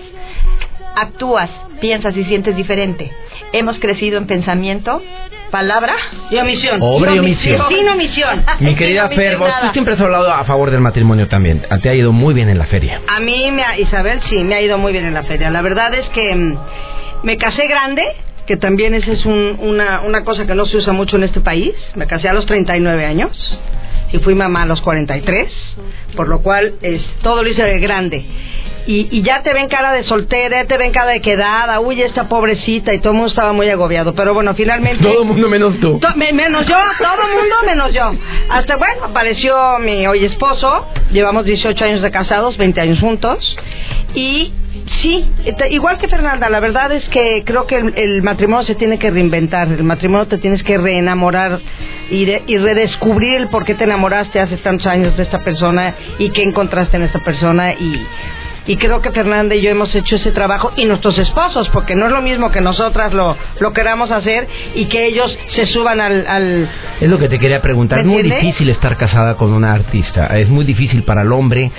actúas, 0.95 1.49
piensas 1.81 2.15
y 2.17 2.23
sientes 2.25 2.55
diferente. 2.55 3.11
Hemos 3.51 3.77
crecido 3.79 4.17
en 4.17 4.27
pensamiento, 4.27 5.01
palabra 5.51 5.93
Y 6.29 6.37
omisión. 6.37 6.79
Obra 6.81 7.15
y 7.15 7.19
omisión. 7.19 7.61
Sin 7.69 7.87
omisión. 7.87 8.43
Mi 8.59 8.75
querida 8.75 9.05
omisión 9.05 9.25
Fer, 9.27 9.37
vos, 9.37 9.49
tú 9.61 9.67
siempre 9.73 9.93
has 9.93 9.99
hablado 10.01 10.31
a 10.33 10.43
favor 10.45 10.71
del 10.71 10.81
matrimonio 10.81 11.27
también. 11.27 11.63
Te 11.81 11.89
ha 11.89 11.93
ido 11.93 12.11
muy 12.11 12.33
bien 12.33 12.49
en 12.49 12.57
la 12.57 12.65
feria. 12.65 13.01
A 13.07 13.19
mí, 13.19 13.51
me 13.51 13.63
ha- 13.63 13.77
Isabel, 13.79 14.21
sí, 14.29 14.43
me 14.43 14.55
ha 14.55 14.61
ido 14.61 14.77
muy 14.77 14.91
bien 14.91 15.05
en 15.05 15.13
la 15.13 15.23
feria. 15.23 15.49
La 15.49 15.61
verdad 15.61 15.93
es 15.93 16.07
que 16.09 16.33
mm, 16.35 16.57
me 17.23 17.37
casé 17.37 17.67
grande, 17.67 18.01
que 18.47 18.57
también 18.57 18.93
esa 18.93 19.11
es 19.11 19.25
un- 19.25 19.57
una, 19.61 20.01
una 20.01 20.23
cosa 20.23 20.45
que 20.45 20.55
no 20.55 20.65
se 20.65 20.77
usa 20.77 20.93
mucho 20.93 21.15
en 21.17 21.23
este 21.23 21.41
país. 21.41 21.73
Me 21.95 22.07
casé 22.07 22.29
a 22.29 22.33
los 22.33 22.45
39 22.45 23.05
años 23.05 23.59
y 24.11 24.19
fui 24.19 24.35
mamá 24.35 24.63
a 24.63 24.65
los 24.65 24.81
43, 24.81 25.51
por 26.15 26.27
lo 26.27 26.41
cual 26.41 26.75
es, 26.81 27.01
todo 27.21 27.43
lo 27.43 27.49
hice 27.49 27.63
de 27.63 27.79
grande. 27.79 28.25
Y, 28.87 29.07
y 29.09 29.23
ya 29.23 29.41
te 29.41 29.51
ven 29.51 29.67
cara 29.67 29.93
de 29.93 30.03
soltera, 30.03 30.61
ya 30.61 30.67
te 30.67 30.77
ven 30.77 30.91
cara 30.91 31.11
de 31.11 31.19
quedada, 31.21 31.79
uy, 31.79 32.03
esta 32.03 32.29
pobrecita, 32.29 32.93
y 32.93 32.99
todo 32.99 33.09
el 33.13 33.15
mundo 33.15 33.29
estaba 33.29 33.51
muy 33.51 33.67
agobiado. 33.67 34.13
Pero 34.13 34.35
bueno, 34.35 34.53
finalmente... 34.53 35.03
Todo 35.03 35.21
el 35.23 35.27
mundo 35.27 35.49
menos 35.49 35.79
tú. 35.79 35.97
To- 35.99 36.15
me- 36.15 36.31
menos 36.33 36.67
yo, 36.67 36.75
todo 36.99 37.27
mundo 37.35 37.55
menos 37.65 37.91
yo. 37.93 38.13
Hasta 38.47 38.75
bueno, 38.75 39.05
apareció 39.05 39.79
mi 39.79 40.05
hoy 40.05 40.25
esposo, 40.25 40.87
llevamos 41.11 41.45
18 41.45 41.83
años 41.83 42.01
de 42.03 42.11
casados, 42.11 42.57
20 42.57 42.79
años 42.79 42.99
juntos. 42.99 43.55
Y 44.13 44.53
sí, 45.01 45.25
igual 45.71 45.97
que 45.97 46.07
Fernanda, 46.07 46.49
la 46.49 46.59
verdad 46.59 46.91
es 46.91 47.07
que 47.09 47.43
creo 47.45 47.65
que 47.67 47.75
el, 47.77 47.93
el 47.97 48.23
matrimonio 48.23 48.63
se 48.65 48.75
tiene 48.75 48.99
que 48.99 49.09
reinventar, 49.09 49.67
el 49.67 49.83
matrimonio 49.83 50.27
te 50.27 50.37
tienes 50.37 50.63
que 50.63 50.77
reenamorar 50.77 51.59
y, 52.09 52.25
de- 52.25 52.43
y 52.47 52.57
redescubrir 52.57 53.35
el 53.35 53.47
por 53.47 53.65
qué 53.65 53.73
te 53.75 53.83
enamoraste 53.85 54.39
hace 54.39 54.57
tantos 54.57 54.87
años 54.87 55.15
de 55.17 55.23
esta 55.23 55.39
persona 55.43 55.95
y 56.19 56.29
qué 56.31 56.43
encontraste 56.43 56.97
en 56.97 57.03
esta 57.03 57.19
persona 57.19 57.73
y... 57.73 58.05
Y 58.67 58.77
creo 58.77 59.01
que 59.01 59.11
Fernanda 59.11 59.53
y 59.55 59.61
yo 59.61 59.69
hemos 59.69 59.93
hecho 59.95 60.15
ese 60.15 60.31
trabajo 60.31 60.71
y 60.75 60.85
nuestros 60.85 61.17
esposos, 61.19 61.69
porque 61.69 61.95
no 61.95 62.07
es 62.07 62.11
lo 62.11 62.21
mismo 62.21 62.51
que 62.51 62.61
nosotras 62.61 63.13
lo, 63.13 63.37
lo 63.59 63.73
queramos 63.73 64.09
hacer 64.11 64.47
y 64.73 64.85
que 64.85 65.05
ellos 65.05 65.37
se 65.49 65.65
suban 65.67 66.01
al, 66.01 66.25
al, 66.27 66.69
Es 66.99 67.07
lo 67.07 67.19
que 67.19 67.29
te 67.29 67.37
quería 67.37 67.61
preguntar. 67.61 67.99
Es 67.99 68.05
¿Me 68.05 68.13
muy 68.13 68.23
difícil 68.23 68.69
estar 68.69 68.97
casada 68.97 69.35
con 69.35 69.53
una 69.53 69.71
artista. 69.73 70.25
Es 70.37 70.49
muy 70.49 70.65
difícil 70.65 71.03
para 71.03 71.21
el 71.21 71.31
hombre 71.31 71.71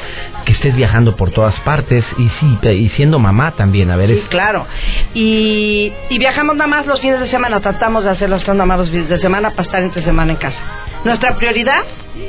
que 0.44 0.52
estés 0.52 0.76
viajando 0.76 1.16
por 1.16 1.30
todas 1.32 1.58
partes 1.60 2.04
y 2.18 2.28
sí, 2.40 2.58
y 2.70 2.88
siendo 2.90 3.18
mamá 3.18 3.52
también. 3.52 3.90
A 3.90 3.96
ver, 3.96 4.10
Sí, 4.10 4.18
es- 4.22 4.28
claro. 4.28 4.66
Y, 5.14 5.92
y 6.10 6.18
viajamos 6.18 6.56
nada 6.56 6.68
más 6.68 6.86
los 6.86 7.00
fines 7.00 7.18
de 7.20 7.28
semana, 7.28 7.60
tratamos 7.60 8.04
de 8.04 8.10
hacer 8.10 8.30
las 8.30 8.42
cosas 8.42 8.56
nada 8.56 8.66
más 8.66 8.78
los 8.78 8.90
fines 8.90 9.08
de 9.08 9.18
semana 9.18 9.50
para 9.50 9.62
estar 9.62 9.82
entre 9.82 10.02
semana 10.04 10.32
en 10.32 10.38
casa. 10.38 10.58
Nuestra 11.04 11.34
prioridad 11.36 11.82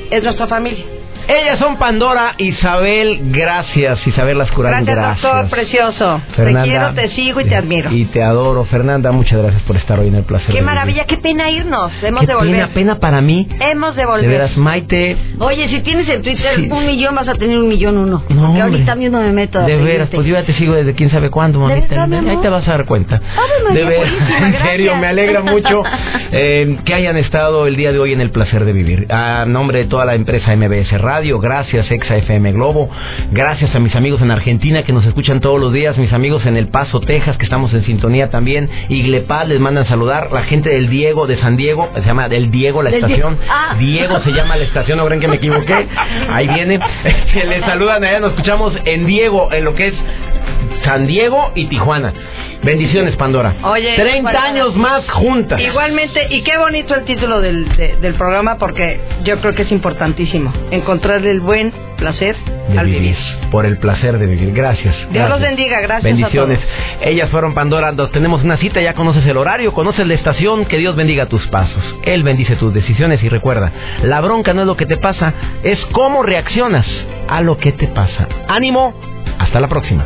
es 0.10 0.24
nuestra 0.24 0.48
familia. 0.48 0.84
Ellas 1.28 1.60
son 1.60 1.78
Pandora, 1.78 2.36
Isabel, 2.38 3.20
gracias. 3.32 4.06
Isabel 4.08 4.38
Lascurán, 4.38 4.86
Gracias, 4.86 4.96
gracias. 4.96 5.22
doctor, 5.22 5.50
precioso. 5.50 6.22
Fernanda, 6.36 6.64
te 6.64 6.70
quiero, 6.70 6.94
te 6.94 7.08
sigo 7.16 7.42
y 7.42 7.46
te 7.46 7.56
admiro. 7.56 7.92
Y 7.92 8.06
te 8.06 8.24
adoro. 8.24 8.64
Fernanda, 8.66 9.12
muchas 9.12 9.42
gracias 9.42 9.62
por 9.64 9.76
estar 9.76 10.00
hoy 10.00 10.08
en 10.08 10.16
el 10.16 10.24
placer. 10.24 10.48
de 10.48 10.54
Qué 10.54 10.60
vivir. 10.60 10.66
maravilla, 10.66 11.06
qué 11.06 11.18
pena 11.18 11.50
irnos. 11.52 11.92
Hemos 12.02 12.22
Qué 12.22 12.28
de 12.28 12.36
volver. 12.36 12.54
pena, 12.54 12.68
pena 12.74 13.00
para 13.00 13.20
mí. 13.22 13.48
Hemos 13.60 13.96
de 13.96 14.02
De 14.04 14.08
volver. 14.08 14.30
veras, 14.30 14.56
Maite. 14.58 15.18
Oye, 15.40 15.68
si 15.68 15.82
tienes 15.82 16.08
en 16.08 16.22
Twitter 16.22 16.56
Sí. 16.56 16.68
un 16.72 16.86
millón, 16.86 17.14
vas 17.16 17.28
a 17.28 17.36
tener 17.36 17.58
un 17.60 17.68
millón 17.68 17.98
uno. 17.98 18.08
No, 18.20 18.24
Porque 18.28 18.42
hombre. 18.44 18.62
ahorita 18.64 18.96
mismo 18.96 19.20
me 19.20 19.32
meto 19.34 19.62
De 19.64 19.76
veras, 19.76 20.10
pues 20.12 20.26
yo 20.26 20.34
ya 20.34 20.44
te 20.44 20.54
sigo 20.54 20.76
desde 20.76 20.94
quién 20.96 21.10
sabe 21.10 21.30
cuándo, 21.30 21.60
¿De 21.68 21.76
mamita. 21.76 22.04
Ahí 22.32 22.38
te 22.42 22.48
vas 22.50 22.66
a 22.68 22.72
dar 22.72 22.86
cuenta. 22.86 23.20
De 23.74 23.84
veras, 23.84 24.14
en 24.44 24.62
serio, 24.62 24.96
me 24.96 25.08
alegra 25.08 25.42
mucho 25.42 25.84
eh, 26.32 26.78
que 26.86 26.94
hayan 26.94 27.18
estado 27.18 27.68
el 27.68 27.76
día 27.76 27.92
de 27.92 28.00
hoy 28.00 28.14
en 28.14 28.22
el 28.22 28.30
placer 28.32 28.64
de 28.64 28.72
vivir. 28.72 29.08
A 29.12 29.44
nombre 29.46 29.80
de 29.80 29.86
toda 29.86 30.06
la 30.06 30.16
empresa 30.16 30.56
MBS 30.56 30.98
Radio, 30.98 31.17
gracias 31.18 31.90
Exa 31.90 32.16
FM 32.18 32.52
Globo, 32.52 32.90
gracias 33.32 33.74
a 33.74 33.80
mis 33.80 33.96
amigos 33.96 34.22
en 34.22 34.30
Argentina 34.30 34.84
que 34.84 34.94
nos 34.94 35.04
escuchan 35.04 35.40
todos 35.40 35.60
los 35.60 35.74
días, 35.74 35.98
mis 35.98 36.14
amigos 36.14 36.46
en 36.46 36.58
El 36.58 36.68
Paso, 36.68 37.00
Texas, 37.00 37.38
que 37.38 37.44
estamos 37.44 37.74
en 37.74 37.84
sintonía 37.86 38.30
también, 38.30 38.70
Iglepad 38.88 39.48
les 39.48 39.60
mandan 39.60 39.88
saludar, 39.88 40.32
la 40.32 40.44
gente 40.44 40.70
del 40.70 40.90
Diego 40.90 41.26
de 41.26 41.38
San 41.38 41.58
Diego, 41.58 41.90
se 41.96 42.02
llama 42.02 42.30
del 42.30 42.52
Diego 42.52 42.84
la 42.84 42.92
Del 42.92 43.04
estación, 43.04 43.38
Diego. 43.38 43.52
Ah. 43.52 43.76
Diego 43.80 44.20
se 44.24 44.32
llama 44.32 44.58
la 44.58 44.64
estación, 44.66 45.00
no 45.00 45.06
creen 45.08 45.20
que 45.20 45.28
me 45.28 45.38
equivoqué, 45.38 45.88
ahí 46.32 46.48
viene, 46.48 46.80
Este, 47.04 47.46
les 47.46 47.62
saludan 47.62 48.04
allá, 48.04 48.20
nos 48.20 48.32
escuchamos 48.32 48.74
en 48.86 49.08
Diego, 49.08 49.52
en 49.52 49.64
lo 49.64 49.74
que 49.74 49.88
es 49.88 49.94
San 50.88 51.06
Diego 51.06 51.52
y 51.54 51.66
Tijuana. 51.66 52.14
Bendiciones, 52.64 53.16
Pandora. 53.18 53.54
Oye, 53.64 53.94
30 53.96 54.24
Pandora. 54.24 54.44
años 54.50 54.76
más 54.76 55.08
juntas. 55.10 55.60
Igualmente, 55.60 56.28
y 56.30 56.42
qué 56.44 56.58
bonito 56.58 56.96
el 56.96 57.04
título 57.04 57.42
del, 57.42 57.68
de- 57.76 57.98
del 57.98 58.14
programa 58.14 58.58
porque 58.58 59.00
yo 59.26 59.40
creo 59.42 59.54
que 59.54 59.64
es 59.64 59.72
importantísimo 59.74 60.54
encontrar 60.72 61.26
el 61.26 61.42
buen 61.42 61.74
placer 61.98 62.36
de 62.70 62.80
al 62.80 62.86
vivir. 62.86 63.02
vivir. 63.02 63.18
Por 63.52 63.66
el 63.66 63.78
placer 63.80 64.18
de 64.18 64.26
vivir. 64.28 64.54
Gracias. 64.54 64.96
Dios 64.96 65.10
gracias. 65.12 65.30
los 65.30 65.42
bendiga, 65.42 65.82
gracias 65.82 66.04
a 66.06 66.16
Bendiciones. 66.16 66.60
Ellas 67.02 67.30
fueron 67.30 67.54
Pandora. 67.54 67.92
Nos 67.92 68.12
tenemos 68.12 68.44
una 68.44 68.56
cita, 68.58 68.80
ya 68.82 68.94
conoces 68.94 69.26
el 69.26 69.36
horario, 69.38 69.74
conoces 69.74 70.08
la 70.08 70.14
estación. 70.14 70.66
Que 70.66 70.78
Dios 70.78 70.96
bendiga 70.96 71.26
tus 71.26 71.46
pasos. 71.48 71.84
Él 72.04 72.24
bendice 72.24 72.56
tus 72.56 72.74
decisiones 72.74 73.22
y 73.24 73.30
recuerda, 73.30 73.72
la 74.04 74.22
bronca 74.22 74.54
no 74.54 74.62
es 74.62 74.68
lo 74.68 74.78
que 74.78 74.86
te 74.86 74.98
pasa, 74.98 75.34
es 75.64 75.84
cómo 75.92 76.24
reaccionas 76.24 76.86
a 77.28 77.42
lo 77.42 77.58
que 77.58 77.74
te 77.74 77.88
pasa. 77.88 78.28
Ánimo. 78.48 78.94
Hasta 79.40 79.60
la 79.60 79.68
próxima. 79.68 80.06